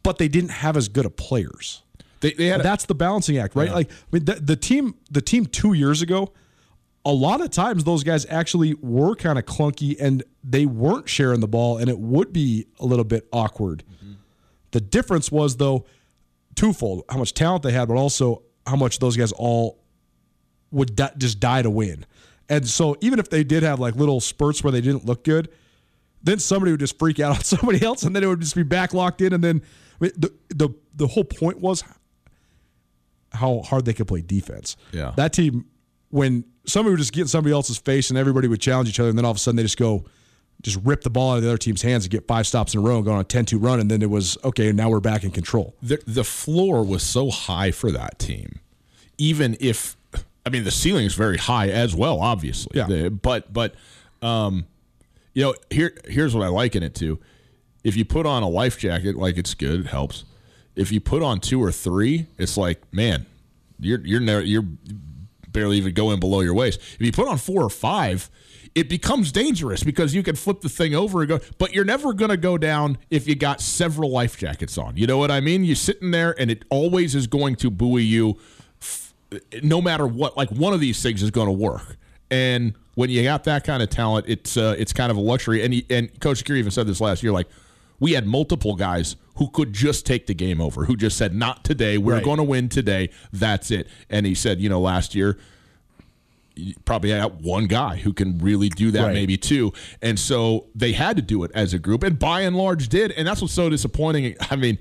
but 0.03 0.17
they 0.17 0.27
didn't 0.27 0.51
have 0.51 0.77
as 0.77 0.87
good 0.87 1.05
of 1.05 1.15
players. 1.15 1.81
They, 2.21 2.33
they 2.33 2.47
had 2.47 2.59
a- 2.61 2.63
That's 2.63 2.85
the 2.85 2.95
balancing 2.95 3.37
act, 3.37 3.55
right? 3.55 3.71
Like 3.71 3.91
I 3.91 3.95
mean, 4.11 4.25
the, 4.25 4.33
the 4.35 4.55
team, 4.55 4.95
the 5.11 5.21
team 5.21 5.45
two 5.45 5.73
years 5.73 6.01
ago, 6.01 6.33
a 7.03 7.11
lot 7.13 7.41
of 7.41 7.51
times 7.51 7.83
those 7.83 8.03
guys 8.03 8.25
actually 8.29 8.73
were 8.81 9.15
kind 9.15 9.37
of 9.37 9.45
clunky 9.45 9.95
and 9.99 10.23
they 10.43 10.65
weren't 10.65 11.07
sharing 11.07 11.39
the 11.39 11.47
ball, 11.47 11.77
and 11.77 11.89
it 11.89 11.99
would 11.99 12.33
be 12.33 12.65
a 12.79 12.85
little 12.85 13.05
bit 13.05 13.27
awkward. 13.31 13.83
Mm-hmm. 13.89 14.04
The 14.75 14.81
difference 14.81 15.31
was 15.31 15.55
though 15.55 15.85
twofold: 16.55 17.05
how 17.07 17.17
much 17.17 17.33
talent 17.33 17.63
they 17.63 17.71
had, 17.71 17.87
but 17.87 17.95
also 17.95 18.43
how 18.67 18.75
much 18.75 18.99
those 18.99 19.15
guys 19.15 19.31
all 19.31 19.79
would 20.71 20.97
di- 20.97 21.13
just 21.17 21.39
die 21.39 21.61
to 21.61 21.69
win. 21.69 22.05
And 22.49 22.67
so 22.67 22.97
even 22.99 23.17
if 23.17 23.29
they 23.29 23.45
did 23.45 23.63
have 23.63 23.79
like 23.79 23.95
little 23.95 24.19
spurts 24.19 24.65
where 24.65 24.71
they 24.71 24.81
didn't 24.81 25.05
look 25.05 25.23
good, 25.23 25.47
then 26.21 26.39
somebody 26.39 26.71
would 26.71 26.81
just 26.81 26.99
freak 26.99 27.21
out 27.21 27.37
on 27.37 27.43
somebody 27.45 27.81
else, 27.81 28.03
and 28.03 28.13
then 28.13 28.21
it 28.21 28.27
would 28.27 28.41
just 28.41 28.53
be 28.53 28.63
back 28.63 28.93
locked 28.93 29.21
in. 29.21 29.31
And 29.31 29.41
then 29.41 29.61
I 30.01 30.03
mean, 30.03 30.11
the 30.17 30.33
the 30.49 30.69
the 30.93 31.07
whole 31.07 31.23
point 31.23 31.61
was 31.61 31.81
how 33.31 33.61
hard 33.61 33.85
they 33.85 33.93
could 33.93 34.09
play 34.09 34.21
defense. 34.21 34.75
Yeah. 34.91 35.13
that 35.15 35.31
team 35.31 35.67
when 36.09 36.43
somebody 36.65 36.91
would 36.91 36.99
just 36.99 37.13
get 37.13 37.21
in 37.21 37.27
somebody 37.29 37.53
else's 37.53 37.77
face 37.77 38.09
and 38.09 38.19
everybody 38.19 38.49
would 38.49 38.59
challenge 38.59 38.89
each 38.89 38.99
other, 38.99 39.07
and 39.07 39.17
then 39.17 39.23
all 39.23 39.31
of 39.31 39.37
a 39.37 39.39
sudden 39.39 39.55
they 39.55 39.63
just 39.63 39.77
go. 39.77 40.03
Just 40.61 40.79
rip 40.83 41.01
the 41.03 41.09
ball 41.09 41.33
out 41.33 41.37
of 41.37 41.43
the 41.43 41.49
other 41.49 41.57
team's 41.57 41.81
hands 41.83 42.05
and 42.05 42.11
get 42.11 42.27
five 42.27 42.47
stops 42.47 42.73
in 42.73 42.79
a 42.79 42.83
row 42.83 42.95
and 42.97 43.05
go 43.05 43.11
on 43.11 43.19
a 43.19 43.23
10-2 43.23 43.61
run, 43.63 43.79
and 43.79 43.91
then 43.91 44.01
it 44.01 44.09
was 44.09 44.37
okay. 44.43 44.71
Now 44.71 44.89
we're 44.89 44.99
back 44.99 45.23
in 45.23 45.31
control. 45.31 45.75
the 45.81 46.01
the 46.07 46.23
floor 46.23 46.83
was 46.83 47.03
so 47.03 47.29
high 47.29 47.71
for 47.71 47.91
that 47.91 48.17
team. 48.17 48.59
Even 49.17 49.55
if 49.59 49.95
I 50.45 50.49
mean 50.49 50.63
the 50.63 50.71
ceiling 50.71 51.05
is 51.05 51.13
very 51.13 51.37
high 51.37 51.69
as 51.69 51.95
well, 51.95 52.19
obviously. 52.19 52.79
Yeah. 52.79 53.09
But 53.09 53.53
but 53.53 53.75
um, 54.21 54.65
you 55.33 55.43
know 55.43 55.53
here 55.69 55.95
here's 56.07 56.33
what 56.35 56.43
I 56.43 56.47
liken 56.47 56.81
it 56.83 56.95
to. 56.95 57.19
If 57.83 57.95
you 57.95 58.03
put 58.05 58.25
on 58.25 58.41
a 58.41 58.49
life 58.49 58.79
jacket, 58.79 59.15
like 59.15 59.37
it's 59.37 59.53
good, 59.53 59.81
it 59.81 59.87
helps. 59.87 60.23
If 60.75 60.91
you 60.91 60.99
put 60.99 61.21
on 61.21 61.39
two 61.39 61.61
or 61.61 61.71
three, 61.71 62.25
it's 62.39 62.57
like 62.57 62.81
man, 62.91 63.27
you're 63.79 63.99
you're 63.99 64.19
never 64.19 64.41
you're 64.41 64.65
barely 65.49 65.77
even 65.77 65.93
going 65.93 66.19
below 66.19 66.41
your 66.41 66.53
waist. 66.53 66.79
If 66.79 67.01
you 67.01 67.11
put 67.11 67.27
on 67.27 67.37
four 67.37 67.63
or 67.63 67.69
five, 67.69 68.29
it 68.75 68.89
becomes 68.89 69.31
dangerous 69.31 69.83
because 69.83 70.13
you 70.13 70.21
can 70.21 70.35
flip 70.35 70.59
the 70.61 70.67
thing 70.69 70.93
over 70.93 71.21
and 71.21 71.29
go, 71.29 71.39
but 71.57 71.73
you're 71.73 71.85
never 71.85 72.13
going 72.13 72.29
to 72.29 72.37
go 72.37 72.57
down 72.57 72.97
if 73.09 73.25
you 73.27 73.33
got 73.33 73.61
several 73.61 74.11
life 74.11 74.37
jackets 74.37 74.77
on. 74.77 74.97
You 74.97 75.07
know 75.07 75.17
what 75.17 75.31
I 75.31 75.39
mean? 75.39 75.63
You're 75.63 75.75
sitting 75.77 76.11
there 76.11 76.35
and 76.39 76.51
it 76.51 76.65
always 76.69 77.15
is 77.15 77.25
going 77.25 77.55
to 77.57 77.71
buoy 77.71 78.03
you 78.03 78.37
f- 78.81 79.13
no 79.63 79.81
matter 79.81 80.05
what. 80.05 80.35
Like 80.35 80.49
one 80.51 80.73
of 80.73 80.81
these 80.81 81.01
things 81.01 81.23
is 81.23 81.31
going 81.31 81.47
to 81.47 81.53
work. 81.53 81.95
And 82.29 82.73
when 82.95 83.09
you 83.09 83.23
got 83.23 83.45
that 83.45 83.63
kind 83.63 83.81
of 83.81 83.89
talent, 83.89 84.25
it's 84.27 84.57
uh, 84.57 84.75
it's 84.77 84.91
kind 84.91 85.09
of 85.09 85.15
a 85.17 85.21
luxury. 85.21 85.63
And 85.63 85.73
he, 85.73 85.85
and 85.89 86.19
Coach 86.19 86.43
DeCuire 86.43 86.57
even 86.57 86.71
said 86.71 86.85
this 86.87 86.99
last 86.99 87.23
year, 87.23 87.31
like 87.31 87.47
we 87.99 88.11
had 88.11 88.25
multiple 88.27 88.75
guys 88.75 89.15
who 89.37 89.49
could 89.49 89.71
just 89.73 90.05
take 90.05 90.27
the 90.27 90.33
game 90.33 90.59
over, 90.59 90.85
who 90.85 90.97
just 90.97 91.17
said, 91.17 91.33
"Not 91.33 91.63
today. 91.63 91.97
We're 91.97 92.15
Right. 92.15 92.23
going 92.23 92.37
to 92.37 92.43
win 92.43 92.67
today. 92.67 93.09
That's 93.31 93.71
it." 93.71 93.87
And 94.09 94.25
he 94.25 94.33
said, 94.35 94.59
you 94.59 94.67
know, 94.69 94.81
last 94.81 95.13
year 95.15 95.37
probably 96.85 97.09
had 97.11 97.41
one 97.43 97.67
guy 97.67 97.97
who 97.97 98.13
can 98.13 98.37
really 98.39 98.69
do 98.69 98.91
that, 98.91 99.05
Right. 99.07 99.13
maybe 99.13 99.37
two. 99.37 99.73
And 100.01 100.17
so 100.19 100.67
they 100.75 100.93
had 100.93 101.15
to 101.17 101.21
do 101.21 101.43
it 101.43 101.51
as 101.53 101.73
a 101.73 101.79
group, 101.79 102.03
and 102.03 102.17
by 102.17 102.41
and 102.41 102.55
large 102.55 102.87
did. 102.89 103.11
And 103.11 103.27
that's 103.27 103.41
what's 103.41 103.53
so 103.53 103.69
disappointing. 103.69 104.35
I 104.49 104.55
mean, 104.55 104.77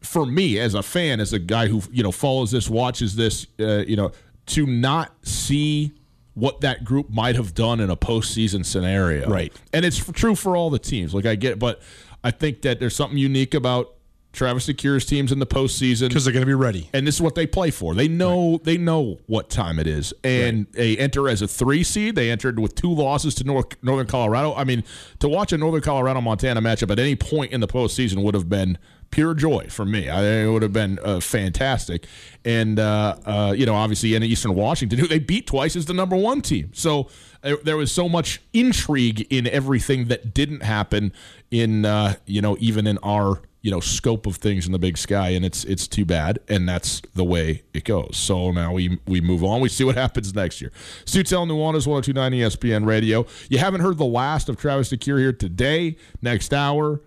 for 0.00 0.24
me 0.26 0.58
as 0.58 0.74
a 0.74 0.82
fan, 0.82 1.20
as 1.20 1.32
a 1.32 1.38
guy 1.38 1.66
who 1.66 1.82
you 1.90 2.02
know 2.02 2.12
follows 2.12 2.50
this, 2.50 2.68
watches 2.70 3.16
this, 3.16 3.46
uh, 3.58 3.78
you 3.86 3.96
know, 3.96 4.12
to 4.46 4.66
not 4.66 5.12
see 5.26 5.92
what 6.34 6.60
that 6.60 6.84
group 6.84 7.08
might 7.10 7.34
have 7.34 7.54
done 7.54 7.80
in 7.80 7.88
a 7.90 7.96
postseason 7.96 8.64
scenario, 8.64 9.28
Right. 9.28 9.52
And 9.72 9.84
it's 9.86 9.96
true 10.12 10.34
for 10.34 10.54
all 10.56 10.68
the 10.68 10.78
teams. 10.78 11.14
Like 11.14 11.24
I 11.24 11.34
get, 11.34 11.58
but 11.58 11.80
I 12.22 12.30
think 12.30 12.60
that 12.62 12.78
there's 12.78 12.94
something 12.94 13.16
unique 13.18 13.54
about 13.54 13.94
Travis 14.36 14.66
DeCuire's 14.66 15.04
teams 15.04 15.32
in 15.32 15.38
the 15.38 15.46
postseason 15.46 16.08
because 16.08 16.24
they're 16.24 16.32
going 16.32 16.42
to 16.42 16.46
be 16.46 16.54
ready. 16.54 16.90
and 16.92 17.06
this 17.06 17.16
is 17.16 17.22
what 17.22 17.34
they 17.34 17.46
play 17.46 17.70
for. 17.70 17.94
They 17.94 18.08
know 18.08 18.60
they 18.62 18.76
know 18.76 19.18
what 19.26 19.48
time 19.50 19.78
it 19.78 19.86
is, 19.86 20.12
and 20.22 20.66
they 20.72 20.96
enter 20.98 21.28
as 21.28 21.42
a 21.42 21.48
three 21.48 21.82
seed. 21.82 22.14
They 22.14 22.30
entered 22.30 22.58
with 22.58 22.74
two 22.74 22.92
losses 22.92 23.34
to 23.36 23.44
North, 23.44 23.82
Northern 23.82 24.06
Colorado. 24.06 24.54
I 24.54 24.64
mean, 24.64 24.84
to 25.20 25.28
watch 25.28 25.52
a 25.52 25.58
Northern 25.58 25.80
Colorado 25.80 26.20
Montana 26.20 26.60
matchup 26.60 26.90
at 26.90 26.98
any 26.98 27.16
point 27.16 27.52
in 27.52 27.60
the 27.60 27.68
postseason 27.68 28.22
would 28.22 28.34
have 28.34 28.48
been 28.48 28.78
pure 29.10 29.34
joy 29.34 29.66
for 29.70 29.84
me. 29.84 30.08
I, 30.08 30.22
it 30.22 30.50
would 30.50 30.62
have 30.62 30.72
been 30.72 30.98
uh, 31.02 31.20
fantastic, 31.20 32.06
and 32.44 32.78
uh, 32.78 33.16
uh, 33.24 33.54
you 33.56 33.66
know, 33.66 33.74
obviously 33.74 34.14
in 34.14 34.22
Eastern 34.22 34.54
Washington, 34.54 34.98
who 35.00 35.06
they 35.08 35.18
beat 35.18 35.46
twice 35.46 35.76
as 35.76 35.86
the 35.86 35.94
number 35.94 36.16
one 36.16 36.42
team. 36.42 36.70
So 36.74 37.08
uh, 37.42 37.56
there 37.64 37.76
was 37.76 37.90
so 37.92 38.08
much 38.08 38.42
intrigue 38.52 39.26
in 39.30 39.46
everything 39.46 40.06
that 40.08 40.34
didn't 40.34 40.62
happen 40.62 41.12
in 41.50 41.84
uh, 41.84 42.14
you 42.26 42.42
know 42.42 42.56
even 42.60 42.86
in 42.86 42.98
our 42.98 43.40
you 43.66 43.72
know 43.72 43.80
scope 43.80 44.26
of 44.26 44.36
things 44.36 44.64
in 44.64 44.70
the 44.70 44.78
big 44.78 44.96
sky 44.96 45.30
and 45.30 45.44
it's 45.44 45.64
it's 45.64 45.88
too 45.88 46.04
bad 46.04 46.38
and 46.48 46.68
that's 46.68 47.02
the 47.14 47.24
way 47.24 47.64
it 47.74 47.82
goes. 47.82 48.16
So 48.16 48.52
now 48.52 48.72
we 48.72 49.00
we 49.08 49.20
move 49.20 49.42
on. 49.42 49.60
We 49.60 49.68
see 49.68 49.82
what 49.82 49.96
happens 50.04 50.32
next 50.36 50.60
year. 50.60 50.70
Sutel 51.04 51.48
Nuanez 51.48 51.84
1029 51.84 52.30
ESPN 52.30 52.86
radio. 52.86 53.26
You 53.50 53.58
haven't 53.58 53.80
heard 53.80 53.98
the 53.98 54.04
last 54.04 54.48
of 54.48 54.56
Travis 54.56 54.90
DeCuire 54.90 55.18
here 55.18 55.32
today. 55.32 55.96
Next 56.22 56.54
hour 56.54 57.00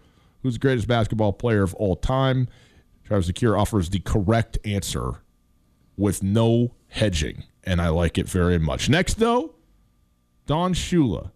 who's 0.44 0.56
the 0.56 0.60
greatest 0.60 0.86
basketball 0.86 1.32
player 1.32 1.64
of 1.64 1.74
all 1.76 1.96
time? 1.96 2.50
Travis 3.06 3.32
DeCuire 3.32 3.58
offers 3.58 3.90
the 3.90 4.00
correct 4.00 4.58
answer 4.66 5.22
with 5.96 6.22
no 6.22 6.74
hedging 6.90 7.46
and 7.64 7.82
I 7.82 7.88
like 7.88 8.18
it 8.18 8.28
very 8.28 8.60
much. 8.60 8.90
Next 8.90 9.14
though 9.14 9.56
Don 10.46 10.74
Shula 10.74 11.32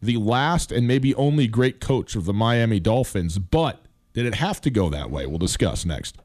the 0.00 0.16
last 0.16 0.72
and 0.72 0.88
maybe 0.88 1.14
only 1.14 1.46
great 1.46 1.78
coach 1.78 2.16
of 2.16 2.24
the 2.24 2.32
Miami 2.32 2.80
Dolphins, 2.80 3.38
but 3.38 3.85
did 4.16 4.24
it 4.24 4.34
have 4.36 4.62
to 4.62 4.70
go 4.70 4.88
that 4.88 5.10
way? 5.10 5.26
We'll 5.26 5.36
discuss 5.36 5.84
next. 5.84 6.16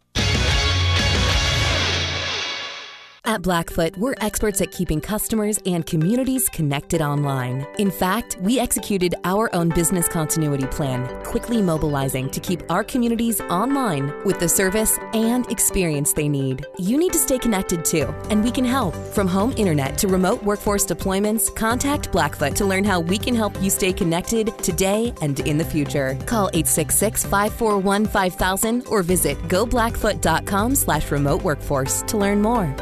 At 3.32 3.42
Blackfoot, 3.44 3.96
we're 3.96 4.16
experts 4.20 4.60
at 4.60 4.74
keeping 4.74 5.00
customers 5.00 5.58
and 5.66 5.86
communities 5.86 6.50
connected 6.50 7.02
online. 7.02 7.66
In 7.80 7.90
fact, 7.90 8.36
we 8.42 8.60
executed 8.60 9.16
our 9.24 9.50
own 9.56 9.70
business 9.70 10.10
continuity 10.10 10.66
plan, 10.66 11.08
quickly 11.24 11.62
mobilizing 11.62 12.30
to 12.32 12.42
keep 12.42 12.70
our 12.70 12.84
communities 12.84 13.40
online 13.40 14.12
with 14.26 14.42
the 14.42 14.50
service 14.50 15.00
and 15.14 15.50
experience 15.50 16.12
they 16.12 16.28
need. 16.28 16.66
You 16.78 16.98
need 16.98 17.14
to 17.14 17.20
stay 17.20 17.40
connected 17.40 17.86
too, 17.86 18.14
and 18.30 18.44
we 18.44 18.52
can 18.52 18.66
help. 18.66 18.96
From 19.14 19.30
home 19.30 19.54
internet 19.56 19.98
to 20.00 20.10
remote 20.10 20.44
workforce 20.44 20.86
deployments, 20.86 21.56
contact 21.56 22.12
Blackfoot 22.12 22.54
to 22.58 22.66
learn 22.66 22.84
how 22.84 23.00
we 23.00 23.18
can 23.18 23.34
help 23.34 23.58
you 23.62 23.70
stay 23.70 23.94
connected 23.94 24.58
today 24.58 25.14
and 25.22 25.40
in 25.48 25.58
the 25.58 25.64
future. 25.64 26.18
Call 26.26 26.52
866-541-5000 26.52 28.90
or 28.90 29.04
visit 29.04 29.38
goblackfoot.com 29.44 30.76
slash 30.76 31.10
remote 31.12 31.44
workforce 31.44 32.02
to 32.08 32.18
learn 32.18 32.42
more. 32.42 32.76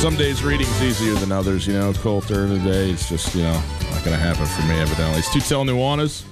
Some 0.00 0.16
days 0.16 0.42
reading's 0.42 0.80
is 0.80 0.98
easier 0.98 1.12
than 1.16 1.30
others, 1.30 1.66
you 1.66 1.74
know. 1.74 1.92
Cold 1.92 2.26
during 2.26 2.48
the 2.48 2.58
day, 2.70 2.88
it's 2.88 3.06
just, 3.06 3.34
you 3.34 3.42
know, 3.42 3.52
not 3.52 4.02
going 4.02 4.16
to 4.16 4.16
happen 4.16 4.46
for 4.46 4.62
me, 4.62 4.80
evidently. 4.80 5.18
It's 5.18 5.30
Two 5.30 5.40
Tutel 5.40 5.66
Nuanez, 5.66 6.22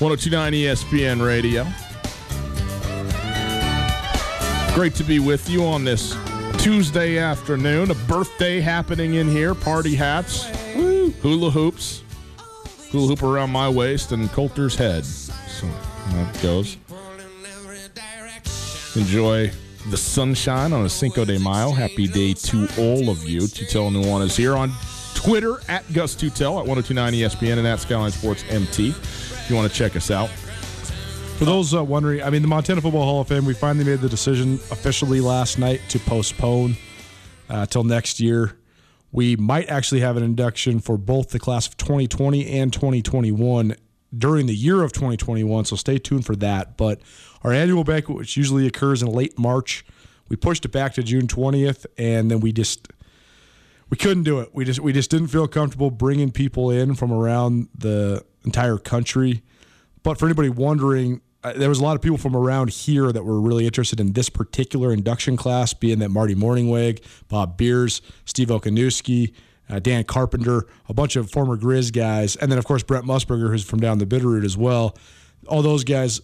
1029 0.00 0.54
ESPN 0.54 1.22
Radio. 1.22 1.66
Great 4.74 4.94
to 4.94 5.04
be 5.04 5.18
with 5.18 5.50
you 5.50 5.66
on 5.66 5.84
this 5.84 6.16
Tuesday 6.56 7.18
afternoon. 7.18 7.90
A 7.90 7.94
birthday 7.94 8.58
happening 8.58 9.16
in 9.16 9.28
here. 9.28 9.54
Party 9.54 9.94
hats, 9.94 10.48
Woo. 10.74 11.10
hula 11.20 11.50
hoops, 11.50 12.02
hula 12.90 13.08
hoop 13.08 13.22
around 13.22 13.50
my 13.50 13.68
waist 13.68 14.12
and 14.12 14.32
Colter's 14.32 14.74
head. 14.74 15.04
So 15.04 15.66
that 15.66 16.40
goes. 16.42 16.78
Enjoy 18.96 19.52
the 19.88 19.96
sunshine 19.96 20.72
on 20.72 20.84
a 20.84 20.88
Cinco 20.88 21.24
de 21.24 21.38
Mayo. 21.38 21.70
Happy 21.70 22.06
day 22.06 22.34
to 22.34 22.68
all 22.78 23.08
of 23.08 23.28
you. 23.28 23.40
Tutel 23.40 23.90
Nuanez 23.90 24.36
here 24.36 24.56
on 24.56 24.72
Twitter 25.14 25.60
at 25.68 25.90
Gus 25.92 26.14
Tutel 26.14 26.60
at 26.60 26.66
1029 26.66 27.12
ESPN 27.14 27.58
and 27.58 27.66
at 27.66 27.80
Skyline 27.80 28.10
Sports 28.10 28.44
MT. 28.48 28.90
If 28.90 29.46
you 29.48 29.56
want 29.56 29.70
to 29.70 29.76
check 29.76 29.96
us 29.96 30.10
out. 30.10 30.28
For 31.38 31.46
those 31.46 31.74
uh, 31.74 31.82
wondering, 31.82 32.22
I 32.22 32.30
mean, 32.30 32.42
the 32.42 32.48
Montana 32.48 32.82
Football 32.82 33.04
Hall 33.04 33.20
of 33.22 33.28
Fame, 33.28 33.46
we 33.46 33.54
finally 33.54 33.84
made 33.84 34.00
the 34.00 34.08
decision 34.08 34.54
officially 34.70 35.20
last 35.20 35.58
night 35.58 35.80
to 35.88 35.98
postpone 35.98 36.76
uh, 37.48 37.64
till 37.66 37.84
next 37.84 38.20
year. 38.20 38.56
We 39.12 39.36
might 39.36 39.68
actually 39.70 40.00
have 40.00 40.16
an 40.16 40.22
induction 40.22 40.80
for 40.80 40.98
both 40.98 41.30
the 41.30 41.38
class 41.38 41.66
of 41.66 41.76
2020 41.78 42.46
and 42.46 42.72
2021 42.72 43.74
during 44.16 44.46
the 44.46 44.54
year 44.54 44.82
of 44.82 44.92
2021, 44.92 45.64
so 45.64 45.76
stay 45.76 45.98
tuned 45.98 46.26
for 46.26 46.36
that. 46.36 46.76
But 46.76 47.00
our 47.42 47.52
annual 47.52 47.84
banquet, 47.84 48.16
which 48.18 48.36
usually 48.36 48.66
occurs 48.66 49.02
in 49.02 49.08
late 49.08 49.38
March, 49.38 49.84
we 50.28 50.36
pushed 50.36 50.64
it 50.64 50.70
back 50.70 50.94
to 50.94 51.02
June 51.02 51.26
20th, 51.26 51.86
and 51.98 52.30
then 52.30 52.40
we 52.40 52.52
just 52.52 52.88
we 53.90 53.96
couldn't 53.96 54.22
do 54.22 54.40
it. 54.40 54.50
We 54.54 54.64
just 54.64 54.80
we 54.80 54.92
just 54.92 55.10
didn't 55.10 55.28
feel 55.28 55.48
comfortable 55.48 55.90
bringing 55.90 56.30
people 56.30 56.70
in 56.70 56.94
from 56.94 57.12
around 57.12 57.68
the 57.76 58.24
entire 58.44 58.78
country. 58.78 59.42
But 60.02 60.18
for 60.18 60.26
anybody 60.26 60.48
wondering, 60.48 61.20
uh, 61.42 61.52
there 61.54 61.68
was 61.68 61.80
a 61.80 61.82
lot 61.82 61.96
of 61.96 62.02
people 62.02 62.16
from 62.16 62.36
around 62.36 62.70
here 62.70 63.12
that 63.12 63.24
were 63.24 63.40
really 63.40 63.66
interested 63.66 64.00
in 64.00 64.12
this 64.12 64.30
particular 64.30 64.92
induction 64.92 65.36
class, 65.36 65.74
being 65.74 65.98
that 65.98 66.10
Marty 66.10 66.34
Mornhinweg, 66.34 67.02
Bob 67.28 67.56
Beers, 67.56 68.00
Steve 68.24 68.48
Okoniewski, 68.48 69.32
uh, 69.70 69.78
Dan 69.78 70.04
Carpenter, 70.04 70.66
a 70.88 70.94
bunch 70.94 71.16
of 71.16 71.30
former 71.30 71.56
Grizz 71.56 71.92
guys, 71.92 72.36
and 72.36 72.50
then 72.50 72.58
of 72.58 72.64
course 72.64 72.82
Brent 72.82 73.04
Musburger, 73.04 73.50
who's 73.50 73.64
from 73.64 73.80
down 73.80 73.98
the 73.98 74.06
Bitterroot 74.06 74.44
as 74.44 74.56
well. 74.56 74.96
All 75.46 75.62
those 75.62 75.84
guys 75.84 76.20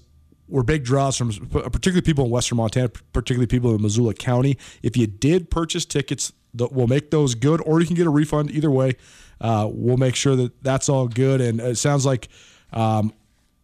were 0.48 0.62
big 0.62 0.84
draws 0.84 1.16
from 1.16 1.30
particularly 1.30 2.02
people 2.02 2.24
in 2.24 2.30
Western 2.30 2.58
Montana, 2.58 2.88
particularly 3.12 3.46
people 3.46 3.74
in 3.74 3.82
Missoula 3.82 4.14
County. 4.14 4.58
If 4.82 4.96
you 4.96 5.06
did 5.06 5.50
purchase 5.50 5.84
tickets, 5.84 6.32
we'll 6.54 6.86
make 6.86 7.10
those 7.10 7.34
good, 7.34 7.60
or 7.66 7.80
you 7.80 7.86
can 7.86 7.96
get 7.96 8.06
a 8.06 8.10
refund. 8.10 8.50
Either 8.50 8.70
way, 8.70 8.96
uh, 9.40 9.68
we'll 9.70 9.96
make 9.96 10.14
sure 10.14 10.36
that 10.36 10.62
that's 10.62 10.88
all 10.88 11.08
good. 11.08 11.40
And 11.40 11.60
it 11.60 11.78
sounds 11.78 12.06
like 12.06 12.28
um, 12.72 13.12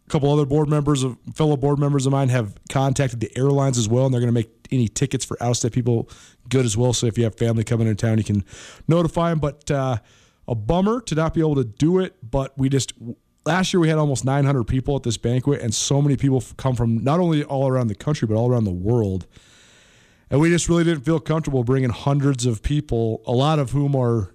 couple 0.09 0.31
other 0.31 0.45
board 0.45 0.69
members 0.69 1.03
of 1.03 1.17
fellow 1.33 1.57
board 1.57 1.79
members 1.79 2.05
of 2.05 2.11
mine 2.11 2.29
have 2.29 2.55
contacted 2.69 3.19
the 3.19 3.35
airlines 3.37 3.77
as 3.77 3.87
well, 3.87 4.05
and 4.05 4.13
they're 4.13 4.21
going 4.21 4.33
to 4.33 4.33
make 4.33 4.51
any 4.71 4.87
tickets 4.87 5.23
for 5.23 5.41
out 5.41 5.51
of 5.51 5.57
state 5.57 5.71
people 5.71 6.09
good 6.49 6.65
as 6.65 6.75
well. 6.75 6.93
So 6.93 7.07
if 7.07 7.17
you 7.17 7.23
have 7.23 7.35
family 7.35 7.63
coming 7.63 7.87
into 7.87 8.05
town, 8.05 8.17
you 8.17 8.23
can 8.23 8.43
notify 8.87 9.29
them. 9.29 9.39
But 9.39 9.69
uh, 9.71 9.97
a 10.47 10.55
bummer 10.55 11.01
to 11.01 11.15
not 11.15 11.33
be 11.33 11.41
able 11.41 11.55
to 11.55 11.63
do 11.63 11.99
it. 11.99 12.15
But 12.29 12.57
we 12.57 12.69
just 12.69 12.93
last 13.45 13.73
year 13.73 13.79
we 13.79 13.89
had 13.89 13.97
almost 13.97 14.25
900 14.25 14.63
people 14.65 14.95
at 14.95 15.03
this 15.03 15.17
banquet, 15.17 15.61
and 15.61 15.73
so 15.73 16.01
many 16.01 16.17
people 16.17 16.43
come 16.57 16.75
from 16.75 17.03
not 17.03 17.19
only 17.19 17.43
all 17.43 17.67
around 17.67 17.87
the 17.87 17.95
country 17.95 18.27
but 18.27 18.35
all 18.35 18.49
around 18.49 18.65
the 18.65 18.71
world. 18.71 19.25
And 20.29 20.39
we 20.39 20.49
just 20.49 20.67
really 20.67 20.83
didn't 20.83 21.03
feel 21.03 21.19
comfortable 21.19 21.63
bringing 21.63 21.91
hundreds 21.91 22.45
of 22.45 22.63
people, 22.63 23.21
a 23.27 23.31
lot 23.31 23.59
of 23.59 23.71
whom 23.71 23.95
are 23.95 24.33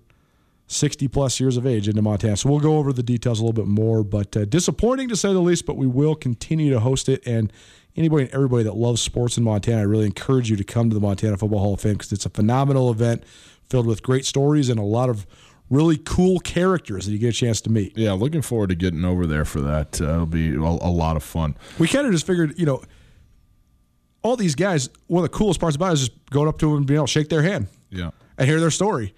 60 0.69 1.09
plus 1.09 1.41
years 1.41 1.57
of 1.57 1.67
age 1.67 1.89
into 1.89 2.03
Montana. 2.03 2.37
So 2.37 2.51
we'll 2.51 2.61
go 2.61 2.77
over 2.77 2.93
the 2.93 3.03
details 3.03 3.41
a 3.41 3.43
little 3.43 3.55
bit 3.55 3.67
more, 3.67 4.05
but 4.05 4.37
uh, 4.37 4.45
disappointing 4.45 5.09
to 5.09 5.17
say 5.17 5.33
the 5.33 5.41
least, 5.41 5.67
but 5.67 5.77
we 5.77 5.87
will 5.87 6.15
continue 6.15 6.71
to 6.73 6.81
host 6.81 7.09
it. 7.09 7.27
And 7.27 7.53
anybody 7.97 8.25
and 8.25 8.35
everybody 8.35 8.65
that 8.65 8.77
loves 8.77 9.01
sports 9.01 9.39
in 9.39 9.45
Montana, 9.45 9.81
I 9.81 9.85
really 9.85 10.05
encourage 10.07 10.51
you 10.51 10.57
to 10.57 10.65
come 10.65 10.91
to 10.91 10.95
the 10.95 11.01
Montana 11.01 11.39
Football 11.39 11.61
Hall 11.61 11.75
of 11.75 11.81
Fame 11.81 11.95
because 11.95 12.13
it's 12.13 12.27
a 12.27 12.31
phenomenal 12.31 12.91
event 12.91 13.25
filled 13.71 13.87
with 13.87 14.03
great 14.03 14.27
stories 14.27 14.69
and 14.69 14.79
a 14.79 14.85
lot 14.85 15.09
of 15.09 15.27
really 15.71 15.97
cool 15.97 16.39
characters 16.39 17.07
that 17.07 17.13
you 17.13 17.19
get 17.19 17.31
a 17.31 17.33
chance 17.33 17.63
to 17.63 17.71
meet. 17.71 17.97
Yeah, 17.97 18.13
looking 18.13 18.43
forward 18.43 18.69
to 18.69 18.75
getting 18.75 19.05
over 19.05 19.27
there 19.27 19.45
for 19.47 19.61
that. 19.63 20.01
Uh, 20.01 20.05
it'll 20.05 20.27
be 20.27 20.55
a, 20.55 20.61
a 20.61 20.93
lot 20.93 21.17
of 21.17 21.23
fun. 21.23 21.57
We 21.79 21.89
kind 21.89 22.07
of 22.07 22.13
just 22.13 22.27
figured, 22.27 22.59
you 22.59 22.67
know, 22.67 22.83
all 24.23 24.37
these 24.37 24.55
guys, 24.55 24.91
one 25.07 25.25
of 25.25 25.31
the 25.31 25.37
coolest 25.37 25.61
parts 25.61 25.77
about 25.77 25.91
it 25.91 25.95
is 25.95 26.09
just 26.09 26.31
going 26.31 26.49
up 26.49 26.59
to 26.59 26.67
them 26.67 26.77
and 26.79 26.87
being 26.87 26.97
able 26.97 27.07
to 27.07 27.13
shake 27.13 27.29
their 27.31 27.43
hand. 27.43 27.69
Yeah. 27.91 28.11
And 28.37 28.49
hear 28.49 28.61
their 28.61 28.71
story. 28.71 29.15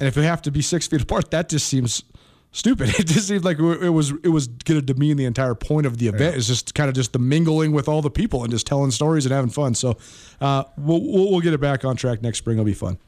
And 0.00 0.08
if 0.08 0.16
we 0.16 0.24
have 0.24 0.42
to 0.42 0.50
be 0.50 0.62
six 0.62 0.88
feet 0.88 1.02
apart, 1.02 1.30
that 1.30 1.48
just 1.48 1.68
seems 1.68 2.02
stupid. 2.52 2.88
It 2.98 3.06
just 3.06 3.28
seemed 3.28 3.44
like 3.44 3.58
it 3.58 3.90
was 3.90 4.10
it 4.24 4.30
was 4.30 4.48
going 4.48 4.80
to 4.80 4.84
demean 4.84 5.16
the 5.18 5.26
entire 5.26 5.54
point 5.54 5.86
of 5.86 5.98
the 5.98 6.08
event. 6.08 6.32
Yeah. 6.32 6.38
It's 6.38 6.46
just 6.46 6.74
kind 6.74 6.88
of 6.88 6.94
just 6.94 7.12
the 7.12 7.18
mingling 7.18 7.72
with 7.72 7.86
all 7.86 8.02
the 8.02 8.10
people 8.10 8.42
and 8.42 8.50
just 8.50 8.66
telling 8.66 8.90
stories 8.90 9.26
and 9.26 9.32
having 9.32 9.50
fun. 9.50 9.74
So 9.74 9.98
uh, 10.40 10.64
we'll, 10.76 11.02
we'll, 11.02 11.30
we'll 11.30 11.40
get 11.40 11.52
it 11.52 11.60
back 11.60 11.84
on 11.84 11.96
track 11.96 12.22
next 12.22 12.38
spring. 12.38 12.56
It'll 12.56 12.64
be 12.64 12.72
fun. 12.74 12.98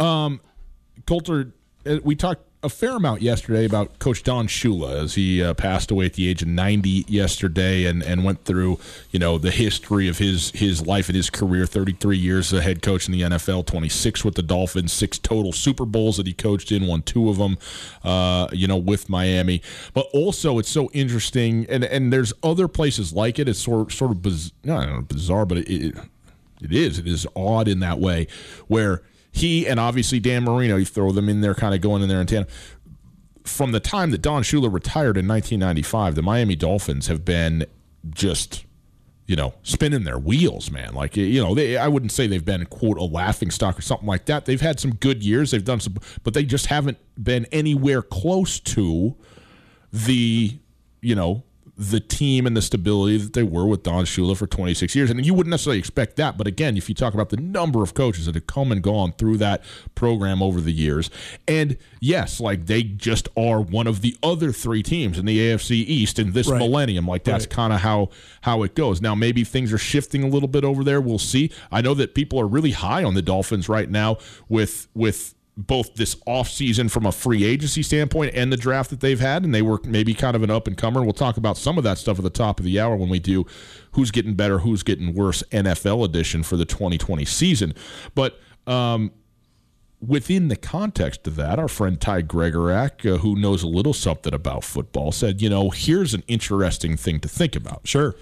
Um, 0.00 0.40
Colter, 1.06 1.52
uh, 1.86 1.98
we 2.02 2.16
talked 2.16 2.42
a 2.64 2.68
fair 2.68 2.96
amount 2.96 3.22
yesterday 3.22 3.64
about 3.64 3.98
Coach 3.98 4.22
Don 4.22 4.46
Shula 4.46 5.02
as 5.02 5.14
he 5.14 5.42
uh, 5.42 5.52
passed 5.54 5.90
away 5.90 6.06
at 6.06 6.14
the 6.14 6.28
age 6.28 6.42
of 6.42 6.48
90 6.48 7.06
yesterday 7.08 7.86
and, 7.86 8.02
and 8.02 8.24
went 8.24 8.44
through, 8.44 8.78
you 9.10 9.18
know, 9.18 9.36
the 9.36 9.50
history 9.50 10.06
of 10.06 10.18
his 10.18 10.50
his 10.50 10.86
life 10.86 11.08
and 11.08 11.16
his 11.16 11.28
career. 11.28 11.66
33 11.66 12.16
years 12.16 12.52
as 12.52 12.60
a 12.60 12.62
head 12.62 12.80
coach 12.80 13.06
in 13.06 13.12
the 13.12 13.22
NFL, 13.22 13.66
26 13.66 14.24
with 14.24 14.34
the 14.34 14.42
Dolphins, 14.42 14.92
six 14.92 15.18
total 15.18 15.52
Super 15.52 15.84
Bowls 15.84 16.16
that 16.18 16.26
he 16.26 16.32
coached 16.32 16.70
in, 16.70 16.86
won 16.86 17.02
two 17.02 17.28
of 17.28 17.38
them, 17.38 17.58
uh, 18.04 18.46
you 18.52 18.66
know, 18.66 18.76
with 18.76 19.08
Miami. 19.08 19.60
But 19.92 20.06
also, 20.12 20.58
it's 20.58 20.70
so 20.70 20.88
interesting, 20.92 21.66
and 21.68 21.84
and 21.84 22.12
there's 22.12 22.32
other 22.42 22.68
places 22.68 23.12
like 23.12 23.38
it. 23.38 23.48
It's 23.48 23.60
sort 23.60 23.90
sort 23.92 24.12
of 24.12 24.22
biz- 24.22 24.52
know, 24.62 25.02
bizarre, 25.08 25.46
but 25.46 25.58
it, 25.58 25.68
it 25.68 25.96
it 26.60 26.72
is 26.72 26.98
it 26.98 27.08
is 27.08 27.26
odd 27.34 27.66
in 27.66 27.80
that 27.80 27.98
way 27.98 28.28
where 28.68 29.02
he 29.32 29.66
and 29.66 29.80
obviously 29.80 30.20
Dan 30.20 30.44
Marino, 30.44 30.76
you 30.76 30.84
throw 30.84 31.10
them 31.10 31.28
in 31.28 31.40
there, 31.40 31.54
kind 31.54 31.74
of 31.74 31.80
going 31.80 32.02
in 32.02 32.08
there 32.08 32.20
in 32.20 32.26
tandem. 32.26 32.52
From 33.44 33.72
the 33.72 33.80
time 33.80 34.10
that 34.12 34.22
Don 34.22 34.42
Shula 34.42 34.72
retired 34.72 35.16
in 35.16 35.26
1995, 35.26 36.14
the 36.14 36.22
Miami 36.22 36.54
Dolphins 36.54 37.08
have 37.08 37.24
been 37.24 37.64
just, 38.10 38.64
you 39.26 39.34
know, 39.34 39.54
spinning 39.62 40.04
their 40.04 40.18
wheels, 40.18 40.70
man. 40.70 40.94
Like, 40.94 41.16
you 41.16 41.42
know, 41.42 41.54
they, 41.54 41.76
I 41.76 41.88
wouldn't 41.88 42.12
say 42.12 42.26
they've 42.26 42.44
been, 42.44 42.66
quote, 42.66 42.98
a 42.98 43.04
laughing 43.04 43.50
stock 43.50 43.78
or 43.78 43.82
something 43.82 44.06
like 44.06 44.26
that. 44.26 44.44
They've 44.44 44.60
had 44.60 44.78
some 44.78 44.94
good 44.94 45.24
years. 45.24 45.50
They've 45.50 45.64
done 45.64 45.80
some, 45.80 45.96
but 46.22 46.34
they 46.34 46.44
just 46.44 46.66
haven't 46.66 46.98
been 47.20 47.46
anywhere 47.46 48.02
close 48.02 48.60
to 48.60 49.16
the, 49.92 50.56
you 51.00 51.14
know, 51.14 51.42
the 51.90 51.98
team 51.98 52.46
and 52.46 52.56
the 52.56 52.62
stability 52.62 53.16
that 53.16 53.32
they 53.32 53.42
were 53.42 53.66
with 53.66 53.82
Don 53.82 54.04
Shula 54.04 54.36
for 54.36 54.46
26 54.46 54.94
years. 54.94 55.10
And 55.10 55.26
you 55.26 55.34
wouldn't 55.34 55.50
necessarily 55.50 55.80
expect 55.80 56.14
that. 56.16 56.38
But 56.38 56.46
again, 56.46 56.76
if 56.76 56.88
you 56.88 56.94
talk 56.94 57.12
about 57.12 57.30
the 57.30 57.36
number 57.36 57.82
of 57.82 57.92
coaches 57.92 58.26
that 58.26 58.36
have 58.36 58.46
come 58.46 58.70
and 58.70 58.80
gone 58.80 59.12
through 59.14 59.38
that 59.38 59.64
program 59.96 60.42
over 60.42 60.60
the 60.60 60.70
years, 60.70 61.10
and 61.48 61.76
yes, 62.00 62.38
like 62.38 62.66
they 62.66 62.84
just 62.84 63.28
are 63.36 63.60
one 63.60 63.88
of 63.88 64.00
the 64.00 64.16
other 64.22 64.52
three 64.52 64.82
teams 64.82 65.18
in 65.18 65.26
the 65.26 65.38
AFC 65.38 65.72
East 65.72 66.20
in 66.20 66.32
this 66.32 66.46
right. 66.46 66.58
millennium. 66.58 67.06
Like 67.06 67.24
that's 67.24 67.46
right. 67.46 67.50
kind 67.50 67.72
of 67.72 67.80
how 67.80 68.10
how 68.42 68.62
it 68.62 68.76
goes. 68.76 69.00
Now 69.00 69.16
maybe 69.16 69.42
things 69.42 69.72
are 69.72 69.78
shifting 69.78 70.22
a 70.22 70.28
little 70.28 70.48
bit 70.48 70.64
over 70.64 70.84
there. 70.84 71.00
We'll 71.00 71.18
see. 71.18 71.50
I 71.72 71.80
know 71.80 71.94
that 71.94 72.14
people 72.14 72.38
are 72.38 72.46
really 72.46 72.70
high 72.70 73.02
on 73.02 73.14
the 73.14 73.22
Dolphins 73.22 73.68
right 73.68 73.90
now 73.90 74.18
with 74.48 74.86
with 74.94 75.34
both 75.56 75.94
this 75.94 76.14
offseason 76.26 76.90
from 76.90 77.04
a 77.04 77.12
free 77.12 77.44
agency 77.44 77.82
standpoint 77.82 78.34
and 78.34 78.50
the 78.52 78.56
draft 78.56 78.90
that 78.90 79.00
they've 79.00 79.20
had, 79.20 79.44
and 79.44 79.54
they 79.54 79.60
were 79.60 79.80
maybe 79.84 80.14
kind 80.14 80.34
of 80.34 80.42
an 80.42 80.50
up 80.50 80.66
and 80.66 80.78
comer. 80.78 81.02
We'll 81.02 81.12
talk 81.12 81.36
about 81.36 81.58
some 81.58 81.76
of 81.76 81.84
that 81.84 81.98
stuff 81.98 82.18
at 82.18 82.24
the 82.24 82.30
top 82.30 82.58
of 82.58 82.64
the 82.64 82.80
hour 82.80 82.96
when 82.96 83.10
we 83.10 83.18
do 83.18 83.44
who's 83.92 84.10
getting 84.10 84.34
better, 84.34 84.60
who's 84.60 84.82
getting 84.82 85.14
worse 85.14 85.42
NFL 85.50 86.04
edition 86.04 86.42
for 86.42 86.56
the 86.56 86.64
2020 86.64 87.24
season. 87.26 87.74
But 88.14 88.40
um, 88.66 89.12
within 90.00 90.48
the 90.48 90.56
context 90.56 91.26
of 91.26 91.36
that, 91.36 91.58
our 91.58 91.68
friend 91.68 92.00
Ty 92.00 92.22
Gregorak, 92.22 93.14
uh, 93.14 93.18
who 93.18 93.36
knows 93.36 93.62
a 93.62 93.68
little 93.68 93.92
something 93.92 94.32
about 94.32 94.64
football, 94.64 95.12
said, 95.12 95.42
you 95.42 95.50
know, 95.50 95.68
here's 95.70 96.14
an 96.14 96.24
interesting 96.28 96.96
thing 96.96 97.20
to 97.20 97.28
think 97.28 97.54
about. 97.54 97.86
Sure. 97.86 98.14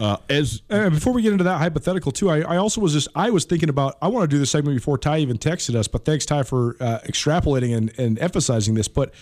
Uh, 0.00 0.16
as 0.28 0.60
before 0.60 1.12
we 1.12 1.22
get 1.22 1.32
into 1.32 1.44
that 1.44 1.58
hypothetical 1.58 2.10
too, 2.10 2.28
I, 2.28 2.40
I, 2.40 2.56
also 2.56 2.80
was 2.80 2.92
just 2.92 3.06
I 3.14 3.30
was 3.30 3.44
thinking 3.44 3.68
about 3.68 3.96
I 4.02 4.08
want 4.08 4.28
to 4.28 4.34
do 4.34 4.40
this 4.40 4.50
segment 4.50 4.76
before 4.76 4.98
Ty 4.98 5.18
even 5.18 5.38
texted 5.38 5.76
us, 5.76 5.86
but 5.86 6.04
thanks 6.04 6.26
Ty 6.26 6.42
for 6.42 6.76
uh, 6.80 6.98
extrapolating 7.06 7.76
and, 7.76 7.96
and, 7.96 8.18
emphasizing 8.18 8.74
this. 8.74 8.88
But 8.88 9.14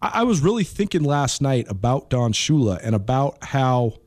I, 0.00 0.20
I, 0.20 0.22
was 0.22 0.40
really 0.40 0.64
thinking 0.64 1.04
last 1.04 1.42
night 1.42 1.66
about 1.68 2.08
Don 2.08 2.32
Shula 2.32 2.80
and 2.82 2.94
about 2.94 3.44
how 3.44 3.98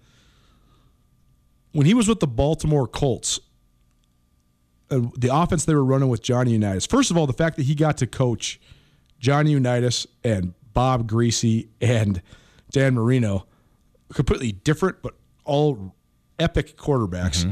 when 1.73 1.85
he 1.85 1.93
was 1.93 2.07
with 2.07 2.21
the 2.21 2.27
Baltimore 2.27 2.87
Colts, 2.87 3.39
uh, 4.89 5.01
the 5.15 5.29
offense 5.31 5.65
they 5.65 5.75
were 5.75 5.85
running 5.85 6.09
with 6.09 6.23
Johnny 6.23 6.53
Unitas. 6.53 6.87
First 6.87 7.11
of 7.11 7.17
all, 7.17 7.27
the 7.27 7.33
fact 7.33 7.55
that 7.57 7.63
he 7.63 7.75
got 7.75 7.97
to 7.97 8.07
coach 8.07 8.59
Johnny 9.19 9.51
Unitas 9.51 10.07
and 10.23 10.55
Bob 10.73 11.07
Griese 11.07 11.67
and 11.79 12.23
Dan 12.71 12.95
Marino, 12.95 13.45
completely 14.11 14.53
different 14.53 15.03
but 15.03 15.13
all 15.45 15.93
epic 16.39 16.77
quarterbacks, 16.77 17.43
mm-hmm. 17.43 17.51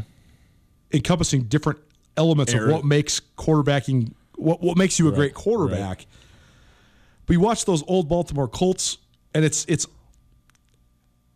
encompassing 0.94 1.44
different 1.44 1.80
elements 2.16 2.54
Aaron. 2.54 2.70
of 2.70 2.76
what 2.76 2.86
makes 2.86 3.22
quarterbacking 3.38 4.14
what 4.36 4.62
what 4.62 4.78
makes 4.78 5.00
you 5.00 5.08
a 5.08 5.12
right, 5.12 5.18
great 5.18 5.34
quarterback. 5.34 5.98
Right. 5.98 6.08
But 7.26 7.34
you 7.34 7.40
watch 7.40 7.66
those 7.66 7.84
old 7.88 8.08
Baltimore 8.08 8.48
Colts, 8.48 8.98
and 9.34 9.44
it's 9.44 9.66
it's 9.66 9.86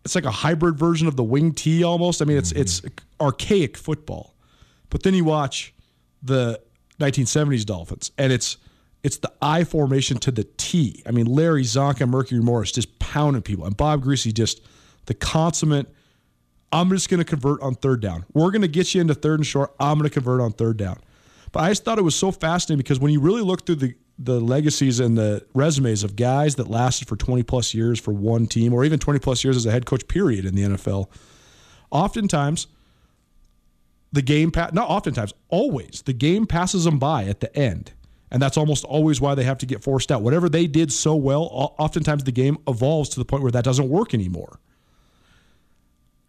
it's 0.06 0.16
like 0.16 0.26
a 0.26 0.32
hybrid 0.32 0.78
version 0.78 1.08
of 1.08 1.16
the 1.16 1.24
wing 1.24 1.54
T 1.54 1.84
almost. 1.84 2.22
I 2.22 2.26
mean, 2.26 2.38
it's 2.38 2.52
mm-hmm. 2.52 2.62
it's 2.62 2.82
archaic 3.20 3.78
football. 3.78 4.36
But 4.90 5.04
then 5.04 5.14
you 5.14 5.24
watch 5.24 5.74
the 6.22 6.62
1970s 7.00 7.66
Dolphins, 7.66 8.12
and 8.18 8.32
it's 8.32 8.58
it's 9.04 9.18
the 9.18 9.32
I 9.42 9.64
formation 9.64 10.18
to 10.20 10.32
the 10.32 10.44
T. 10.58 11.02
I 11.06 11.12
mean, 11.12 11.26
Larry 11.26 11.64
Csonka, 11.64 12.08
Mercury 12.08 12.42
Morris 12.42 12.72
just 12.72 13.00
pounding 13.00 13.42
people, 13.42 13.66
and 13.66 13.76
Bob 13.76 14.04
Griese 14.04 14.34
just 14.34 14.62
the 15.06 15.14
consummate. 15.14 15.88
I'm 16.72 16.90
just 16.90 17.10
going 17.10 17.20
to 17.20 17.26
convert 17.26 17.62
on 17.62 17.76
third 17.76 18.02
down. 18.02 18.26
We're 18.34 18.52
going 18.52 18.62
to 18.62 18.68
get 18.68 18.94
you 18.94 19.02
into 19.02 19.14
third 19.14 19.40
and 19.40 19.48
short. 19.48 19.74
I'm 19.80 19.98
going 19.98 20.10
to 20.10 20.14
convert 20.14 20.42
on 20.42 20.54
third 20.54 20.78
down. 20.78 21.00
But 21.52 21.62
I 21.62 21.70
just 21.70 21.84
thought 21.84 22.00
it 22.00 22.04
was 22.04 22.16
so 22.16 22.32
fascinating 22.32 22.78
because 22.78 23.00
when 23.00 23.12
you 23.12 23.20
really 23.20 23.42
look 23.42 23.66
through 23.66 23.76
the 23.76 23.96
the 24.20 24.40
legacies 24.40 25.00
and 25.00 25.18
the 25.18 25.44
resumes 25.56 26.04
of 26.04 26.16
guys 26.16 26.54
that 26.56 26.68
lasted 26.68 27.08
for 27.08 27.16
20 27.16 27.42
plus 27.42 27.74
years 27.74 28.00
for 28.00 28.12
one 28.14 28.46
team, 28.46 28.72
or 28.72 28.86
even 28.86 29.00
20 29.00 29.18
plus 29.20 29.44
years 29.44 29.58
as 29.58 29.66
a 29.66 29.72
head 29.72 29.88
coach, 29.88 30.08
period, 30.08 30.46
in 30.46 30.54
the 30.54 30.62
NFL, 30.62 31.08
oftentimes 31.90 32.68
the 34.12 34.22
game 34.22 34.52
pa- 34.52 34.70
not 34.74 34.90
oftentimes 34.90 35.34
always 35.50 36.04
the 36.06 36.14
game 36.14 36.46
passes 36.46 36.86
them 36.86 37.00
by 37.00 37.26
at 37.26 37.40
the 37.40 37.56
end 37.56 37.92
and 38.30 38.42
that's 38.42 38.58
almost 38.58 38.84
always 38.86 39.20
why 39.20 39.36
they 39.36 39.44
have 39.44 39.58
to 39.58 39.66
get 39.66 39.84
forced 39.84 40.12
out 40.12 40.22
whatever 40.22 40.50
they 40.50 40.68
did 40.68 40.92
so 40.92 41.16
well 41.16 41.76
oftentimes 41.78 42.24
the 42.24 42.32
game 42.32 42.58
evolves 42.68 43.10
to 43.10 43.20
the 43.20 43.26
point 43.26 43.44
where 43.44 43.52
that 43.52 43.64
doesn't 43.64 43.90
work 43.90 44.14
anymore 44.14 44.60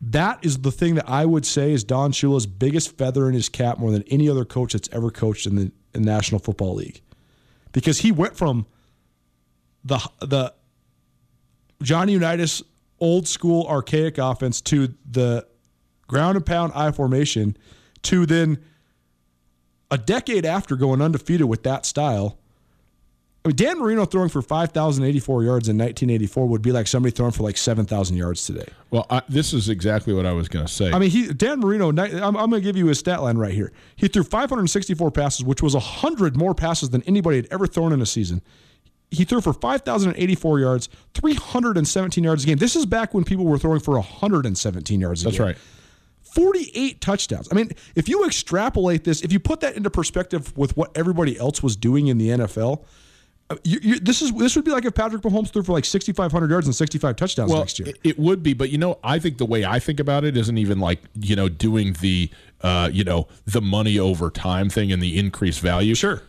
that 0.02 0.44
is 0.44 0.58
the 0.58 0.72
thing 0.72 0.96
that 0.96 1.08
I 1.08 1.24
would 1.24 1.46
say 1.46 1.72
is 1.72 1.84
Don 1.84 2.10
Shula's 2.10 2.46
biggest 2.46 2.96
feather 2.98 3.28
in 3.28 3.34
his 3.34 3.48
cap 3.48 3.78
more 3.78 3.92
than 3.92 4.02
any 4.08 4.28
other 4.28 4.44
coach 4.44 4.72
that's 4.72 4.88
ever 4.92 5.10
coached 5.10 5.46
in 5.46 5.54
the 5.54 5.72
in 5.94 6.02
National 6.02 6.40
Football 6.40 6.74
League. 6.74 7.00
Because 7.70 7.98
he 8.00 8.10
went 8.10 8.36
from 8.36 8.66
the 9.84 9.98
the 10.20 10.52
Johnny 11.82 12.12
Unitas 12.12 12.62
old 12.98 13.28
school 13.28 13.66
archaic 13.68 14.18
offense 14.18 14.60
to 14.60 14.94
the 15.08 15.46
ground 16.08 16.36
and 16.36 16.44
pound 16.44 16.72
I 16.74 16.90
formation 16.90 17.56
to 18.02 18.26
then 18.26 18.58
a 19.90 19.98
decade 19.98 20.44
after 20.44 20.74
going 20.76 21.00
undefeated 21.00 21.48
with 21.48 21.62
that 21.62 21.86
style. 21.86 22.38
I 23.44 23.48
mean, 23.48 23.56
Dan 23.56 23.80
Marino 23.80 24.04
throwing 24.04 24.28
for 24.28 24.40
5,084 24.40 25.42
yards 25.42 25.68
in 25.68 25.76
1984 25.76 26.46
would 26.46 26.62
be 26.62 26.70
like 26.70 26.86
somebody 26.86 27.12
throwing 27.12 27.32
for 27.32 27.42
like 27.42 27.56
7,000 27.56 28.16
yards 28.16 28.46
today. 28.46 28.66
Well, 28.90 29.04
I, 29.10 29.22
this 29.28 29.52
is 29.52 29.68
exactly 29.68 30.14
what 30.14 30.26
I 30.26 30.32
was 30.32 30.48
going 30.48 30.64
to 30.64 30.72
say. 30.72 30.92
I 30.92 30.98
mean, 31.00 31.10
he 31.10 31.32
Dan 31.32 31.58
Marino, 31.58 31.88
I'm, 31.88 32.36
I'm 32.36 32.50
going 32.50 32.52
to 32.52 32.60
give 32.60 32.76
you 32.76 32.86
his 32.86 33.00
stat 33.00 33.20
line 33.20 33.36
right 33.38 33.52
here. 33.52 33.72
He 33.96 34.06
threw 34.06 34.22
564 34.22 35.10
passes, 35.10 35.44
which 35.44 35.60
was 35.60 35.74
100 35.74 36.36
more 36.36 36.54
passes 36.54 36.90
than 36.90 37.02
anybody 37.02 37.38
had 37.38 37.48
ever 37.50 37.66
thrown 37.66 37.92
in 37.92 38.00
a 38.00 38.06
season. 38.06 38.42
He 39.10 39.24
threw 39.24 39.40
for 39.40 39.52
5,084 39.52 40.60
yards, 40.60 40.88
317 41.14 42.24
yards 42.24 42.44
a 42.44 42.46
game. 42.46 42.58
This 42.58 42.76
is 42.76 42.86
back 42.86 43.12
when 43.12 43.24
people 43.24 43.44
were 43.44 43.58
throwing 43.58 43.80
for 43.80 43.94
117 43.94 45.00
yards 45.00 45.22
a 45.22 45.24
That's 45.24 45.36
game. 45.36 45.46
That's 45.46 45.58
right. 45.58 45.64
48 46.22 47.00
touchdowns. 47.00 47.48
I 47.50 47.54
mean, 47.54 47.72
if 47.94 48.08
you 48.08 48.24
extrapolate 48.24 49.04
this, 49.04 49.20
if 49.20 49.32
you 49.32 49.40
put 49.40 49.60
that 49.60 49.76
into 49.76 49.90
perspective 49.90 50.56
with 50.56 50.76
what 50.76 50.96
everybody 50.96 51.38
else 51.38 51.62
was 51.62 51.76
doing 51.76 52.06
in 52.06 52.16
the 52.16 52.28
NFL, 52.28 52.84
you, 53.64 53.78
you, 53.82 54.00
this 54.00 54.22
is 54.22 54.32
this 54.32 54.56
would 54.56 54.64
be 54.64 54.70
like 54.70 54.84
if 54.84 54.94
Patrick 54.94 55.22
Mahomes 55.22 55.50
threw 55.50 55.62
for 55.62 55.72
like 55.72 55.84
6,500 55.84 56.50
yards 56.50 56.66
and 56.66 56.74
65 56.74 57.16
touchdowns 57.16 57.50
well, 57.50 57.60
next 57.60 57.78
year. 57.78 57.88
It, 57.88 57.98
it 58.04 58.18
would 58.18 58.42
be, 58.42 58.54
but 58.54 58.70
you 58.70 58.78
know, 58.78 58.98
I 59.02 59.18
think 59.18 59.38
the 59.38 59.46
way 59.46 59.64
I 59.64 59.78
think 59.78 60.00
about 60.00 60.24
it 60.24 60.36
isn't 60.36 60.58
even 60.58 60.78
like 60.80 61.00
you 61.20 61.36
know 61.36 61.48
doing 61.48 61.94
the 62.00 62.30
uh, 62.62 62.90
you 62.92 63.04
know 63.04 63.28
the 63.46 63.60
money 63.60 63.98
over 63.98 64.30
time 64.30 64.68
thing 64.68 64.92
and 64.92 65.02
the 65.02 65.18
increased 65.18 65.60
value. 65.60 65.94
Sure. 65.94 66.22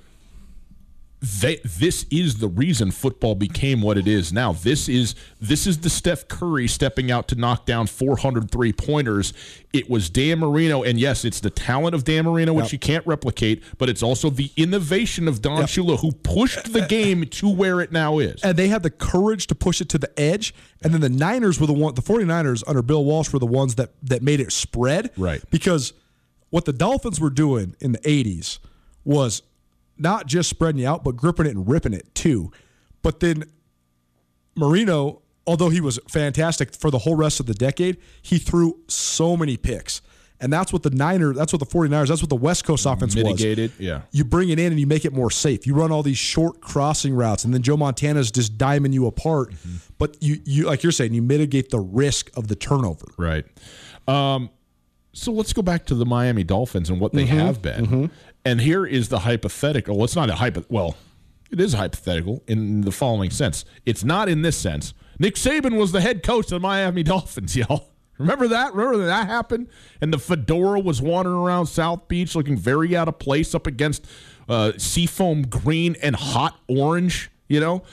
They, 1.39 1.61
this 1.63 2.05
is 2.11 2.39
the 2.39 2.49
reason 2.49 2.91
football 2.91 3.33
became 3.33 3.81
what 3.81 3.97
it 3.97 4.09
is 4.09 4.33
now. 4.33 4.51
This 4.51 4.89
is 4.89 5.15
this 5.39 5.65
is 5.65 5.77
the 5.79 5.89
Steph 5.89 6.27
Curry 6.27 6.67
stepping 6.67 7.11
out 7.11 7.29
to 7.29 7.35
knock 7.35 7.65
down 7.65 7.87
403 7.87 8.73
pointers. 8.73 9.31
It 9.71 9.89
was 9.89 10.09
Dan 10.09 10.39
Marino, 10.39 10.83
and 10.83 10.99
yes, 10.99 11.23
it's 11.23 11.39
the 11.39 11.49
talent 11.49 11.95
of 11.95 12.03
Dan 12.03 12.25
Marino, 12.25 12.51
which 12.51 12.65
Yep. 12.65 12.71
you 12.73 12.79
can't 12.79 13.07
replicate, 13.07 13.63
but 13.77 13.87
it's 13.87 14.03
also 14.03 14.29
the 14.29 14.51
innovation 14.57 15.29
of 15.29 15.41
Don 15.41 15.59
Yep. 15.59 15.69
Shula, 15.69 15.99
who 16.01 16.11
pushed 16.11 16.73
the 16.73 16.81
game 16.87 17.25
to 17.25 17.47
where 17.49 17.79
it 17.79 17.93
now 17.93 18.19
is. 18.19 18.41
and 18.43 18.57
they 18.57 18.67
had 18.67 18.83
the 18.83 18.89
courage 18.91 19.47
to 19.47 19.55
push 19.55 19.79
it 19.79 19.87
to 19.89 19.97
the 19.97 20.11
edge. 20.19 20.53
And 20.83 20.93
then 20.93 20.99
the 20.99 21.07
Niners 21.09 21.57
were 21.57 21.67
the 21.67 21.73
one, 21.73 21.93
the 21.95 22.01
49ers 22.01 22.63
under 22.67 22.81
Bill 22.81 23.05
Walsh 23.05 23.31
were 23.31 23.39
the 23.39 23.45
ones 23.45 23.75
that 23.75 23.91
that 24.03 24.21
made 24.23 24.41
it 24.41 24.51
spread. 24.51 25.09
Right. 25.15 25.41
Because 25.49 25.93
what 26.49 26.65
the 26.65 26.73
Dolphins 26.73 27.21
were 27.21 27.29
doing 27.29 27.77
in 27.79 27.93
the 27.93 27.99
80s 27.99 28.59
was 29.05 29.41
not 30.03 30.27
just 30.27 30.49
spreading 30.49 30.81
you 30.81 30.87
out, 30.87 31.03
but 31.03 31.15
gripping 31.15 31.47
it 31.47 31.55
and 31.55 31.67
ripping 31.67 31.93
it 31.93 32.13
too. 32.13 32.51
But 33.01 33.19
then 33.21 33.45
Marino, 34.55 35.21
although 35.47 35.69
he 35.69 35.81
was 35.81 35.99
fantastic 36.07 36.75
for 36.75 36.91
the 36.91 36.99
whole 36.99 37.15
rest 37.15 37.39
of 37.39 37.45
the 37.47 37.53
decade, 37.53 37.97
he 38.21 38.37
threw 38.37 38.79
so 38.87 39.35
many 39.35 39.57
picks. 39.57 40.01
And 40.39 40.51
that's 40.51 40.73
what 40.73 40.83
the 40.83 40.89
Niners, 40.89 41.37
that's 41.37 41.53
what 41.53 41.59
the 41.59 41.65
49ers, 41.65 42.09
that's 42.09 42.21
what 42.21 42.29
the 42.29 42.35
West 42.35 42.65
Coast 42.65 42.85
offense 42.85 43.15
was 43.15 43.23
Mitigated, 43.23 43.71
yeah. 43.79 44.01
you 44.11 44.25
bring 44.25 44.49
it 44.49 44.59
in 44.59 44.73
and 44.73 44.79
you 44.79 44.85
make 44.85 45.05
it 45.05 45.13
more 45.13 45.31
safe. 45.31 45.65
You 45.65 45.73
run 45.73 45.89
all 45.89 46.03
these 46.03 46.17
short 46.17 46.59
crossing 46.59 47.13
routes, 47.15 47.45
and 47.45 47.53
then 47.53 47.61
Joe 47.61 47.77
Montana's 47.77 48.29
just 48.29 48.57
diming 48.57 48.91
you 48.91 49.07
apart. 49.07 49.51
Mm-hmm. 49.51 49.75
But 49.97 50.17
you, 50.21 50.41
you 50.43 50.65
like 50.65 50.83
you're 50.83 50.91
saying, 50.91 51.13
you 51.13 51.21
mitigate 51.21 51.69
the 51.69 51.79
risk 51.79 52.29
of 52.35 52.49
the 52.49 52.55
turnover. 52.55 53.05
Right. 53.17 53.45
Um, 54.05 54.49
so 55.13 55.31
let's 55.31 55.53
go 55.53 55.61
back 55.61 55.85
to 55.85 55.95
the 55.95 56.05
Miami 56.05 56.43
Dolphins 56.43 56.89
and 56.89 56.99
what 56.99 57.13
they 57.13 57.25
Mm-hmm. 57.25 57.37
have 57.37 57.61
been. 57.61 58.11
And 58.45 58.61
here 58.61 58.85
is 58.85 59.09
the 59.09 59.19
hypothetical. 59.19 60.03
It's 60.03 60.15
not 60.15 60.29
a 60.29 60.35
hypo. 60.35 60.65
Well, 60.69 60.97
it 61.51 61.59
is 61.59 61.73
hypothetical 61.73 62.43
in 62.47 62.81
the 62.81 62.91
following 62.91 63.29
sense. 63.29 63.63
It's 63.85 64.03
not 64.03 64.27
in 64.27 64.41
this 64.41 64.57
sense. 64.57 64.93
Nick 65.19 65.35
Saban 65.35 65.77
was 65.77 65.91
the 65.91 66.01
head 66.01 66.23
coach 66.23 66.45
of 66.45 66.51
the 66.51 66.59
Miami 66.59 67.03
Dolphins, 67.03 67.55
y'all. 67.55 67.89
Remember 68.17 68.47
that? 68.47 68.73
Remember 68.73 68.97
that, 68.97 69.05
that 69.05 69.27
happened? 69.27 69.67
And 70.01 70.13
the 70.13 70.19
fedora 70.19 70.79
was 70.79 71.01
wandering 71.01 71.37
around 71.37 71.67
South 71.67 72.07
Beach 72.07 72.35
looking 72.35 72.57
very 72.57 72.95
out 72.95 73.07
of 73.07 73.17
place 73.17 73.55
up 73.55 73.65
against 73.65 74.05
uh, 74.47 74.73
seafoam 74.77 75.43
green 75.43 75.95
and 76.01 76.15
hot 76.15 76.57
orange, 76.67 77.31
you 77.47 77.59
know? 77.59 77.83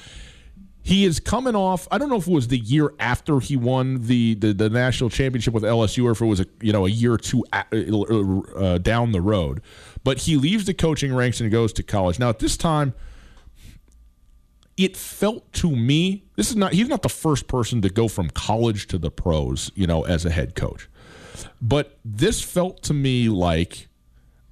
He 0.83 1.05
is 1.05 1.21
coming 1.21 1.55
off. 1.55 1.87
I 1.91 1.99
don't 1.99 2.09
know 2.09 2.17
if 2.17 2.27
it 2.27 2.33
was 2.33 2.49
the 2.49 2.59
year 2.59 2.93
after 2.99 3.39
he 3.39 3.57
won 3.57 4.07
the, 4.07 4.35
the, 4.35 4.55
the 4.55 4.71
national 4.71 5.11
championship 5.11 5.53
with 5.53 5.63
LSU, 5.63 6.05
or 6.05 6.13
if 6.13 6.21
it 6.23 6.25
was 6.25 6.41
a 6.41 6.47
you 6.63 6.73
know 6.73 6.87
a 6.87 6.91
year 6.91 7.13
or 7.13 7.19
two 7.19 7.45
a- 7.53 8.57
uh, 8.57 8.79
down 8.79 9.13
the 9.13 9.21
road. 9.21 9.61
But 10.03 10.21
he 10.21 10.37
leaves 10.37 10.65
the 10.65 10.75
coaching 10.75 11.15
ranks 11.15 11.41
and 11.41 11.51
goes 11.51 11.73
to 11.75 11.83
college. 11.83 12.19
Now 12.19 12.31
at 12.31 12.39
this 12.39 12.57
time, 12.57 12.95
it 14.77 14.97
felt 14.97 15.53
to 15.53 15.71
me 15.71 16.25
this 16.37 16.49
is 16.49 16.57
not 16.57 16.73
he's 16.73 16.89
not 16.89 17.03
the 17.03 17.09
first 17.09 17.49
person 17.49 17.83
to 17.83 17.91
go 17.91 18.09
from 18.09 18.31
college 18.31 18.87
to 18.89 18.99
the 18.99 19.11
pros, 19.11 19.71
you 19.75 19.87
know, 19.87 20.05
as 20.05 20.25
a 20.25 20.31
head 20.31 20.55
coach. 20.55 20.89
But 21.61 21.99
this 22.05 22.43
felt 22.43 22.83
to 22.85 22.95
me 22.95 23.29
like 23.29 23.89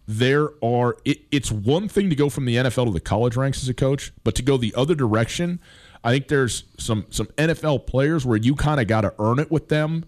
there 0.06 0.50
are 0.62 0.96
it, 1.04 1.20
it's 1.30 1.50
one 1.50 1.88
thing 1.88 2.10
to 2.10 2.16
go 2.16 2.28
from 2.28 2.44
the 2.44 2.56
NFL 2.56 2.86
to 2.86 2.90
the 2.90 3.00
college 3.00 3.36
ranks 3.36 3.62
as 3.62 3.68
a 3.68 3.74
coach, 3.74 4.12
but 4.24 4.34
to 4.34 4.42
go 4.42 4.56
the 4.56 4.74
other 4.74 4.94
direction, 4.94 5.60
I 6.04 6.12
think 6.12 6.28
there's 6.28 6.64
some 6.78 7.06
some 7.10 7.26
NFL 7.38 7.86
players 7.86 8.26
where 8.26 8.36
you 8.36 8.54
kind 8.54 8.80
of 8.80 8.86
got 8.86 9.02
to 9.02 9.14
earn 9.18 9.38
it 9.38 9.50
with 9.50 9.68
them 9.68 10.04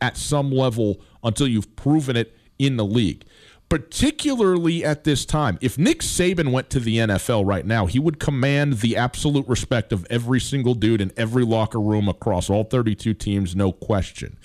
at 0.00 0.16
some 0.16 0.50
level 0.50 1.00
until 1.22 1.48
you've 1.48 1.74
proven 1.76 2.16
it 2.16 2.36
in 2.58 2.76
the 2.76 2.84
league. 2.84 3.24
Particularly 3.68 4.84
at 4.84 5.04
this 5.04 5.24
time, 5.24 5.58
if 5.60 5.76
Nick 5.78 6.00
Saban 6.00 6.52
went 6.52 6.70
to 6.70 6.78
the 6.80 6.98
NFL 6.98 7.44
right 7.46 7.66
now, 7.66 7.86
he 7.86 7.98
would 7.98 8.20
command 8.20 8.74
the 8.74 8.96
absolute 8.96 9.48
respect 9.48 9.92
of 9.92 10.06
every 10.10 10.38
single 10.40 10.74
dude 10.74 11.00
in 11.00 11.10
every 11.16 11.44
locker 11.44 11.80
room 11.80 12.08
across 12.08 12.48
all 12.48 12.64
32 12.64 13.14
teams, 13.14 13.56
no 13.56 13.72
question. 13.72 14.38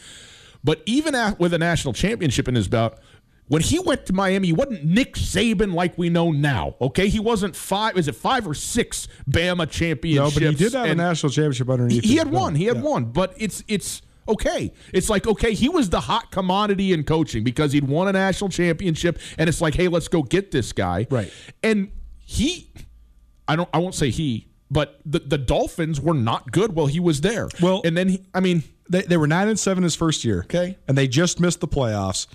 But 0.63 0.81
even 0.85 1.13
at, 1.15 1.39
with 1.39 1.53
a 1.53 1.57
national 1.59 1.93
championship 1.93 2.47
in 2.47 2.55
his 2.55 2.67
belt, 2.67 2.97
when 3.47 3.61
he 3.61 3.77
went 3.79 4.05
to 4.07 4.13
Miami, 4.13 4.47
he 4.47 4.53
wasn't 4.53 4.85
Nick 4.85 5.13
Saban 5.15 5.73
like 5.73 5.97
we 5.97 6.09
know 6.09 6.31
now. 6.31 6.75
Okay, 6.81 7.07
he 7.07 7.19
wasn't 7.19 7.55
five. 7.55 7.97
Is 7.97 8.07
it 8.07 8.15
five 8.15 8.47
or 8.47 8.53
six 8.53 9.07
Bama 9.29 9.69
championships? 9.69 10.35
No, 10.35 10.47
but 10.47 10.49
he 10.49 10.55
did 10.55 10.73
have 10.73 10.85
a 10.89 10.95
national 10.95 11.31
championship 11.31 11.69
underneath. 11.69 12.03
He, 12.03 12.09
he 12.09 12.15
had 12.17 12.31
one. 12.31 12.55
He 12.55 12.65
had 12.65 12.77
Yeah. 12.77 12.83
one. 12.83 13.05
But 13.05 13.33
it's 13.37 13.63
it's 13.67 14.01
okay. 14.29 14.71
It's 14.93 15.09
like 15.09 15.27
okay, 15.27 15.53
he 15.53 15.69
was 15.69 15.89
the 15.89 15.99
hot 15.99 16.31
commodity 16.31 16.93
in 16.93 17.03
coaching 17.03 17.43
because 17.43 17.71
he'd 17.73 17.87
won 17.87 18.07
a 18.07 18.13
national 18.13 18.49
championship, 18.49 19.19
and 19.37 19.49
it's 19.49 19.61
like, 19.61 19.75
hey, 19.75 19.87
let's 19.87 20.07
go 20.07 20.23
get 20.23 20.51
this 20.51 20.71
guy. 20.73 21.07
Right. 21.09 21.31
And 21.63 21.91
he, 22.19 22.71
I 23.47 23.55
don't. 23.55 23.69
I 23.73 23.79
won't 23.79 23.95
say 23.95 24.09
he. 24.09 24.47
But 24.71 24.99
the, 25.03 25.17
the 25.17 25.39
Dolphins 25.39 25.99
were 25.99 26.13
not 26.13 26.51
good 26.51 26.73
while 26.75 26.85
he 26.85 26.99
was 26.99 27.21
there. 27.21 27.49
Well- 27.59 27.81
and 27.83 27.97
then 27.97 28.09
he, 28.09 28.23
I 28.35 28.39
mean, 28.39 28.61
They, 28.87 29.01
they 29.01 29.17
were 29.17 29.25
nine 29.25 29.47
and 29.47 29.57
seven 29.57 29.81
his 29.83 29.95
first 29.95 30.23
year. 30.23 30.41
Okay. 30.41 30.77
and 30.87 30.95
they 30.95 31.07
just 31.07 31.39
missed 31.39 31.59
the 31.59 31.67
playoffs. 31.67 32.27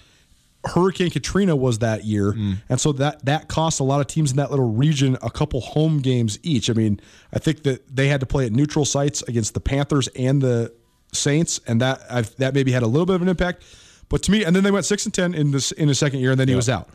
Hurricane 0.67 1.11
Katrina 1.11 1.55
was 1.55 1.81
that 1.81 2.05
year, 2.05 2.33
Mm. 2.33 2.57
and 2.71 2.81
so 2.81 2.93
that 2.93 3.25
that 3.27 3.49
cost 3.49 3.81
a 3.81 3.85
lot 3.85 4.01
of 4.01 4.07
teams 4.07 4.31
in 4.31 4.39
that 4.39 4.51
little 4.51 4.73
region 4.73 5.19
a 5.21 5.31
couple 5.31 5.61
home 5.61 5.99
games 5.99 6.39
each. 6.43 6.71
I 6.71 6.73
mean, 6.73 7.01
I 7.35 7.39
think 7.39 7.65
that 7.65 7.95
they 7.95 8.09
had 8.09 8.21
to 8.21 8.27
play 8.27 8.47
at 8.47 8.53
neutral 8.53 8.87
sites 8.87 9.23
against 9.29 9.53
the 9.53 9.61
Panthers 9.61 10.09
and 10.17 10.41
the 10.41 10.73
Saints, 11.17 11.61
and 11.67 11.81
that 11.81 12.03
I've, 12.11 12.35
that 12.37 12.55
maybe 12.55 12.73
had 12.73 12.83
a 12.83 12.87
little 12.87 13.07
bit 13.07 13.17
of 13.17 13.23
an 13.23 13.29
impact. 13.29 13.63
But 14.09 14.23
to 14.25 14.31
me, 14.31 14.45
and 14.45 14.55
then 14.55 14.63
they 14.65 14.71
went 14.71 14.85
six 14.85 15.05
and 15.07 15.15
ten 15.15 15.35
in 15.35 15.51
this 15.51 15.73
in 15.73 15.89
his 15.89 15.99
second 15.99 16.21
year, 16.21 16.31
and 16.31 16.39
then 16.41 16.49
he 16.49 16.55
was 16.55 16.69
out. 16.69 16.89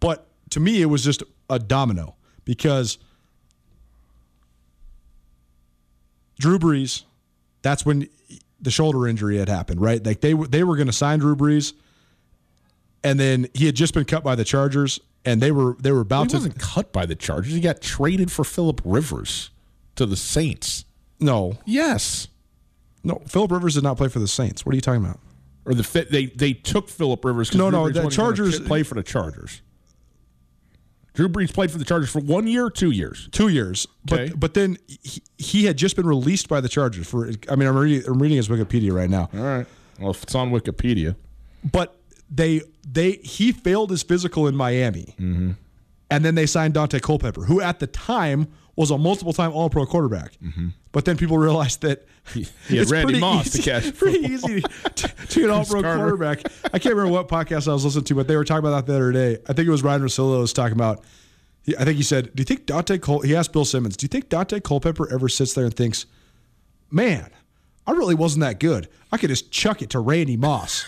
But 0.00 0.26
to 0.50 0.60
me, 0.60 0.80
it 0.82 0.86
was 0.86 1.04
just 1.04 1.22
a 1.50 1.58
domino 1.58 2.14
because 2.44 2.98
Drew 6.38 6.58
Brees, 6.58 7.02
that's 7.62 7.84
when 7.86 8.08
the 8.60 8.70
shoulder 8.70 9.06
injury 9.06 9.38
had 9.38 9.48
happened, 9.48 9.80
right? 9.80 10.04
Like 10.04 10.20
they 10.20 10.34
were 10.34 10.46
they 10.46 10.64
were 10.64 10.76
going 10.76 10.86
to 10.86 10.92
sign 10.92 11.18
Drew 11.18 11.36
Brees, 11.36 11.72
and 13.04 13.18
then 13.18 13.48
he 13.54 13.66
had 13.66 13.74
just 13.74 13.94
been 13.94 14.04
cut 14.04 14.22
by 14.24 14.34
the 14.34 14.44
Chargers, 14.44 15.00
and 15.24 15.40
they 15.40 15.50
were 15.52 15.76
they 15.80 15.92
were 15.92 16.00
about 16.00 16.24
he 16.24 16.28
to. 16.30 16.36
wasn't 16.36 16.58
cut 16.58 16.92
by 16.92 17.06
the 17.06 17.14
Chargers. 17.14 17.52
He 17.52 17.60
got 17.60 17.80
traded 17.80 18.30
for 18.30 18.44
Philip 18.44 18.80
Rivers 18.84 19.50
to 19.96 20.06
the 20.06 20.16
Saints. 20.16 20.84
No, 21.18 21.56
Yes. 21.64 22.28
No. 23.06 23.22
Philip 23.26 23.50
Rivers 23.52 23.74
did 23.74 23.82
not 23.84 23.96
play 23.96 24.08
for 24.08 24.18
the 24.18 24.28
Saints. 24.28 24.64
What 24.66 24.72
are 24.72 24.76
you 24.76 24.80
talking 24.82 25.04
about? 25.04 25.20
Or 25.64 25.74
the 25.74 26.06
they 26.10 26.26
they 26.26 26.52
took 26.52 26.88
Philip 26.88 27.24
Rivers. 27.24 27.54
No, 27.54 27.70
no, 27.70 27.88
the 27.90 28.08
Chargers- 28.08 28.60
play 28.60 28.82
for 28.82 28.94
the 28.94 29.02
Chargers. 29.02 29.62
Drew 31.14 31.28
Brees 31.30 31.52
played 31.52 31.70
for 31.70 31.78
the 31.78 31.84
Chargers 31.84 32.10
for 32.10 32.20
one 32.20 32.46
year, 32.46 32.68
two 32.68 32.90
years. 32.90 33.28
Two 33.32 33.48
years, 33.48 33.86
Okay. 34.12 34.28
but 34.28 34.38
but 34.40 34.54
then 34.54 34.76
he, 34.86 35.22
he 35.38 35.64
had 35.64 35.78
just 35.78 35.96
been 35.96 36.06
released 36.06 36.46
by 36.48 36.60
the 36.60 36.68
Chargers 36.68 37.08
for. 37.08 37.30
I 37.48 37.56
mean, 37.56 37.66
I'm 37.68 37.76
reading 37.76 38.06
I'm 38.10 38.20
reading 38.20 38.36
his 38.36 38.48
Wikipedia 38.48 38.92
right 38.92 39.08
now. 39.08 39.30
All 39.34 39.40
right. 39.40 39.66
Well, 39.98 40.10
if 40.10 40.22
it's 40.22 40.34
on 40.34 40.50
Wikipedia, 40.50 41.16
but 41.72 41.96
they 42.30 42.60
they 42.86 43.12
he 43.12 43.50
failed 43.52 43.90
his 43.90 44.02
physical 44.02 44.46
in 44.46 44.54
Miami, 44.54 45.14
Mm-hmm. 45.18 45.52
and 46.10 46.24
then 46.24 46.34
they 46.34 46.44
signed 46.44 46.74
Daunte 46.74 47.00
Culpepper, 47.00 47.44
who 47.44 47.62
at 47.62 47.78
the 47.80 47.86
time 47.86 48.48
was 48.76 48.90
a 48.90 48.98
multiple 48.98 49.32
time 49.32 49.52
All 49.52 49.68
Pro 49.70 49.86
quarterback. 49.86 50.32
But 50.92 51.04
then 51.04 51.16
people 51.16 51.38
realized 51.38 51.82
that 51.82 52.06
Mm-hmm. 52.26 52.40
he 52.68 52.76
had 52.76 52.82
it's 52.82 52.90
Randy 52.90 53.04
pretty 53.06 53.20
Moss 53.20 53.50
to 53.50 53.62
catch 53.62 53.94
pretty 53.98 54.18
easy 54.18 54.60
to, 54.60 55.08
to 55.28 55.40
get 55.40 55.48
All 55.48 55.64
Pro 55.64 55.80
quarterback. 55.80 56.40
I 56.74 56.80
can't 56.80 56.96
remember 56.96 57.12
what 57.12 57.28
podcast 57.28 57.68
I 57.68 57.72
was 57.72 57.84
listening 57.84 58.02
to, 58.06 58.14
but 58.16 58.26
they 58.26 58.34
were 58.34 58.42
talking 58.44 58.66
about 58.66 58.84
that 58.84 58.90
the 58.92 58.96
other 58.98 59.12
day. 59.12 59.38
I 59.48 59.52
think 59.52 59.68
it 59.68 59.70
was 59.70 59.84
Ryan 59.84 60.02
Russillo 60.02 60.40
was 60.40 60.52
talking 60.52 60.72
about. 60.74 61.04
I 61.78 61.84
think 61.84 61.96
he 61.98 62.02
said, 62.02 62.34
"Do 62.34 62.40
you 62.40 62.44
think 62.44 62.66
Dante 62.66 62.98
Cole?" 62.98 63.20
He 63.20 63.36
asked 63.36 63.52
Bill 63.52 63.64
Simmons, 63.64 63.96
"Do 63.96 64.04
you 64.04 64.08
think 64.08 64.28
Daunte 64.28 64.60
Culpepper 64.64 65.08
ever 65.12 65.28
sits 65.28 65.54
there 65.54 65.64
and 65.66 65.74
thinks, 65.74 66.06
man, 66.90 67.30
I 67.86 67.92
really 67.92 68.16
wasn't 68.16 68.40
that 68.42 68.58
good. 68.58 68.88
I 69.12 69.18
could 69.18 69.30
just 69.30 69.52
chuck 69.52 69.82
it 69.82 69.90
to 69.90 70.00
Randy 70.00 70.36
Moss." 70.36 70.84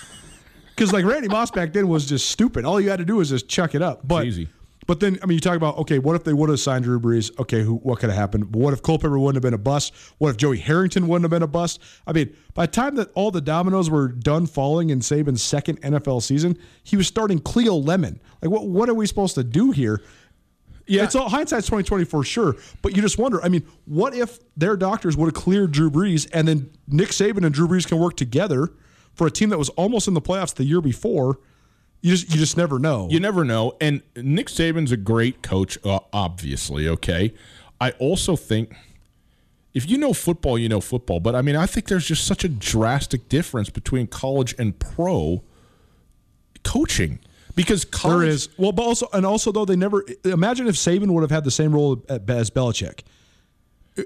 Because 0.70 0.92
like 0.92 1.04
Randy 1.04 1.28
Moss 1.28 1.52
back 1.52 1.72
then 1.72 1.86
was 1.88 2.06
just 2.06 2.28
stupid. 2.30 2.64
All 2.64 2.80
you 2.80 2.90
had 2.90 2.98
to 2.98 3.04
do 3.04 3.14
was 3.16 3.28
just 3.30 3.48
chuck 3.48 3.74
it 3.76 3.82
up. 3.82 4.06
But 4.06 4.26
easy. 4.26 4.48
But 4.88 5.00
then 5.00 5.18
I 5.22 5.26
mean, 5.26 5.34
you 5.34 5.40
talk 5.40 5.54
about 5.54 5.76
okay, 5.76 5.98
what 5.98 6.16
if 6.16 6.24
they 6.24 6.32
would 6.32 6.48
have 6.48 6.58
signed 6.58 6.84
Drew 6.84 6.98
Brees? 6.98 7.30
Okay, 7.38 7.62
who 7.62 7.74
what 7.74 8.00
could 8.00 8.08
have 8.08 8.18
happened? 8.18 8.50
But 8.50 8.58
what 8.58 8.72
if 8.72 8.82
Culpepper 8.82 9.18
wouldn't 9.18 9.36
have 9.36 9.42
been 9.42 9.52
a 9.52 9.62
bust? 9.62 9.94
What 10.16 10.30
if 10.30 10.38
Joey 10.38 10.56
Harrington 10.56 11.06
wouldn't 11.06 11.24
have 11.24 11.30
been 11.30 11.42
a 11.42 11.46
bust? 11.46 11.78
I 12.06 12.14
mean, 12.14 12.34
by 12.54 12.64
the 12.64 12.72
time 12.72 12.94
that 12.94 13.10
all 13.14 13.30
the 13.30 13.42
dominoes 13.42 13.90
were 13.90 14.08
done 14.08 14.46
falling 14.46 14.88
in 14.88 15.00
Saban's 15.00 15.42
second 15.42 15.78
NFL 15.82 16.22
season, 16.22 16.56
he 16.82 16.96
was 16.96 17.06
starting 17.06 17.38
Cleo 17.38 17.74
Lemon. 17.74 18.18
Like 18.40 18.50
what 18.50 18.66
what 18.66 18.88
are 18.88 18.94
we 18.94 19.06
supposed 19.06 19.34
to 19.34 19.44
do 19.44 19.72
here? 19.72 20.00
Yeah, 20.86 21.04
it's 21.04 21.14
all 21.14 21.28
hindsight's 21.28 21.66
twenty 21.66 21.84
twenty 21.84 22.04
for 22.06 22.24
sure. 22.24 22.56
But 22.80 22.96
you 22.96 23.02
just 23.02 23.18
wonder. 23.18 23.44
I 23.44 23.50
mean, 23.50 23.66
what 23.84 24.14
if 24.14 24.38
their 24.56 24.74
doctors 24.74 25.18
would 25.18 25.26
have 25.26 25.34
cleared 25.34 25.70
Drew 25.70 25.90
Brees, 25.90 26.26
and 26.32 26.48
then 26.48 26.70
Nick 26.86 27.10
Saban 27.10 27.44
and 27.44 27.52
Drew 27.52 27.68
Brees 27.68 27.86
can 27.86 27.98
work 27.98 28.16
together 28.16 28.72
for 29.12 29.26
a 29.26 29.30
team 29.30 29.50
that 29.50 29.58
was 29.58 29.68
almost 29.70 30.08
in 30.08 30.14
the 30.14 30.22
playoffs 30.22 30.54
the 30.54 30.64
year 30.64 30.80
before? 30.80 31.38
You 32.00 32.12
just 32.12 32.30
you 32.30 32.36
just 32.36 32.56
never 32.56 32.78
know. 32.78 33.08
You 33.10 33.20
never 33.20 33.44
know. 33.44 33.76
And 33.80 34.02
Nick 34.16 34.46
Saban's 34.46 34.92
a 34.92 34.96
great 34.96 35.42
coach, 35.42 35.78
uh, 35.84 36.00
obviously. 36.12 36.88
Okay. 36.88 37.34
I 37.80 37.90
also 37.92 38.36
think 38.36 38.74
if 39.74 39.88
you 39.88 39.98
know 39.98 40.12
football, 40.12 40.58
you 40.58 40.68
know 40.68 40.80
football. 40.80 41.20
But 41.20 41.34
I 41.34 41.42
mean, 41.42 41.56
I 41.56 41.66
think 41.66 41.88
there's 41.88 42.06
just 42.06 42.26
such 42.26 42.44
a 42.44 42.48
drastic 42.48 43.28
difference 43.28 43.70
between 43.70 44.06
college 44.06 44.54
and 44.58 44.78
pro 44.78 45.42
coaching 46.64 47.18
because 47.54 47.84
college 47.84 48.20
There 48.20 48.28
is 48.28 48.48
well, 48.56 48.72
but 48.72 48.82
also 48.84 49.08
and 49.12 49.26
also 49.26 49.50
though 49.50 49.64
they 49.64 49.76
never 49.76 50.04
imagine 50.24 50.68
if 50.68 50.76
Saban 50.76 51.10
would 51.12 51.22
have 51.22 51.30
had 51.30 51.44
the 51.44 51.50
same 51.50 51.74
role 51.74 52.04
as 52.08 52.50
Belichick 52.50 53.00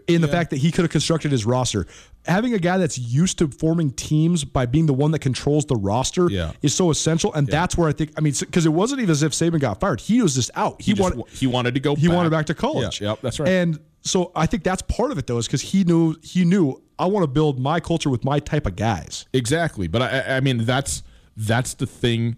in 0.07 0.21
the 0.21 0.29
fact 0.29 0.51
that 0.51 0.57
he 0.57 0.71
could 0.71 0.83
have 0.83 0.91
constructed 0.91 1.31
his 1.33 1.45
roster. 1.45 1.87
Having 2.27 2.55
a 2.55 2.59
guy 2.59 2.79
that's 2.79 2.99
used 2.99 3.39
to 3.39 3.49
forming 3.49 3.91
teams 3.91 4.45
by 4.45 4.65
being 4.67 4.87
the 4.87 4.95
one 4.95 5.11
that 5.11 5.19
controls 5.19 5.67
the 5.67 5.75
roster 5.77 6.29
Yeah. 6.31 6.53
is 6.63 6.75
so 6.75 6.91
essential, 6.91 7.33
and 7.35 7.47
that's 7.47 7.77
where 7.77 7.89
I 7.89 7.93
think. 7.93 8.13
I 8.17 8.21
mean, 8.21 8.33
because 8.39 8.65
it 8.67 8.73
wasn't 8.73 9.01
even 9.01 9.11
as 9.11 9.23
if 9.23 9.33
Saban 9.33 9.59
got 9.61 9.81
fired; 9.81 10.01
he 10.01 10.23
was 10.23 10.35
just 10.35 10.51
out. 10.55 10.81
He, 10.81 10.93
he, 10.95 11.01
wanted 11.01 11.19
wa- 11.19 11.25
he 11.31 11.47
wanted 11.47 11.75
to 11.75 11.81
go. 11.81 11.95
he 11.97 12.07
back. 12.07 12.17
wanted 12.17 12.31
back 12.31 12.47
to 12.47 12.55
college. 12.55 13.01
Yeah, 13.01 13.11
yep, 13.11 13.21
that's 13.23 13.41
right. 13.41 13.49
And 13.49 13.81
so 14.03 14.31
I 14.37 14.47
think 14.47 14.63
that's 14.65 14.83
part 14.83 15.11
of 15.11 15.19
it 15.19 15.27
though, 15.27 15.39
is 15.39 15.47
because 15.47 15.63
he 15.63 15.83
knew 15.85 16.15
he 16.23 16.45
knew 16.45 16.81
I 16.99 17.07
want 17.07 17.25
to 17.25 17.29
build 17.29 17.59
my 17.59 17.81
culture 17.81 18.09
with 18.11 18.25
my 18.25 18.39
type 18.39 18.67
of 18.67 18.77
guys. 18.77 19.27
Exactly, 19.33 19.89
but 19.89 20.03
I, 20.03 20.37
I 20.37 20.41
mean 20.41 20.65
that's 20.65 21.03
that's 21.37 21.75
the 21.75 21.87
thing. 21.87 22.37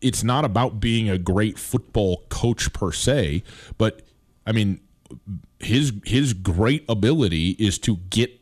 It's 0.00 0.22
not 0.22 0.44
about 0.44 0.78
being 0.78 1.08
a 1.10 1.18
great 1.18 1.58
football 1.58 2.24
coach 2.28 2.72
per 2.72 2.92
se, 2.92 3.42
but 3.78 4.02
I 4.46 4.52
mean 4.52 4.80
his 5.60 5.92
his 6.04 6.32
great 6.34 6.84
ability 6.88 7.50
is 7.58 7.78
to 7.80 7.96
get 8.10 8.34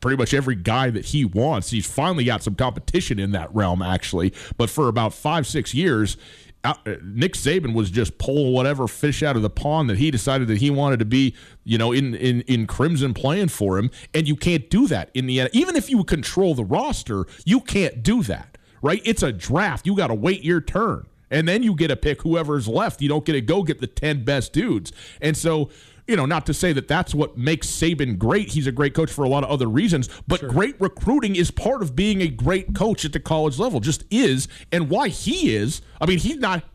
pretty 0.00 0.16
much 0.16 0.32
every 0.32 0.54
guy 0.54 0.90
that 0.90 1.06
he 1.06 1.24
wants. 1.24 1.70
He's 1.70 1.86
finally 1.86 2.24
got 2.24 2.42
some 2.42 2.54
competition 2.54 3.18
in 3.18 3.32
that 3.32 3.52
realm, 3.54 3.82
actually. 3.82 4.32
But 4.56 4.70
for 4.70 4.88
about 4.88 5.12
five 5.14 5.46
six 5.46 5.74
years. 5.74 6.16
uh, 6.64 6.74
Nick 7.02 7.32
Saban 7.34 7.74
was 7.74 7.90
just 7.90 8.18
pulling 8.18 8.52
whatever 8.52 8.86
fish 8.86 9.22
out 9.22 9.34
of 9.36 9.42
the 9.42 9.50
pond 9.50 9.90
that 9.90 9.98
he 9.98 10.10
decided 10.10 10.46
that 10.48 10.58
he 10.58 10.70
wanted 10.70 11.00
to 11.00 11.04
be, 11.04 11.34
you 11.64 11.76
know, 11.76 11.92
in 11.92 12.14
in 12.14 12.42
in 12.42 12.66
crimson 12.66 13.14
playing 13.14 13.48
for 13.48 13.78
him, 13.78 13.90
and 14.14 14.28
you 14.28 14.36
can't 14.36 14.70
do 14.70 14.86
that 14.86 15.10
in 15.14 15.26
the 15.26 15.40
end. 15.40 15.50
Even 15.52 15.74
if 15.74 15.90
you 15.90 16.04
control 16.04 16.54
the 16.54 16.64
roster, 16.64 17.26
you 17.44 17.60
can't 17.60 18.02
do 18.02 18.22
that, 18.22 18.58
right? 18.80 19.02
It's 19.04 19.22
a 19.22 19.32
draft. 19.32 19.86
You 19.86 19.96
got 19.96 20.08
to 20.08 20.14
wait 20.14 20.44
your 20.44 20.60
turn, 20.60 21.06
and 21.32 21.48
then 21.48 21.64
you 21.64 21.74
get 21.74 21.90
a 21.90 21.96
pick 21.96 22.22
whoever's 22.22 22.68
left. 22.68 23.02
You 23.02 23.08
don't 23.08 23.24
get 23.24 23.32
to 23.32 23.40
go 23.40 23.64
get 23.64 23.80
the 23.80 23.88
ten 23.88 24.24
best 24.24 24.52
dudes, 24.52 24.92
and 25.20 25.36
so 25.36 25.70
you 26.08 26.16
know, 26.16 26.26
not 26.26 26.46
to 26.46 26.52
say 26.52 26.72
that 26.72 26.88
that's 26.88 27.14
what 27.14 27.38
makes 27.38 27.68
Saban 27.68 28.18
great. 28.18 28.48
He's 28.48 28.66
a 28.66 28.72
great 28.72 28.92
coach 28.92 29.10
for 29.12 29.24
a 29.24 29.28
lot 29.28 29.44
of 29.44 29.50
other 29.50 29.68
reasons, 29.68 30.08
but 30.26 30.40
great 30.48 30.74
recruiting 30.80 31.36
is 31.36 31.52
part 31.52 31.80
of 31.80 31.94
being 31.94 32.20
a 32.20 32.26
great 32.26 32.74
coach 32.74 33.04
at 33.04 33.12
the 33.12 33.20
college 33.20 33.58
level. 33.60 33.78
Just 33.78 34.02
is, 34.10 34.48
and 34.72 34.90
why 34.90 35.08
he 35.08 35.54
is. 35.54 35.80
I 36.00 36.06
mean, 36.06 36.18
he's 36.18 36.36
not. 36.38 36.64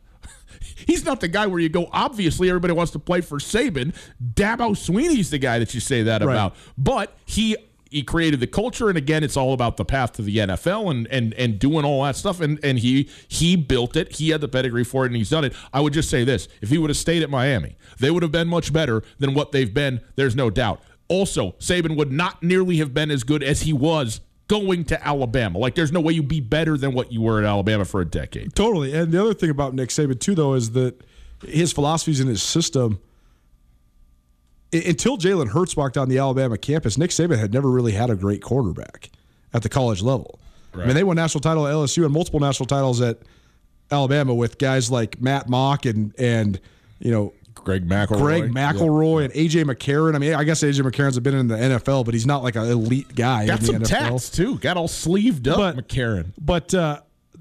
He's 0.76 1.06
not 1.06 1.20
the 1.22 1.28
guy 1.28 1.46
where 1.48 1.60
you 1.60 1.70
go. 1.70 1.88
Obviously, 1.92 2.50
everybody 2.50 2.74
wants 2.74 2.92
to 2.94 3.00
play 3.00 3.22
for 3.22 3.38
Saban. 3.38 3.94
Dabo 4.34 4.72
Swinney's 4.72 5.30
the 5.30 5.38
guy 5.38 5.60
that 5.60 5.74
you 5.74 5.80
say 5.80 6.04
that 6.04 6.24
Right. 6.24 6.34
about. 6.34 6.56
But 6.78 7.16
he 7.26 7.56
he 7.90 8.04
created 8.04 8.40
the 8.40 8.48
culture, 8.48 8.90
and 8.90 8.98
again, 8.98 9.24
it's 9.24 9.38
all 9.38 9.54
about 9.54 9.78
the 9.78 9.86
path 9.86 10.14
to 10.14 10.22
the 10.22 10.38
NFL 10.38 10.92
and 10.92 11.08
and 11.08 11.34
and 11.36 11.60
doing 11.60 11.86
all 11.86 12.04
that 12.04 12.16
stuff. 12.16 12.42
And 12.42 12.60
and 12.64 12.80
he 12.80 13.10
he 13.28 13.56
built 13.56 13.96
it. 13.96 14.16
He 14.16 14.30
had 14.30 14.42
the 14.42 14.48
pedigree 14.48 14.84
for 14.84 15.06
it, 15.06 15.08
and 15.08 15.16
he's 15.16 15.30
done 15.30 15.46
it. 15.46 15.54
I 15.74 15.82
would 15.82 15.94
just 15.94 16.10
say 16.10 16.24
this: 16.24 16.48
if 16.62 16.70
he 16.70 16.78
would 16.78 16.90
have 16.90 16.98
stayed 16.98 17.24
at 17.24 17.30
Miami, 17.30 17.78
they 18.00 18.12
would 18.12 18.24
have 18.24 18.32
been 18.32 18.48
much 18.48 18.72
better 18.74 19.04
than 19.20 19.34
what 19.34 19.52
they've 19.52 19.74
been. 19.74 20.02
There's 20.16 20.36
no 20.36 20.50
doubt. 20.50 20.82
Also, 21.10 21.54
Saban 21.54 21.96
would 21.96 22.12
not 22.12 22.44
nearly 22.44 22.78
have 22.78 22.94
been 22.94 23.12
as 23.12 23.24
good 23.24 23.42
as 23.42 23.62
he 23.62 23.72
was 23.72 24.20
going 24.48 24.84
to 24.86 25.08
Alabama. 25.08 25.60
Like, 25.60 25.76
there's 25.76 25.92
no 25.92 26.02
way 26.02 26.14
you'd 26.14 26.28
be 26.28 26.42
better 26.42 26.78
than 26.78 26.94
what 26.94 27.12
you 27.12 27.22
were 27.22 27.40
at 27.40 27.46
Alabama 27.46 27.86
for 27.86 28.02
a 28.02 28.06
decade. 28.06 28.56
Totally. 28.56 28.94
And 28.94 29.12
the 29.12 29.22
other 29.22 29.34
thing 29.34 29.50
about 29.50 29.74
Nick 29.74 29.90
Saban 29.90 30.20
too, 30.20 30.36
though, 30.36 30.54
is 30.54 30.72
that 30.72 31.02
his 31.46 31.72
philosophies 31.72 32.20
and 32.20 32.30
his 32.30 32.42
system. 32.42 33.00
Until 34.74 35.18
Jalen 35.18 35.50
Hurts 35.50 35.76
walked 35.78 35.98
on 35.98 36.10
the 36.10 36.18
Alabama 36.18 36.58
campus, 36.58 36.98
Nick 36.98 37.12
Saban 37.12 37.40
had 37.40 37.54
never 37.54 37.70
really 37.70 37.94
had 37.94 38.10
a 38.10 38.16
great 38.16 38.42
quarterback 38.42 39.10
at 39.54 39.64
the 39.64 39.70
college 39.70 40.02
level. 40.02 40.40
I 40.74 40.86
mean, 40.86 40.94
they 40.96 41.04
won 41.04 41.16
national 41.16 41.42
title 41.42 41.66
at 41.66 41.74
LSU 41.74 42.04
and 42.06 42.14
multiple 42.14 42.40
national 42.40 42.68
titles 42.68 43.02
at 43.02 43.18
Alabama 43.90 44.34
with 44.36 44.58
guys 44.60 44.92
like 44.92 45.20
Matt 45.22 45.48
Mauck 45.48 45.90
and 45.90 46.14
and 46.20 46.60
you 47.00 47.10
know 47.12 47.34
Greg 47.56 47.88
McElroy. 47.88 48.20
Greg 48.20 48.44
McElroy 48.52 49.26
and 49.26 49.34
AJ 49.34 49.64
McCarron. 49.64 50.14
I 50.16 50.20
mean, 50.20 50.34
I 50.36 50.44
guess 50.44 50.62
AJ 50.62 50.82
McCarron's 50.82 51.20
been 51.20 51.34
in 51.34 51.48
the 51.48 51.56
NFL, 51.56 52.06
but 52.06 52.14
he's 52.14 52.28
not 52.28 52.44
like 52.44 52.56
an 52.56 52.64
elite 52.70 53.16
guy. 53.16 53.48
Got 53.48 53.60
in 53.62 53.66
some 53.66 53.76
the 53.80 53.86
NFL. 53.86 53.88
tats 53.88 54.30
too. 54.30 54.60
Got 54.60 54.78
all 54.78 54.88
sleeved 54.88 55.48
up, 55.48 55.58
But- 55.58 55.78
McCarron. 55.78 56.34
But 56.40 56.74
uh, 56.76 57.00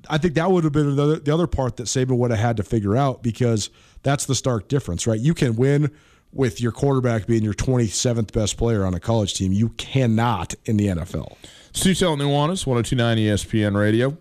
I 0.08 0.16
think 0.18 0.34
that 0.34 0.50
would 0.50 0.64
have 0.64 0.72
been 0.72 0.94
the 0.96 1.34
other 1.34 1.46
part 1.48 1.76
that 1.76 1.84
Saban 1.84 2.16
would 2.16 2.30
have 2.30 2.40
had 2.40 2.56
to 2.58 2.62
figure 2.62 2.96
out 2.96 3.22
because 3.22 3.68
that's 4.02 4.24
the 4.24 4.34
stark 4.36 4.68
difference, 4.68 5.06
right? 5.06 5.20
You 5.20 5.34
can 5.34 5.56
win 5.56 5.90
with 6.36 6.60
your 6.60 6.72
quarterback 6.72 7.26
being 7.26 7.42
your 7.42 7.54
27th 7.54 8.32
best 8.32 8.56
player 8.56 8.84
on 8.84 8.94
a 8.94 9.00
college 9.00 9.34
team. 9.34 9.52
You 9.52 9.70
cannot 9.70 10.54
in 10.64 10.76
the 10.76 10.86
NFL. 10.88 11.36
Stu 11.72 11.94
Tell 11.94 12.16
Nuanez, 12.16 12.66
1029 12.66 13.18
ESPN 13.18 13.76
Radio. 13.76 14.16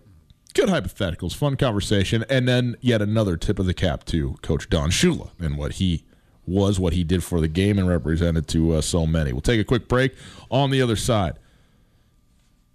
Good 0.54 0.68
hypotheticals, 0.68 1.34
fun 1.34 1.56
conversation. 1.56 2.24
And 2.30 2.48
then 2.48 2.76
yet 2.80 3.02
another 3.02 3.36
tip 3.36 3.58
of 3.58 3.66
the 3.66 3.74
cap 3.74 4.04
to 4.06 4.36
Coach 4.42 4.70
Don 4.70 4.90
Shula 4.90 5.30
and 5.38 5.58
what 5.58 5.74
he 5.74 6.04
was, 6.46 6.80
what 6.80 6.92
he 6.94 7.04
did 7.04 7.22
for 7.22 7.40
the 7.40 7.48
game 7.48 7.78
and 7.78 7.88
represented 7.88 8.48
to 8.48 8.74
uh, 8.74 8.80
so 8.80 9.06
many. 9.06 9.32
We'll 9.32 9.42
take 9.42 9.60
a 9.60 9.64
quick 9.64 9.88
break 9.88 10.14
on 10.50 10.70
the 10.70 10.80
other 10.80 10.96
side. 10.96 11.38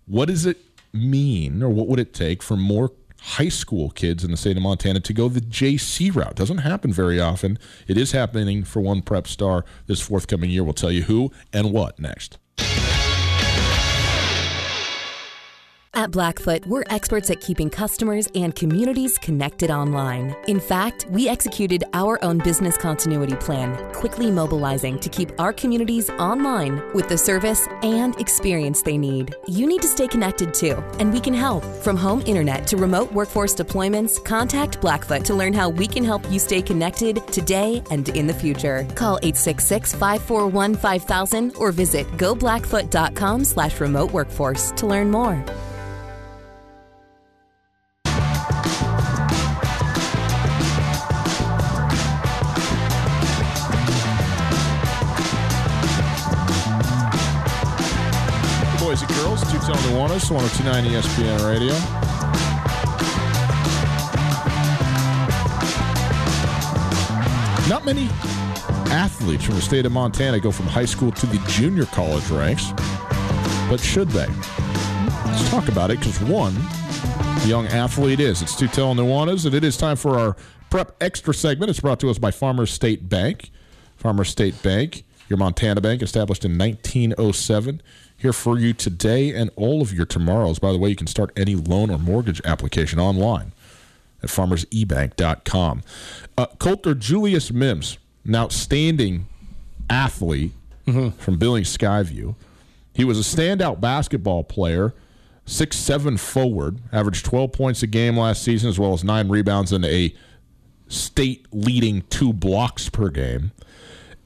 What 0.06 0.28
does 0.28 0.46
it 0.46 0.58
mean, 0.94 1.64
or 1.64 1.70
what 1.70 1.88
would 1.88 2.00
it 2.00 2.14
take 2.14 2.44
for 2.44 2.58
more 2.58 2.92
high 3.22 3.50
school 3.50 3.92
kids 3.92 4.24
in 4.24 4.32
the 4.32 4.38
state 4.38 4.58
of 4.58 4.64
Montana 4.64 5.00
to 5.00 5.14
go 5.14 5.30
the 5.30 5.42
JC 5.42 6.14
route? 6.14 6.36
Doesn't 6.36 6.60
happen 6.60 6.92
very 6.92 7.20
often. 7.20 7.58
It 7.88 7.98
is 7.98 8.12
happening 8.12 8.64
for 8.64 8.82
one 8.82 9.02
prep 9.02 9.28
star 9.28 9.66
this 9.88 10.02
forthcoming 10.02 10.50
year. 10.50 10.64
We'll 10.64 10.74
tell 10.74 10.92
you 10.92 11.04
who 11.04 11.32
and 11.54 11.72
what 11.72 12.00
next. 12.00 12.38
At 15.94 16.12
Blackfoot, 16.12 16.66
we're 16.68 16.86
experts 16.90 17.30
at 17.32 17.42
keeping 17.42 17.70
customers 17.70 18.30
and 18.34 18.56
communities 18.56 19.18
connected 19.18 19.70
online. 19.70 20.34
In 20.48 20.58
fact, 20.58 21.06
we 21.10 21.28
executed 21.28 21.84
our 21.92 22.18
own 22.24 22.38
business 22.38 22.78
continuity 22.78 23.36
plan, 23.36 23.76
quickly 23.94 24.32
mobilizing 24.32 25.00
to 25.00 25.10
keep 25.10 25.38
our 25.38 25.52
communities 25.52 26.10
online 26.12 26.82
with 26.94 27.10
the 27.10 27.18
service 27.18 27.68
and 27.84 28.18
experience 28.22 28.82
they 28.82 28.98
need. 28.98 29.36
You 29.50 29.68
need 29.68 29.82
to 29.82 29.88
stay 29.90 30.08
connected 30.08 30.54
too, 30.54 30.82
and 30.98 31.12
we 31.12 31.20
can 31.20 31.34
help. 31.34 31.66
From 31.84 31.98
home 31.98 32.24
internet 32.26 32.66
to 32.68 32.78
remote 32.78 33.12
workforce 33.12 33.54
deployments, 33.54 34.24
contact 34.24 34.80
Blackfoot 34.80 35.26
to 35.26 35.34
learn 35.34 35.52
how 35.52 35.68
we 35.68 35.88
can 35.88 36.06
help 36.06 36.24
you 36.32 36.40
stay 36.40 36.62
connected 36.62 37.28
today 37.28 37.84
and 37.92 38.08
in 38.10 38.28
the 38.28 38.34
future. 38.34 38.88
Call 38.96 39.20
866 39.24 39.92
541 39.92 40.74
5000 40.76 41.56
or 41.58 41.74
visit 41.74 42.08
goblackfoot.com 42.14 43.44
slash 43.44 43.82
remote 43.82 44.14
workforce 44.14 44.72
to 44.78 44.88
learn 44.88 45.12
more. 45.12 45.44
Nuanez, 59.80 60.30
1029 60.30 60.86
ESPN 60.86 61.50
Radio. 61.50 61.74
Not 67.70 67.86
many 67.86 68.10
athletes 68.92 69.44
from 69.46 69.56
the 69.56 69.62
state 69.62 69.86
of 69.86 69.92
Montana 69.92 70.40
go 70.40 70.52
from 70.52 70.68
high 70.68 70.86
school 70.86 71.12
to 71.12 71.26
the 71.26 71.38
junior 71.48 71.86
college 71.86 72.28
ranks, 72.30 72.72
but 73.70 73.80
should 73.80 74.10
they? 74.10 74.28
Let's 75.26 75.50
talk 75.50 75.70
about 75.70 75.92
it 75.92 76.00
because 76.00 76.20
one 76.22 76.56
young 77.46 77.68
athlete 77.68 78.20
is. 78.20 78.42
It's 78.42 78.56
Tutel 78.56 78.96
Nuanez, 78.96 79.46
and 79.46 79.56
it 79.56 79.64
is 79.64 79.78
time 79.78 79.96
for 79.96 80.20
our 80.20 80.36
prep 80.70 80.96
extra 81.02 81.34
segment. 81.34 81.70
It's 81.70 81.80
brought 81.80 82.00
to 82.02 82.10
us 82.10 82.18
by 82.18 82.32
Farmers 82.32 82.72
State 82.72 83.08
Bank. 83.08 83.52
Farmers 83.98 84.30
State 84.30 84.62
Bank, 84.64 85.04
your 85.32 85.38
Montana 85.38 85.80
bank, 85.80 86.02
established 86.02 86.44
in 86.44 86.58
1907. 86.58 87.82
Here 88.18 88.34
for 88.34 88.60
you 88.60 88.74
today 88.74 89.34
and 89.34 89.50
all 89.56 89.82
of 89.82 89.94
your 89.94 90.06
tomorrows. 90.06 90.60
By 90.60 90.74
the 90.74 90.78
way, 90.78 90.90
you 90.90 90.96
can 90.96 91.08
start 91.08 91.32
any 91.38 91.56
loan 91.56 91.90
or 91.90 91.98
mortgage 91.98 92.42
application 92.46 93.00
online 93.00 93.54
at 94.22 94.30
farmersebank.com. 94.30 95.82
Uh, 96.38 96.46
Colter 96.60 96.94
Julius 96.94 97.52
Mims, 97.52 97.98
an 98.26 98.36
outstanding 98.36 99.26
athlete 99.90 100.52
from 101.18 101.38
Billings 101.38 101.76
Skyview. 101.76 102.36
He 102.94 103.06
was 103.06 103.18
a 103.18 103.24
standout 103.24 103.80
basketball 103.80 104.44
player, 104.44 104.94
six 105.46 105.78
seven 105.78 106.18
forward, 106.18 106.80
averaged 106.92 107.24
12 107.26 107.54
points 107.54 107.82
a 107.82 107.88
game 107.88 108.18
last 108.18 108.44
season, 108.44 108.70
as 108.70 108.78
well 108.78 108.94
as 108.94 109.04
nine 109.04 109.30
rebounds 109.30 109.72
and 109.72 109.86
a 109.86 110.14
state 110.90 111.46
leading 111.54 112.02
two 112.10 112.34
blocks 112.34 112.90
per 112.90 113.08
game. 113.10 113.52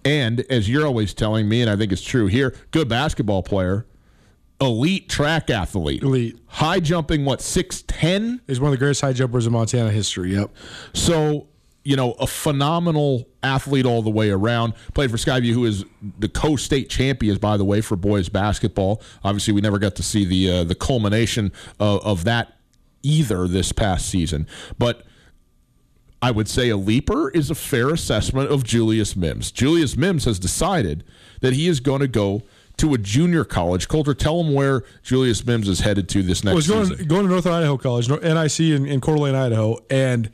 And 0.06 0.42
as 0.52 0.70
you're 0.70 0.86
always 0.86 1.14
telling 1.16 1.50
me, 1.50 1.62
and 1.62 1.70
I 1.70 1.76
think 1.76 1.92
it's 1.92 2.04
true 2.04 2.28
here, 2.28 2.56
good 2.70 2.88
basketball 2.88 3.42
player, 3.42 3.88
elite 4.62 5.10
track 5.10 5.50
athlete, 5.50 6.04
Elite. 6.04 6.38
high 6.46 6.80
jumping, 6.80 7.26
what, 7.26 7.40
6'10? 7.40 8.40
He's 8.48 8.60
one 8.60 8.70
of 8.70 8.72
the 8.72 8.78
greatest 8.78 9.02
high 9.02 9.14
jumpers 9.14 9.48
in 9.48 9.54
Montana 9.54 9.90
history. 9.90 10.36
Yep. 10.36 10.52
So, 10.94 11.48
you 11.84 11.96
know, 11.96 12.12
a 12.14 12.28
phenomenal 12.28 13.28
athlete 13.42 13.86
all 13.88 14.04
the 14.04 14.12
way 14.12 14.30
around. 14.30 14.74
Played 14.94 15.10
for 15.10 15.18
Skyview, 15.18 15.54
who 15.54 15.66
is 15.66 15.86
the 16.20 16.30
co-state 16.30 16.90
champions, 16.90 17.40
by 17.40 17.58
the 17.58 17.66
way, 17.66 17.82
for 17.82 17.96
boys 17.96 18.30
basketball. 18.30 19.02
Obviously, 19.24 19.54
we 19.54 19.62
never 19.62 19.80
got 19.80 19.96
to 19.96 20.04
see 20.04 20.24
the 20.24 20.60
uh, 20.60 20.64
the 20.64 20.76
culmination 20.76 21.52
of, 21.80 22.06
of 22.06 22.24
that 22.26 22.54
either 23.02 23.48
this 23.48 23.72
past 23.72 24.08
season, 24.08 24.48
but. 24.78 25.04
I 26.26 26.32
would 26.32 26.48
say 26.48 26.70
a 26.70 26.78
leaper 26.78 27.30
is 27.30 27.52
a 27.52 27.56
fair 27.56 27.90
assessment 27.90 28.50
of 28.52 28.64
Julius 28.64 29.16
Mims. 29.16 29.52
Julius 29.52 29.96
Mims 29.96 30.26
has 30.26 30.40
decided 30.40 31.04
that 31.42 31.54
he 31.54 31.68
is 31.68 31.80
going 31.80 32.00
to 32.02 32.08
go 32.08 32.42
to 32.78 32.96
a 32.96 32.98
junior 32.98 33.44
college. 33.46 33.88
Colter, 33.88 34.16
tell 34.16 34.42
him 34.42 34.56
where 34.56 34.84
Julius 35.04 35.46
Mims 35.46 35.70
is 35.70 35.82
headed 35.82 36.10
to 36.10 36.24
this 36.24 36.44
next 36.44 36.54
Well, 36.54 36.56
he's 36.58 36.68
going, 36.68 36.86
season. 36.88 37.08
going 37.08 37.24
to 37.26 37.30
Northern 37.30 37.54
Idaho 37.54 37.78
College, 37.78 38.10
NIC 38.10 38.60
in, 38.60 38.88
in 38.88 39.02
Coeur 39.02 39.18
d'Alene, 39.18 39.36
Idaho. 39.36 39.78
And 39.92 40.32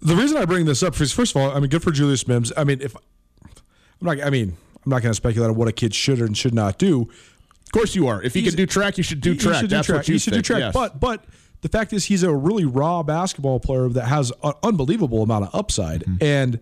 the 0.00 0.14
reason 0.14 0.36
I 0.36 0.44
bring 0.44 0.64
this 0.64 0.84
up 0.84 1.00
is, 1.00 1.12
first 1.12 1.34
of 1.34 1.42
all, 1.42 1.50
I 1.50 1.58
mean, 1.58 1.70
good 1.70 1.82
for 1.82 1.90
Julius 1.90 2.28
Mims. 2.28 2.52
I 2.56 2.62
mean, 2.62 2.80
if 2.80 2.94
I'm 2.94 3.50
not, 4.00 4.22
I 4.22 4.30
mean, 4.30 4.56
I'm 4.84 4.90
not 4.90 5.02
going 5.02 5.10
to 5.10 5.16
speculate 5.16 5.50
on 5.50 5.56
what 5.56 5.66
a 5.66 5.72
kid 5.72 5.92
should 5.92 6.20
and 6.20 6.38
should 6.38 6.54
not 6.54 6.78
do. 6.78 7.02
Of 7.66 7.72
course 7.72 7.96
you 7.96 8.06
are. 8.06 8.22
If 8.22 8.34
he 8.34 8.42
He's- 8.42 8.52
can 8.52 8.58
do 8.58 8.66
track, 8.66 8.96
you 8.96 9.02
should 9.02 9.20
do 9.20 9.30
He- 9.32 9.38
he 9.38 9.42
track. 9.42 9.60
should 9.60 9.70
do 9.70 9.74
That's 9.76 9.86
track. 9.86 9.98
what 9.98 10.08
you 10.08 10.14
he 10.14 10.18
should 10.20 10.34
think. 10.34 10.44
do 10.44 10.54
track. 10.54 10.60
Yes. 10.60 10.72
But 10.72 11.00
but 11.00 11.24
the 11.64 11.70
fact 11.70 11.94
is, 11.94 12.04
he's 12.04 12.22
a 12.22 12.30
really 12.30 12.66
raw 12.66 13.02
basketball 13.02 13.58
player 13.58 13.88
that 13.88 14.04
has 14.04 14.30
an 14.42 14.52
unbelievable 14.62 15.22
amount 15.22 15.46
of 15.46 15.54
upside. 15.54 16.02
Mm-hmm. 16.02 16.22
And 16.22 16.60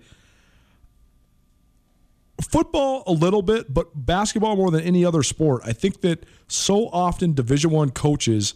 football 2.41 3.03
a 3.09 3.13
little 3.13 3.43
bit, 3.43 3.75
but 3.75 3.89
basketball 4.07 4.55
more 4.55 4.71
than 4.71 4.83
any 4.83 5.05
other 5.05 5.25
sport. 5.25 5.63
I 5.65 5.73
think 5.73 6.03
that 6.03 6.25
so 6.47 6.87
often 6.91 7.35
Division 7.35 7.71
One 7.73 7.91
coaches 7.91 8.55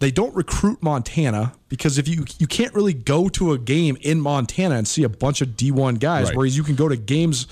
they 0.00 0.10
don't 0.10 0.34
recruit 0.34 0.82
Montana 0.82 1.52
because 1.68 1.98
if 1.98 2.08
you 2.08 2.24
you 2.38 2.48
can't 2.48 2.74
really 2.74 2.92
go 2.92 3.28
to 3.28 3.52
a 3.52 3.58
game 3.58 3.96
in 4.00 4.20
Montana 4.20 4.74
and 4.74 4.88
see 4.88 5.04
a 5.04 5.08
bunch 5.08 5.40
of 5.40 5.50
D1 5.50 6.00
guys, 6.00 6.26
Right. 6.28 6.36
whereas 6.36 6.56
you 6.56 6.64
can 6.64 6.74
go 6.74 6.88
to 6.88 6.96
games. 6.96 7.46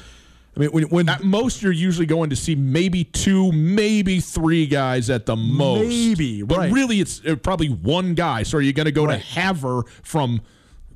I 0.56 0.60
mean, 0.60 0.70
when, 0.70 0.84
when 0.90 1.08
At 1.08 1.24
most, 1.24 1.62
you're 1.62 1.72
usually 1.72 2.04
going 2.06 2.28
to 2.30 2.36
see 2.36 2.54
maybe 2.54 3.04
two, 3.04 3.50
maybe 3.52 4.20
three 4.20 4.66
guys 4.66 5.08
at 5.08 5.24
the 5.24 5.34
most. 5.36 5.88
Maybe, 5.88 6.42
but 6.42 6.58
right. 6.58 6.72
really, 6.72 7.00
it's 7.00 7.24
uh, 7.24 7.36
probably 7.36 7.68
one 7.68 8.14
guy. 8.14 8.42
So 8.42 8.58
are 8.58 8.60
you 8.60 8.72
going 8.74 8.84
to 8.86 8.92
go 8.92 9.06
Right. 9.06 9.18
to 9.18 9.26
Havre 9.26 9.84
from 10.02 10.42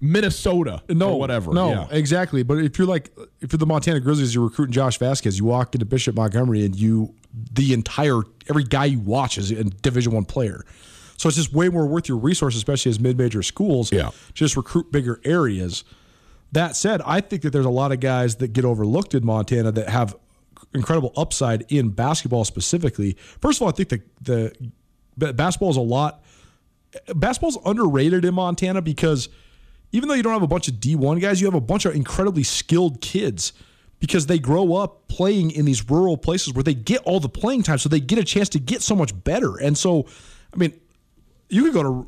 Minnesota 0.00 0.82
No, 0.88 1.12
or 1.14 1.18
whatever? 1.18 1.52
No, 1.54 1.70
Yeah. 1.70 1.86
exactly. 1.90 2.42
But 2.42 2.58
if 2.58 2.78
you're 2.78 2.86
like, 2.86 3.10
if 3.40 3.52
you're 3.52 3.58
the 3.58 3.66
Montana 3.66 4.00
Grizzlies, 4.00 4.34
you're 4.34 4.44
recruiting 4.44 4.72
Josh 4.72 4.98
Vazquez. 4.98 5.38
You 5.38 5.44
walk 5.46 5.74
into 5.74 5.86
Bishop 5.86 6.16
Montgomery, 6.16 6.64
and 6.64 6.76
you, 6.76 7.14
the 7.52 7.72
entire 7.72 8.20
every 8.48 8.64
guy 8.64 8.84
you 8.86 9.00
watch 9.00 9.38
is 9.38 9.50
a 9.50 9.64
Division 9.64 10.12
One 10.12 10.24
player. 10.24 10.64
So 11.16 11.28
it's 11.28 11.36
just 11.36 11.54
way 11.54 11.70
more 11.70 11.86
worth 11.86 12.10
your 12.10 12.18
resource, 12.18 12.56
especially 12.56 12.90
as 12.90 13.00
mid-major 13.00 13.42
schools. 13.42 13.90
Yeah. 13.90 14.10
to 14.10 14.12
just 14.34 14.54
recruit 14.54 14.92
bigger 14.92 15.18
areas. 15.24 15.82
That 16.52 16.76
said, 16.76 17.02
I 17.04 17.20
think 17.20 17.42
that 17.42 17.50
there's 17.50 17.66
a 17.66 17.70
lot 17.70 17.92
of 17.92 18.00
guys 18.00 18.36
that 18.36 18.52
get 18.52 18.64
overlooked 18.64 19.14
in 19.14 19.24
Montana 19.24 19.72
that 19.72 19.88
have 19.88 20.16
incredible 20.74 21.12
upside 21.16 21.70
in 21.70 21.90
basketball 21.90 22.44
specifically. 22.44 23.16
First 23.40 23.58
of 23.58 23.62
all, 23.62 23.68
I 23.68 23.72
think 23.72 23.88
the 24.20 24.52
the 25.16 25.32
basketball 25.32 25.70
is 25.70 25.76
a 25.76 25.80
lot 25.80 26.22
basketball's 27.14 27.58
underrated 27.64 28.24
in 28.24 28.34
Montana 28.34 28.82
because 28.82 29.28
even 29.92 30.08
though 30.08 30.14
you 30.14 30.22
don't 30.22 30.32
have 30.32 30.42
a 30.42 30.48
bunch 30.48 30.68
of 30.68 30.74
D1 30.74 31.20
guys, 31.20 31.40
you 31.40 31.46
have 31.46 31.54
a 31.54 31.60
bunch 31.60 31.84
of 31.84 31.94
incredibly 31.94 32.42
skilled 32.42 33.00
kids 33.00 33.52
because 33.98 34.26
they 34.26 34.38
grow 34.38 34.74
up 34.74 35.08
playing 35.08 35.50
in 35.50 35.64
these 35.64 35.88
rural 35.88 36.16
places 36.16 36.52
where 36.52 36.62
they 36.62 36.74
get 36.74 37.00
all 37.02 37.20
the 37.20 37.28
playing 37.28 37.62
time, 37.62 37.78
so 37.78 37.88
they 37.88 38.00
get 38.00 38.18
a 38.18 38.24
chance 38.24 38.48
to 38.50 38.58
get 38.58 38.82
so 38.82 38.94
much 38.94 39.12
better. 39.24 39.56
And 39.56 39.76
so, 39.76 40.06
I 40.52 40.56
mean, 40.56 40.78
you 41.48 41.64
could 41.64 41.72
go 41.72 41.82
to 41.82 42.06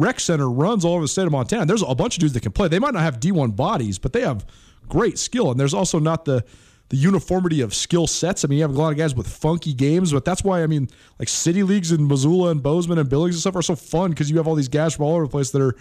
rec 0.00 0.18
center 0.20 0.50
runs 0.50 0.84
all 0.84 0.94
over 0.94 1.02
the 1.04 1.08
state 1.08 1.26
of 1.26 1.32
Montana. 1.32 1.66
There's 1.66 1.82
a 1.86 1.94
bunch 1.94 2.16
of 2.16 2.20
dudes 2.20 2.32
that 2.34 2.40
can 2.42 2.52
play. 2.52 2.68
They 2.68 2.78
might 2.78 2.94
not 2.94 3.02
have 3.02 3.20
D1 3.20 3.54
bodies, 3.54 3.98
but 3.98 4.12
they 4.12 4.22
have 4.22 4.44
great 4.88 5.18
skill. 5.18 5.50
And 5.50 5.60
there's 5.60 5.74
also 5.74 5.98
not 5.98 6.24
the 6.24 6.44
the 6.88 6.96
uniformity 6.96 7.60
of 7.60 7.72
skill 7.72 8.08
sets. 8.08 8.44
I 8.44 8.48
mean, 8.48 8.58
you 8.58 8.64
have 8.64 8.74
a 8.74 8.78
lot 8.78 8.90
of 8.90 8.98
guys 8.98 9.14
with 9.14 9.28
funky 9.28 9.72
games, 9.72 10.12
but 10.12 10.24
that's 10.24 10.42
why 10.42 10.64
I 10.64 10.66
mean, 10.66 10.88
like 11.20 11.28
city 11.28 11.62
leagues 11.62 11.92
in 11.92 12.08
Missoula 12.08 12.50
and 12.50 12.60
Bozeman 12.60 12.98
and 12.98 13.08
Billings 13.08 13.36
and 13.36 13.40
stuff 13.40 13.54
are 13.54 13.62
so 13.62 13.76
fun 13.76 14.10
because 14.10 14.28
you 14.28 14.36
have 14.38 14.48
all 14.48 14.56
these 14.56 14.66
guys 14.68 14.96
from 14.96 15.04
all 15.04 15.14
over 15.14 15.22
the 15.24 15.30
place 15.30 15.52
that 15.52 15.62
are, 15.62 15.76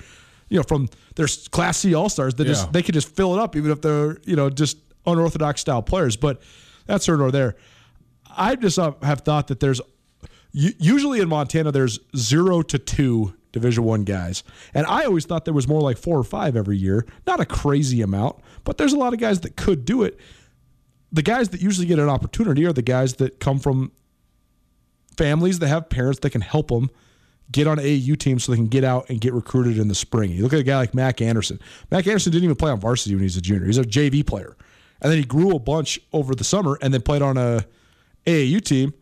you 0.50 0.58
know, 0.58 0.64
from 0.64 0.88
their 1.16 1.26
Class 1.50 1.80
C 1.80 1.96
All 1.96 2.10
Stars 2.10 2.36
that 2.36 2.46
Yeah. 2.46 2.54
just 2.54 2.72
they 2.74 2.84
could 2.84 2.94
just 2.94 3.16
fill 3.16 3.34
it 3.34 3.40
up 3.40 3.56
even 3.56 3.72
if 3.72 3.82
they're 3.82 4.20
you 4.26 4.36
know 4.36 4.52
just 4.52 4.78
unorthodox 5.08 5.62
style 5.62 5.82
players. 5.82 6.16
But 6.16 6.42
that's 6.86 7.08
here 7.08 7.18
nor 7.18 7.32
there. 7.32 7.56
I 8.38 8.56
just 8.56 8.78
have 8.78 9.22
thought 9.22 9.48
that 9.48 9.60
there's 9.60 9.82
usually 10.52 11.22
in 11.22 11.30
Montana 11.30 11.72
there's 11.72 12.00
zero 12.16 12.62
to 12.62 12.78
two 12.78 13.34
Division 13.52 13.84
One 13.84 14.04
guys, 14.04 14.44
and 14.74 14.86
I 14.86 15.06
always 15.06 15.26
thought 15.26 15.46
there 15.46 15.54
was 15.54 15.68
more 15.68 15.82
like 15.82 15.98
four 15.98 16.18
or 16.18 16.24
five 16.24 16.56
every 16.56 16.78
year. 16.78 17.06
Not 17.26 17.40
a 17.40 17.46
crazy 17.46 18.02
amount, 18.02 18.38
but 18.64 18.78
there's 18.78 18.94
a 18.94 18.98
lot 18.98 19.14
of 19.14 19.20
guys 19.20 19.42
that 19.42 19.56
could 19.56 19.86
do 19.86 20.04
it. 20.04 20.20
The 21.12 21.24
guys 21.24 21.50
that 21.50 21.62
usually 21.62 21.88
get 21.88 21.98
an 22.00 22.10
opportunity 22.10 22.66
are 22.66 22.74
the 22.74 22.84
guys 22.84 23.16
that 23.16 23.40
come 23.40 23.60
from 23.60 23.92
families 25.18 25.60
that 25.60 25.68
have 25.68 25.90
parents 25.90 26.20
that 26.20 26.30
can 26.30 26.42
help 26.42 26.70
them 26.70 26.90
get 27.52 27.68
on 27.68 27.78
AAU 27.78 28.18
teams 28.18 28.44
so 28.44 28.52
they 28.52 28.58
can 28.58 28.68
get 28.68 28.84
out 28.84 29.10
and 29.10 29.20
get 29.20 29.34
recruited 29.34 29.78
in 29.78 29.88
the 29.88 29.96
spring. 29.96 30.32
You 30.32 30.44
look 30.44 30.54
at 30.54 30.60
a 30.60 30.64
guy 30.64 30.78
like 30.78 30.94
Mack 30.94 31.22
Anderson. 31.22 31.60
Mack 31.92 32.06
Anderson 32.08 32.32
didn't 32.32 32.44
even 32.44 32.56
play 32.56 32.72
on 32.72 32.80
varsity 32.80 33.16
when 33.16 33.22
he 33.22 33.26
was 33.26 33.38
a 33.38 33.42
junior. 33.42 33.66
He's 33.66 33.78
a 33.78 33.84
JV 33.84 34.26
player. 34.26 34.56
And 35.02 35.12
then 35.12 35.18
he 35.18 35.26
grew 35.26 35.56
a 35.56 35.60
bunch 35.60 36.00
over 36.14 36.36
the 36.36 36.44
summer 36.44 36.78
and 36.82 36.94
then 36.94 37.02
played 37.02 37.22
on 37.22 37.38
a 37.38 37.66
AAU 38.26 38.64
team. 38.64 38.94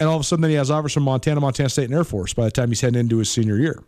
And 0.00 0.08
all 0.08 0.16
of 0.16 0.20
a 0.20 0.24
sudden 0.24 0.42
then 0.42 0.50
he 0.50 0.56
has 0.56 0.70
offers 0.70 0.92
from 0.92 1.02
Montana, 1.02 1.40
Montana 1.40 1.68
State, 1.68 1.86
and 1.86 1.94
Air 1.94 2.04
Force 2.04 2.32
by 2.32 2.44
the 2.44 2.50
time 2.50 2.68
he's 2.68 2.80
heading 2.80 3.00
into 3.00 3.18
his 3.18 3.30
senior 3.30 3.56
year. 3.56 3.82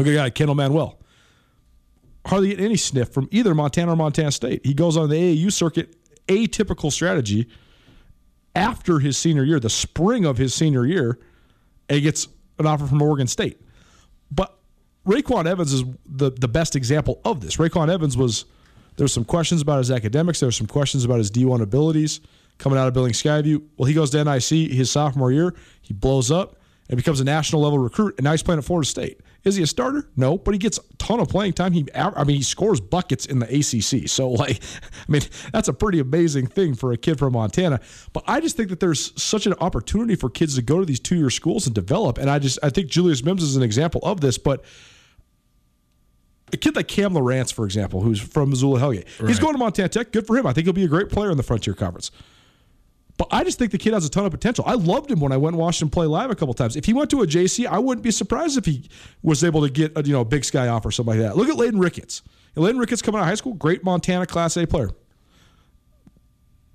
Okay, 0.00 0.14
guy 0.14 0.30
Kendal 0.30 0.54
Manuel. 0.54 0.98
Hardly 2.26 2.50
get 2.50 2.60
any 2.60 2.76
sniff 2.76 3.12
from 3.12 3.28
either 3.30 3.54
Montana 3.54 3.92
or 3.92 3.96
Montana 3.96 4.30
State. 4.30 4.64
He 4.64 4.74
goes 4.74 4.96
on 4.96 5.08
the 5.08 5.16
AAU 5.16 5.52
circuit, 5.52 5.96
atypical 6.28 6.92
strategy 6.92 7.48
after 8.54 8.98
his 8.98 9.16
senior 9.16 9.44
year, 9.44 9.58
the 9.58 9.70
spring 9.70 10.24
of 10.24 10.38
his 10.38 10.54
senior 10.54 10.86
year, 10.86 11.18
and 11.88 11.96
he 11.96 12.00
gets 12.00 12.28
an 12.58 12.66
offer 12.66 12.86
from 12.86 13.00
Oregon 13.02 13.26
State. 13.26 13.60
But 14.30 14.56
RayQuan 15.06 15.46
Evans 15.46 15.72
is 15.72 15.84
the, 16.06 16.30
the 16.30 16.48
best 16.48 16.76
example 16.76 17.20
of 17.24 17.40
this. 17.40 17.56
RayQuan 17.56 17.88
Evans 17.90 18.16
was 18.16 18.44
there's 18.96 19.12
some 19.12 19.24
questions 19.24 19.62
about 19.62 19.78
his 19.78 19.90
academics. 19.90 20.40
There's 20.40 20.56
some 20.56 20.66
questions 20.66 21.04
about 21.04 21.18
his 21.18 21.30
D1 21.30 21.60
abilities 21.60 22.20
coming 22.62 22.78
out 22.78 22.86
of 22.86 22.94
Billings 22.94 23.20
Skyview. 23.20 23.60
Well, 23.76 23.86
he 23.86 23.94
goes 23.94 24.10
to 24.10 24.24
NIC 24.24 24.70
his 24.70 24.90
sophomore 24.90 25.32
year. 25.32 25.54
He 25.80 25.92
blows 25.92 26.30
up 26.30 26.60
and 26.88 26.96
becomes 26.96 27.18
a 27.20 27.24
national 27.24 27.62
level 27.62 27.78
recruit. 27.78 28.14
And 28.18 28.24
now 28.24 28.30
he's 28.30 28.42
playing 28.42 28.58
at 28.58 28.64
Florida 28.64 28.88
State. 28.88 29.20
Is 29.42 29.56
he 29.56 29.64
a 29.64 29.66
starter? 29.66 30.08
No, 30.16 30.38
but 30.38 30.54
he 30.54 30.58
gets 30.58 30.78
a 30.78 30.96
ton 30.98 31.18
of 31.18 31.28
playing 31.28 31.54
time. 31.54 31.72
He, 31.72 31.84
I 31.92 32.22
mean, 32.22 32.36
he 32.36 32.44
scores 32.44 32.80
buckets 32.80 33.26
in 33.26 33.40
the 33.40 33.46
ACC. 33.46 34.08
So, 34.08 34.30
like, 34.30 34.62
I 35.08 35.10
mean, 35.10 35.22
that's 35.52 35.66
a 35.66 35.72
pretty 35.72 35.98
amazing 35.98 36.46
thing 36.46 36.74
for 36.74 36.92
a 36.92 36.96
kid 36.96 37.18
from 37.18 37.32
Montana. 37.32 37.80
But 38.12 38.22
I 38.28 38.40
just 38.40 38.56
think 38.56 38.68
that 38.68 38.78
there's 38.78 39.20
such 39.20 39.46
an 39.46 39.54
opportunity 39.54 40.14
for 40.14 40.30
kids 40.30 40.54
to 40.54 40.62
go 40.62 40.78
to 40.78 40.86
these 40.86 41.00
two-year 41.00 41.30
schools 41.30 41.66
and 41.66 41.74
develop. 41.74 42.18
And 42.18 42.30
I 42.30 42.38
just, 42.38 42.60
I 42.62 42.70
think 42.70 42.88
Julius 42.88 43.24
Mims 43.24 43.42
is 43.42 43.56
an 43.56 43.64
example 43.64 44.00
of 44.04 44.20
this. 44.20 44.38
But 44.38 44.64
a 46.52 46.56
kid 46.56 46.76
like 46.76 46.86
Cam 46.86 47.14
Lawrence, 47.14 47.50
for 47.50 47.64
example, 47.64 48.02
who's 48.02 48.20
from 48.20 48.50
Missoula 48.50 48.78
Hellgate, 48.78 49.06
right. 49.18 49.28
he's 49.28 49.40
going 49.40 49.54
to 49.54 49.58
Montana 49.58 49.88
Tech. 49.88 50.12
Good 50.12 50.28
for 50.28 50.36
him. 50.36 50.46
I 50.46 50.52
think 50.52 50.66
he'll 50.66 50.74
be 50.74 50.84
a 50.84 50.88
great 50.88 51.08
player 51.08 51.32
in 51.32 51.36
the 51.36 51.42
Frontier 51.42 51.74
Conference. 51.74 52.12
But 53.18 53.28
I 53.30 53.44
just 53.44 53.58
think 53.58 53.72
the 53.72 53.78
kid 53.78 53.92
has 53.92 54.04
a 54.04 54.08
ton 54.08 54.24
of 54.24 54.32
potential. 54.32 54.64
I 54.66 54.74
loved 54.74 55.10
him 55.10 55.20
when 55.20 55.32
I 55.32 55.36
went 55.36 55.54
and 55.54 55.60
watched 55.60 55.82
him 55.82 55.90
play 55.90 56.06
live 56.06 56.30
a 56.30 56.34
couple 56.34 56.54
times. 56.54 56.76
If 56.76 56.86
he 56.86 56.94
went 56.94 57.10
to 57.10 57.22
a 57.22 57.26
JC, 57.26 57.66
I 57.66 57.78
wouldn't 57.78 58.02
be 58.02 58.10
surprised 58.10 58.56
if 58.56 58.64
he 58.64 58.88
was 59.22 59.44
able 59.44 59.60
to 59.62 59.70
get 59.70 59.96
a 59.96 60.02
you 60.02 60.12
know 60.12 60.24
Big 60.24 60.44
Sky 60.44 60.68
offer 60.68 60.88
or 60.88 60.92
something 60.92 61.18
like 61.18 61.28
that. 61.28 61.36
Look 61.36 61.48
at 61.48 61.56
Layden 61.56 61.80
Ricketts. 61.80 62.22
Layden 62.56 62.80
Ricketts 62.80 63.02
coming 63.02 63.18
out 63.18 63.22
of 63.22 63.28
high 63.28 63.34
school, 63.34 63.54
great 63.54 63.84
Montana 63.84 64.26
Class 64.26 64.56
A 64.56 64.66
player. 64.66 64.90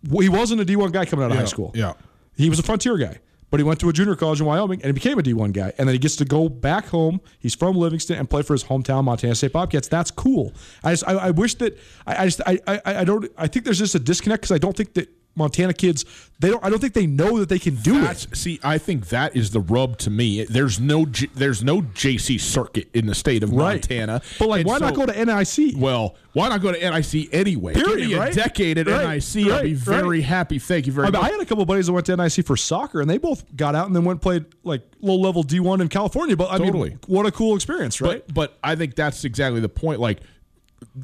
He 0.09 0.29
wasn't 0.29 0.61
a 0.61 0.65
D1 0.65 0.91
guy 0.91 1.05
coming 1.05 1.25
out 1.25 1.31
of 1.31 1.35
yeah, 1.35 1.41
high 1.41 1.47
school. 1.47 1.71
Yeah. 1.75 1.93
He 2.35 2.49
was 2.49 2.59
a 2.59 2.63
frontier 2.63 2.97
guy. 2.97 3.19
But 3.49 3.61
he 3.61 3.63
went 3.63 3.79
to 3.79 3.87
a 3.87 3.93
junior 3.93 4.15
college 4.15 4.41
in 4.41 4.45
Wyoming 4.45 4.81
and 4.81 4.87
he 4.87 4.91
became 4.91 5.17
a 5.17 5.23
D1 5.23 5.53
guy. 5.53 5.71
And 5.77 5.87
then 5.87 5.93
he 5.93 5.99
gets 5.99 6.17
to 6.17 6.25
go 6.25 6.49
back 6.49 6.87
home. 6.87 7.21
He's 7.39 7.55
from 7.55 7.77
Livingston 7.77 8.17
and 8.17 8.29
play 8.29 8.41
for 8.41 8.53
his 8.53 8.65
hometown 8.65 9.05
Montana 9.05 9.35
State 9.35 9.53
Bobcats. 9.53 9.87
That's 9.87 10.11
cool. 10.11 10.53
I 10.83 10.91
just 10.91 11.07
I, 11.07 11.13
I 11.13 11.31
wish 11.31 11.55
that 11.55 11.77
I, 12.05 12.23
I 12.23 12.25
just 12.25 12.41
I, 12.45 12.59
I 12.67 12.81
I 12.85 13.03
don't 13.05 13.31
I 13.37 13.47
think 13.47 13.63
there's 13.63 13.79
just 13.79 13.95
a 13.95 13.99
disconnect 13.99 14.41
because 14.41 14.53
I 14.53 14.57
don't 14.57 14.75
think 14.75 14.93
that 14.95 15.09
Montana 15.37 15.73
kids, 15.73 16.05
they 16.39 16.49
don't. 16.49 16.63
I 16.63 16.69
don't 16.69 16.79
think 16.79 16.93
they 16.93 17.07
know 17.07 17.39
that 17.39 17.49
they 17.49 17.59
can 17.59 17.75
do 17.75 18.01
That's, 18.01 18.25
it. 18.25 18.35
See, 18.35 18.59
I 18.63 18.77
think 18.77 19.09
that 19.09 19.35
is 19.35 19.51
the 19.51 19.59
rub 19.59 19.97
to 19.99 20.09
me. 20.09 20.43
There's 20.45 20.79
no 20.79 21.05
there's 21.33 21.63
no 21.63 21.81
JC 21.81 22.39
circuit 22.39 22.89
in 22.93 23.05
the 23.07 23.15
state 23.15 23.43
of 23.43 23.51
right. 23.51 23.73
Montana. 23.73 24.21
But 24.37 24.49
like, 24.49 24.59
and 24.61 24.67
why 24.67 24.79
so, 24.79 24.85
not 24.85 24.95
go 24.95 25.05
to 25.05 25.25
NIC? 25.25 25.75
Well, 25.77 26.15
why 26.33 26.49
not 26.49 26.61
go 26.61 26.71
to 26.71 26.77
NIC 26.77 27.33
anyway? 27.33 27.73
Period, 27.73 27.97
Give 27.97 28.09
me 28.09 28.15
right? 28.15 28.31
a 28.31 28.35
decade 28.35 28.77
at 28.77 28.87
right, 28.87 29.15
NIC. 29.15 29.51
I'll 29.51 29.63
be 29.63 29.73
very 29.73 30.21
happy. 30.21 30.59
Thank 30.59 30.85
you 30.85 30.93
very 30.93 31.07
I 31.07 31.11
mean, 31.11 31.21
much. 31.21 31.29
I 31.29 31.33
had 31.33 31.41
a 31.41 31.45
couple 31.45 31.65
buddies 31.65 31.87
that 31.87 31.93
went 31.93 32.05
to 32.05 32.15
NIC 32.15 32.45
for 32.45 32.55
soccer, 32.55 33.01
and 33.01 33.09
they 33.09 33.17
both 33.17 33.43
got 33.55 33.73
out 33.73 33.87
and 33.87 33.95
then 33.95 34.03
went 34.03 34.17
and 34.17 34.21
played 34.21 34.45
like 34.63 34.81
low 35.01 35.15
level 35.15 35.43
D1 35.43 35.81
in 35.81 35.87
California. 35.87 36.37
But 36.37 36.51
I 36.51 36.59
totally. 36.59 36.91
mean, 36.91 36.99
what 37.07 37.25
a 37.25 37.31
cool 37.31 37.55
experience, 37.55 37.99
right? 38.01 38.23
But, 38.27 38.33
but 38.33 38.57
I 38.63 38.75
think 38.75 38.95
that's 38.95 39.23
exactly 39.23 39.59
the 39.59 39.69
point. 39.69 39.99
Like 39.99 40.19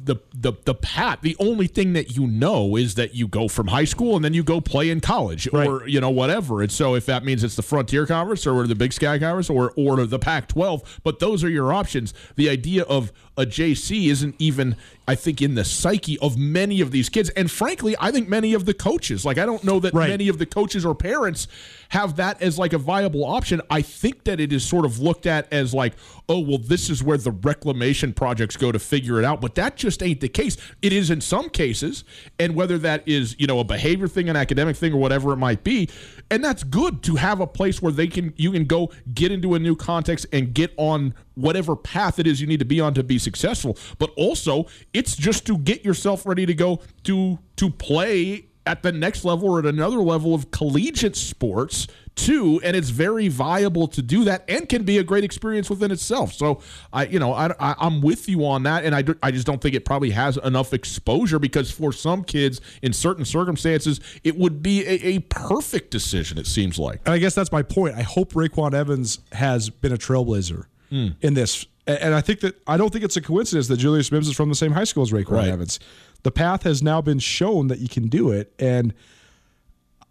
the 0.02 0.16
the 0.34 0.52
the 0.64 0.74
path 0.74 1.20
the 1.22 1.36
only 1.38 1.68
thing 1.68 1.92
that 1.92 2.16
you 2.16 2.26
know 2.26 2.74
is 2.76 2.96
that 2.96 3.14
you 3.14 3.28
go 3.28 3.46
from 3.46 3.68
high 3.68 3.84
school 3.84 4.16
and 4.16 4.24
then 4.24 4.34
you 4.34 4.42
go 4.42 4.60
play 4.60 4.90
in 4.90 5.00
college 5.00 5.48
right. 5.52 5.68
or 5.68 5.86
you 5.86 6.00
know 6.00 6.10
whatever 6.10 6.62
and 6.62 6.72
so 6.72 6.94
if 6.94 7.06
that 7.06 7.24
means 7.24 7.44
it's 7.44 7.54
the 7.54 7.62
frontier 7.62 8.04
conference 8.04 8.44
or 8.46 8.66
the 8.66 8.74
big 8.74 8.92
sky 8.92 9.18
conference 9.18 9.48
or 9.48 9.72
or 9.76 10.04
the 10.04 10.18
pac 10.18 10.48
12 10.48 11.00
but 11.04 11.20
those 11.20 11.44
are 11.44 11.48
your 11.48 11.72
options 11.72 12.12
the 12.34 12.48
idea 12.48 12.82
of 12.84 13.12
a 13.36 13.46
jc 13.46 14.10
isn't 14.10 14.34
even 14.38 14.74
i 15.06 15.14
think 15.14 15.40
in 15.40 15.54
the 15.54 15.64
psyche 15.64 16.18
of 16.18 16.36
many 16.36 16.80
of 16.80 16.90
these 16.90 17.08
kids 17.08 17.30
and 17.30 17.50
frankly 17.50 17.94
i 18.00 18.10
think 18.10 18.28
many 18.28 18.52
of 18.52 18.64
the 18.64 18.74
coaches 18.74 19.24
like 19.24 19.38
i 19.38 19.46
don't 19.46 19.62
know 19.62 19.78
that 19.78 19.94
right. 19.94 20.08
many 20.08 20.28
of 20.28 20.38
the 20.38 20.46
coaches 20.46 20.84
or 20.84 20.94
parents 20.94 21.46
have 21.94 22.16
that 22.16 22.40
as 22.42 22.58
like 22.58 22.72
a 22.72 22.78
viable 22.78 23.24
option 23.24 23.60
i 23.70 23.80
think 23.80 24.24
that 24.24 24.40
it 24.40 24.52
is 24.52 24.64
sort 24.64 24.84
of 24.84 24.98
looked 24.98 25.26
at 25.26 25.50
as 25.52 25.72
like 25.72 25.94
oh 26.28 26.38
well 26.38 26.58
this 26.58 26.90
is 26.90 27.02
where 27.02 27.18
the 27.18 27.30
reclamation 27.30 28.12
projects 28.12 28.56
go 28.56 28.72
to 28.72 28.78
figure 28.78 29.18
it 29.18 29.24
out. 29.24 29.40
But 29.40 29.54
that 29.56 29.76
just 29.76 30.02
ain't 30.02 30.20
the 30.20 30.28
case. 30.28 30.56
It 30.82 30.92
is 30.92 31.10
in 31.10 31.20
some 31.20 31.50
cases 31.50 32.04
and 32.38 32.54
whether 32.54 32.78
that 32.78 33.06
is 33.06 33.36
you 33.38 33.46
know 33.46 33.60
a 33.60 33.64
behavior 33.64 34.08
thing 34.08 34.28
an 34.28 34.36
academic 34.36 34.76
thing 34.76 34.92
or 34.92 34.98
whatever 34.98 35.32
it 35.32 35.36
might 35.36 35.64
be 35.64 35.88
and 36.30 36.42
that's 36.42 36.64
good 36.64 37.02
to 37.04 37.16
have 37.16 37.40
a 37.40 37.46
place 37.46 37.82
where 37.82 37.92
they 37.92 38.06
can 38.06 38.32
you 38.36 38.52
can 38.52 38.64
go 38.64 38.90
get 39.14 39.30
into 39.32 39.54
a 39.54 39.58
new 39.58 39.76
context 39.76 40.26
and 40.32 40.54
get 40.54 40.72
on 40.76 41.14
whatever 41.34 41.76
path 41.76 42.18
it 42.18 42.26
is 42.26 42.40
you 42.40 42.46
need 42.46 42.60
to 42.60 42.64
be 42.64 42.80
on 42.80 42.94
to 42.94 43.02
be 43.02 43.18
successful. 43.18 43.76
But 43.98 44.10
also 44.16 44.66
it's 44.92 45.16
just 45.16 45.46
to 45.46 45.58
get 45.58 45.84
yourself 45.84 46.26
ready 46.26 46.46
to 46.46 46.54
go 46.54 46.80
to 47.04 47.38
to 47.56 47.70
play 47.70 48.46
at 48.66 48.82
the 48.82 48.92
next 48.92 49.24
level 49.24 49.50
or 49.50 49.58
at 49.58 49.66
another 49.66 49.98
level 49.98 50.34
of 50.34 50.50
collegiate 50.50 51.16
sports 51.16 51.86
too 52.14 52.60
and 52.62 52.76
it's 52.76 52.90
very 52.90 53.28
viable 53.28 53.88
to 53.88 54.00
do 54.00 54.24
that 54.24 54.44
and 54.48 54.68
can 54.68 54.84
be 54.84 54.98
a 54.98 55.02
great 55.02 55.24
experience 55.24 55.68
within 55.68 55.90
itself. 55.90 56.32
So 56.32 56.60
i 56.92 57.06
you 57.06 57.18
know 57.18 57.32
i, 57.32 57.52
I 57.58 57.86
am 57.86 58.00
with 58.00 58.28
you 58.28 58.46
on 58.46 58.62
that 58.64 58.84
and 58.84 58.94
I, 58.94 59.02
do, 59.02 59.16
I 59.22 59.30
just 59.30 59.46
don't 59.46 59.60
think 59.60 59.74
it 59.74 59.84
probably 59.84 60.10
has 60.10 60.36
enough 60.38 60.72
exposure 60.72 61.38
because 61.38 61.70
for 61.70 61.92
some 61.92 62.24
kids 62.24 62.60
in 62.82 62.92
certain 62.92 63.24
circumstances 63.24 64.00
it 64.22 64.36
would 64.36 64.62
be 64.62 64.86
a, 64.86 65.16
a 65.16 65.18
perfect 65.20 65.90
decision 65.90 66.38
it 66.38 66.46
seems 66.46 66.78
like. 66.78 67.00
And 67.04 67.14
i 67.14 67.18
guess 67.18 67.34
that's 67.34 67.52
my 67.52 67.62
point. 67.62 67.96
I 67.96 68.02
hope 68.02 68.32
RayQuan 68.32 68.74
evans 68.74 69.18
has 69.32 69.70
been 69.70 69.92
a 69.92 69.98
trailblazer 69.98 70.66
mm. 70.90 71.14
in 71.20 71.34
this. 71.34 71.66
And 71.86 72.14
i 72.14 72.20
think 72.20 72.40
that 72.40 72.60
i 72.66 72.76
don't 72.76 72.92
think 72.92 73.04
it's 73.04 73.16
a 73.16 73.22
coincidence 73.22 73.68
that 73.68 73.76
julius 73.76 74.10
mims 74.10 74.28
is 74.28 74.36
from 74.36 74.48
the 74.48 74.54
same 74.54 74.72
high 74.72 74.84
school 74.84 75.02
as 75.02 75.10
RayQuan 75.10 75.32
right. 75.32 75.48
evans 75.48 75.80
the 76.24 76.32
path 76.32 76.64
has 76.64 76.82
now 76.82 77.00
been 77.00 77.20
shown 77.20 77.68
that 77.68 77.78
you 77.78 77.88
can 77.88 78.08
do 78.08 78.32
it 78.32 78.52
and 78.58 78.92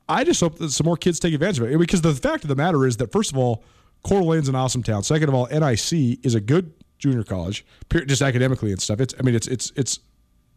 I 0.09 0.23
just 0.23 0.41
hope 0.41 0.57
that 0.59 0.71
some 0.71 0.85
more 0.85 0.97
kids 0.97 1.19
take 1.19 1.33
advantage 1.33 1.59
of 1.59 1.71
it 1.71 1.77
because 1.77 2.01
the 2.01 2.13
fact 2.13 2.43
of 2.43 2.47
the 2.47 2.55
matter 2.55 2.85
is 2.85 2.97
that 2.97 3.11
first 3.11 3.31
of 3.31 3.37
all, 3.37 3.63
Coeur 4.03 4.21
d'Alene's 4.21 4.49
an 4.49 4.55
awesome 4.55 4.83
town. 4.83 5.03
Second 5.03 5.29
of 5.29 5.35
all, 5.35 5.47
NIC 5.47 6.19
is 6.25 6.35
a 6.35 6.41
good 6.41 6.73
junior 6.97 7.23
college, 7.23 7.65
just 8.05 8.21
academically 8.21 8.71
and 8.71 8.81
stuff. 8.81 8.99
It's 8.99 9.13
I 9.19 9.23
mean 9.23 9.35
it's 9.35 9.47
it's 9.47 9.71
it's 9.75 9.99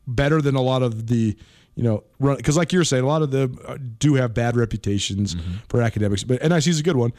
better 0.06 0.40
than 0.40 0.56
a 0.56 0.60
lot 0.60 0.82
of 0.82 1.06
the 1.06 1.36
you 1.74 1.82
know 1.82 2.04
run 2.18 2.36
because 2.36 2.56
like 2.56 2.72
you're 2.72 2.84
saying, 2.84 3.04
a 3.04 3.06
lot 3.06 3.22
of 3.22 3.30
them 3.30 3.58
uh, 3.66 3.78
do 3.98 4.14
have 4.14 4.34
bad 4.34 4.56
reputations 4.56 5.34
mm-hmm. 5.34 5.56
for 5.68 5.80
academics, 5.80 6.24
but 6.24 6.42
NIC 6.42 6.66
is 6.66 6.80
a 6.80 6.82
good 6.82 6.96
one. 6.96 7.12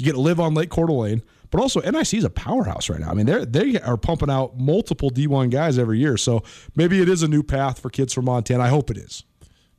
You 0.00 0.06
get 0.06 0.12
to 0.12 0.20
live 0.20 0.40
on 0.40 0.54
Lake 0.54 0.70
Coeur 0.70 0.86
d'Alene, 0.86 1.22
but 1.50 1.60
also 1.60 1.80
NIC 1.80 2.14
is 2.14 2.24
a 2.24 2.30
powerhouse 2.30 2.88
right 2.88 3.00
now. 3.00 3.10
I 3.10 3.14
mean, 3.14 3.26
they 3.26 3.44
they 3.44 3.80
are 3.80 3.98
pumping 3.98 4.30
out 4.30 4.58
multiple 4.58 5.10
D1 5.10 5.50
guys 5.50 5.78
every 5.78 5.98
year, 5.98 6.16
so 6.16 6.42
maybe 6.74 7.02
it 7.02 7.08
is 7.08 7.22
a 7.22 7.28
new 7.28 7.42
path 7.42 7.78
for 7.78 7.90
kids 7.90 8.14
from 8.14 8.24
Montana. 8.24 8.62
I 8.62 8.68
hope 8.68 8.90
it 8.90 8.96
is. 8.96 9.24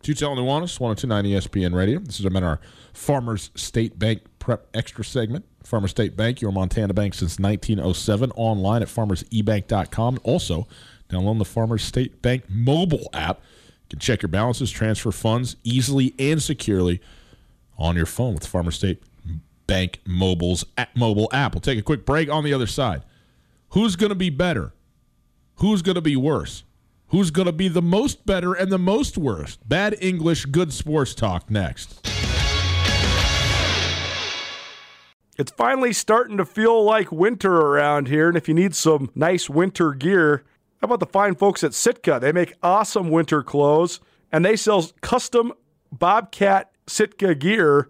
Tutel 0.03 0.36
Nuanez, 0.36 0.80
1029 0.80 1.26
ESPN 1.26 1.74
Radio. 1.74 1.99
This 1.99 2.19
is 2.19 2.26
our 2.26 2.59
Farmers 2.93 3.49
State 3.55 3.97
Bank 3.97 4.22
Prep 4.38 4.67
Extra 4.76 5.03
segment. 5.03 5.45
Farmers 5.63 5.91
State 5.91 6.15
Bank, 6.15 6.39
your 6.39 6.51
Montana 6.51 6.93
bank 6.93 7.15
since 7.15 7.39
1907, 7.39 8.32
online 8.36 8.84
at 8.84 8.88
farmersebank.com. 8.88 10.19
Also, 10.24 10.67
download 11.09 11.39
the 11.39 11.45
Farmers 11.45 11.84
State 11.84 12.22
Bank 12.22 12.43
mobile 12.47 13.09
app. 13.13 13.38
You 13.38 13.97
can 13.97 13.99
check 13.99 14.22
your 14.22 14.30
balances, 14.30 14.69
transfer 14.69 15.11
funds 15.11 15.55
easily 15.63 16.13
and 16.19 16.41
securely 16.41 17.01
on 17.78 17.95
your 17.95 18.05
phone 18.05 18.36
with 18.36 18.45
Farmers 18.45 18.76
State 18.76 19.03
Bank 19.68 19.99
mobile's 20.05 20.66
at 20.78 20.95
mobile 20.95 21.30
app. 21.32 21.53
We'll 21.53 21.62
take 21.62 21.80
a 21.80 21.84
quick 21.84 22.05
break 22.05 22.30
on 22.30 22.43
the 22.43 22.53
other 22.53 22.68
side. 22.68 23.03
Who's 23.70 23.95
going 23.95 24.09
to 24.09 24.16
be 24.16 24.30
better? 24.30 24.74
Who's 25.55 25.82
going 25.82 25.95
to 25.95 26.01
be 26.01 26.16
worse? 26.16 26.64
Who's 27.07 27.32
going 27.32 27.45
to 27.45 27.51
be 27.51 27.68
the 27.68 27.82
most 27.82 28.26
better 28.26 28.53
and 28.53 28.72
the 28.72 28.78
most 28.78 29.18
worst? 29.18 29.68
Bad 29.68 29.95
English, 30.01 30.45
good 30.45 30.74
sports 30.74 31.14
talk 31.14 31.49
next. 31.49 32.07
It's 35.38 35.51
finally 35.51 35.93
starting 35.93 36.38
to 36.38 36.45
feel 36.45 36.84
like 36.84 37.12
winter 37.12 37.53
around 37.53 38.07
here, 38.07 38.28
and 38.28 38.38
if 38.38 38.47
you 38.47 38.53
need 38.53 38.76
some 38.76 39.09
nice 39.16 39.49
winter 39.49 39.93
gear, 39.93 40.43
how 40.82 40.86
about 40.86 40.99
the 40.99 41.05
fine 41.05 41.36
folks 41.36 41.64
at 41.64 41.74
Sitka? 41.74 42.20
They 42.22 42.32
make 42.32 42.53
awesome 42.62 43.09
winter 43.09 43.41
clothes, 43.43 43.99
and 44.32 44.43
they 44.43 44.55
sell 44.55 44.89
custom 45.01 45.53
Bobcat 45.91 46.72
Sitka 46.88 47.36
gear 47.36 47.89